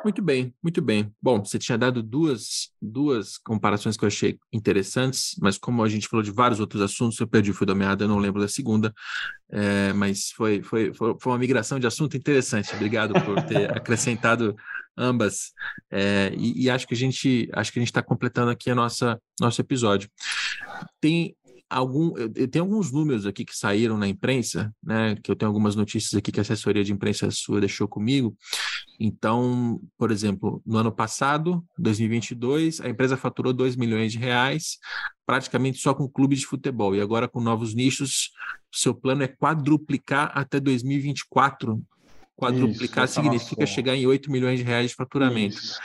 Muito 0.04 0.20
bem, 0.20 0.54
muito 0.62 0.82
bem. 0.82 1.10
Bom, 1.20 1.42
você 1.42 1.58
tinha 1.58 1.78
dado 1.78 2.02
duas, 2.02 2.68
duas 2.80 3.38
comparações 3.38 3.96
que 3.96 4.04
eu 4.04 4.06
achei 4.06 4.38
interessantes, 4.52 5.34
mas 5.40 5.56
como 5.56 5.82
a 5.82 5.88
gente 5.88 6.06
falou 6.08 6.22
de 6.22 6.30
vários 6.30 6.60
outros 6.60 6.82
assuntos, 6.82 7.18
eu 7.18 7.26
perdi 7.26 7.50
o 7.50 7.54
fio 7.54 7.66
da 7.66 7.74
meada, 7.74 8.04
eu 8.04 8.08
não 8.08 8.18
lembro 8.18 8.38
da 8.38 8.46
segunda, 8.46 8.92
é, 9.50 9.94
mas 9.94 10.30
foi, 10.30 10.62
foi, 10.62 10.92
foi, 10.92 11.16
uma 11.24 11.38
migração 11.38 11.80
de 11.80 11.86
assunto 11.86 12.18
interessante. 12.18 12.74
Obrigado 12.74 13.14
por 13.24 13.42
ter 13.44 13.72
acrescentado 13.74 14.54
ambas. 14.94 15.52
É, 15.90 16.34
e, 16.36 16.64
e, 16.64 16.70
acho 16.70 16.86
que 16.86 16.92
a 16.92 16.96
gente 16.96 17.48
acho 17.54 17.72
que 17.72 17.78
a 17.78 17.82
gente 17.82 17.88
está 17.88 18.02
completando 18.02 18.50
aqui 18.50 18.70
a 18.70 18.74
nossa 18.74 19.18
nosso 19.40 19.58
episódio. 19.62 20.10
Tem 21.00 21.34
algum, 21.68 22.12
tem 22.50 22.60
alguns 22.60 22.92
números 22.92 23.26
aqui 23.26 23.44
que 23.44 23.56
saíram 23.56 23.96
na 23.96 24.06
imprensa, 24.06 24.72
né? 24.82 25.16
Que 25.22 25.30
eu 25.30 25.36
tenho 25.36 25.48
algumas 25.48 25.74
notícias 25.74 26.14
aqui 26.14 26.30
que 26.30 26.40
a 26.40 26.42
assessoria 26.42 26.84
de 26.84 26.92
imprensa 26.92 27.30
sua 27.30 27.60
deixou 27.60 27.88
comigo. 27.88 28.36
Então, 28.98 29.80
por 29.98 30.10
exemplo, 30.10 30.62
no 30.64 30.78
ano 30.78 30.92
passado, 30.92 31.64
2022, 31.78 32.80
a 32.80 32.88
empresa 32.88 33.16
faturou 33.16 33.52
2 33.52 33.76
milhões 33.76 34.12
de 34.12 34.18
reais, 34.18 34.78
praticamente 35.26 35.78
só 35.78 35.94
com 35.94 36.08
clube 36.08 36.36
de 36.36 36.46
futebol. 36.46 36.94
E 36.94 37.00
agora, 37.00 37.28
com 37.28 37.40
novos 37.40 37.74
nichos, 37.74 38.30
seu 38.72 38.94
plano 38.94 39.22
é 39.22 39.28
quadruplicar 39.28 40.30
até 40.34 40.60
2024. 40.60 41.82
Quadruplicar 42.36 43.04
Isso, 43.04 43.14
significa 43.14 43.66
chegar 43.66 43.96
em 43.96 44.06
8 44.06 44.30
milhões 44.30 44.58
de 44.58 44.64
reais 44.64 44.90
de 44.90 44.96
faturamento. 44.96 45.56
Isso. 45.56 45.78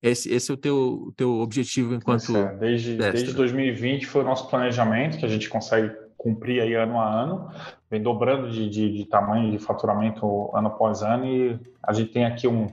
Esse, 0.00 0.32
esse 0.32 0.50
é 0.50 0.54
o 0.54 0.56
teu, 0.56 1.12
teu 1.16 1.40
objetivo 1.40 1.94
enquanto. 1.94 2.36
É, 2.36 2.56
desde, 2.56 2.96
desde 2.96 3.32
2020 3.32 4.06
foi 4.06 4.22
o 4.22 4.24
nosso 4.24 4.48
planejamento, 4.48 5.18
que 5.18 5.24
a 5.24 5.28
gente 5.28 5.48
consegue 5.48 5.92
cumprir 6.18 6.60
aí 6.60 6.74
ano 6.74 7.00
a 7.00 7.08
ano, 7.08 7.50
vem 7.90 8.02
dobrando 8.02 8.50
de, 8.50 8.68
de, 8.68 8.92
de, 8.92 9.04
tamanho 9.06 9.50
de 9.50 9.58
faturamento 9.58 10.50
ano 10.54 10.66
após 10.66 11.02
ano, 11.02 11.24
e 11.24 11.58
a 11.82 11.92
gente 11.94 12.10
tem 12.10 12.26
aqui 12.26 12.46
um, 12.46 12.66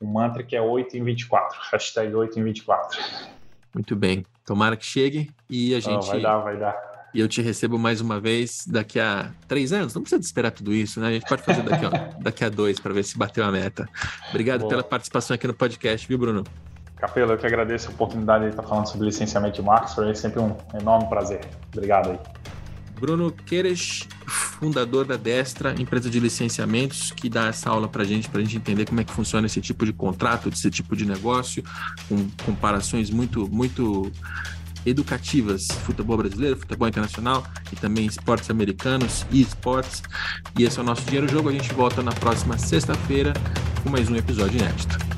um 0.00 0.06
mantra 0.06 0.42
que 0.42 0.56
é 0.56 0.62
8 0.62 0.96
em 0.96 1.02
24, 1.02 1.58
hashtag 1.72 2.14
8 2.14 2.38
em 2.38 2.44
24. 2.44 2.98
Muito 3.74 3.96
bem. 3.96 4.24
Tomara 4.46 4.76
que 4.76 4.86
chegue 4.86 5.30
e 5.50 5.74
a 5.74 5.80
gente. 5.80 6.06
Oh, 6.08 6.12
vai 6.12 6.22
dar, 6.22 6.38
vai 6.38 6.56
dar 6.56 6.88
e 7.12 7.20
eu 7.20 7.28
te 7.28 7.40
recebo 7.40 7.78
mais 7.78 8.00
uma 8.00 8.20
vez 8.20 8.64
daqui 8.66 9.00
a 9.00 9.30
três 9.46 9.72
anos. 9.72 9.94
Não 9.94 10.02
precisa 10.02 10.20
esperar 10.20 10.50
tudo 10.50 10.72
isso, 10.72 11.00
né? 11.00 11.08
A 11.08 11.12
gente 11.12 11.26
pode 11.26 11.42
fazer 11.42 11.62
daqui 11.62 11.86
a, 11.86 11.88
daqui 12.20 12.44
a 12.44 12.48
dois 12.48 12.78
para 12.78 12.92
ver 12.92 13.02
se 13.02 13.16
bateu 13.16 13.44
a 13.44 13.50
meta. 13.50 13.88
Obrigado 14.30 14.60
Boa. 14.60 14.70
pela 14.70 14.82
participação 14.82 15.34
aqui 15.34 15.46
no 15.46 15.54
podcast, 15.54 16.06
viu, 16.06 16.18
Bruno? 16.18 16.44
Capelo, 16.96 17.32
eu 17.32 17.38
que 17.38 17.46
agradeço 17.46 17.88
a 17.88 17.92
oportunidade 17.92 18.44
de 18.44 18.50
estar 18.50 18.62
falando 18.62 18.86
sobre 18.86 19.06
licenciamento 19.06 19.56
de 19.56 19.62
marcas. 19.62 19.94
Foi 19.94 20.14
sempre 20.14 20.40
um 20.40 20.56
enorme 20.78 21.08
prazer. 21.08 21.40
Obrigado 21.72 22.10
aí. 22.10 22.18
Bruno 22.98 23.30
Queires, 23.30 24.06
fundador 24.26 25.04
da 25.04 25.16
Destra, 25.16 25.74
empresa 25.80 26.10
de 26.10 26.18
licenciamentos, 26.18 27.10
que 27.10 27.28
dá 27.28 27.46
essa 27.46 27.70
aula 27.70 27.88
para 27.88 28.04
gente, 28.04 28.28
para 28.28 28.40
a 28.40 28.44
gente 28.44 28.56
entender 28.56 28.86
como 28.86 29.00
é 29.00 29.04
que 29.04 29.12
funciona 29.12 29.46
esse 29.46 29.60
tipo 29.60 29.86
de 29.86 29.92
contrato, 29.92 30.48
esse 30.48 30.70
tipo 30.70 30.96
de 30.96 31.06
negócio, 31.06 31.62
com 32.08 32.28
comparações 32.44 33.10
muito, 33.10 33.48
muito 33.48 34.10
educativas, 34.84 35.68
futebol 35.84 36.16
brasileiro, 36.16 36.56
futebol 36.56 36.88
internacional 36.88 37.44
e 37.72 37.76
também 37.76 38.06
esportes 38.06 38.50
americanos 38.50 39.26
e 39.30 39.40
esportes. 39.40 40.02
E 40.58 40.64
esse 40.64 40.78
é 40.78 40.82
o 40.82 40.84
nosso 40.84 41.02
Dinheiro 41.02 41.28
Jogo. 41.28 41.48
A 41.48 41.52
gente 41.52 41.72
volta 41.72 42.02
na 42.02 42.12
próxima 42.12 42.58
sexta-feira 42.58 43.32
com 43.82 43.90
mais 43.90 44.08
um 44.08 44.16
episódio 44.16 44.58
inédito. 44.58 45.17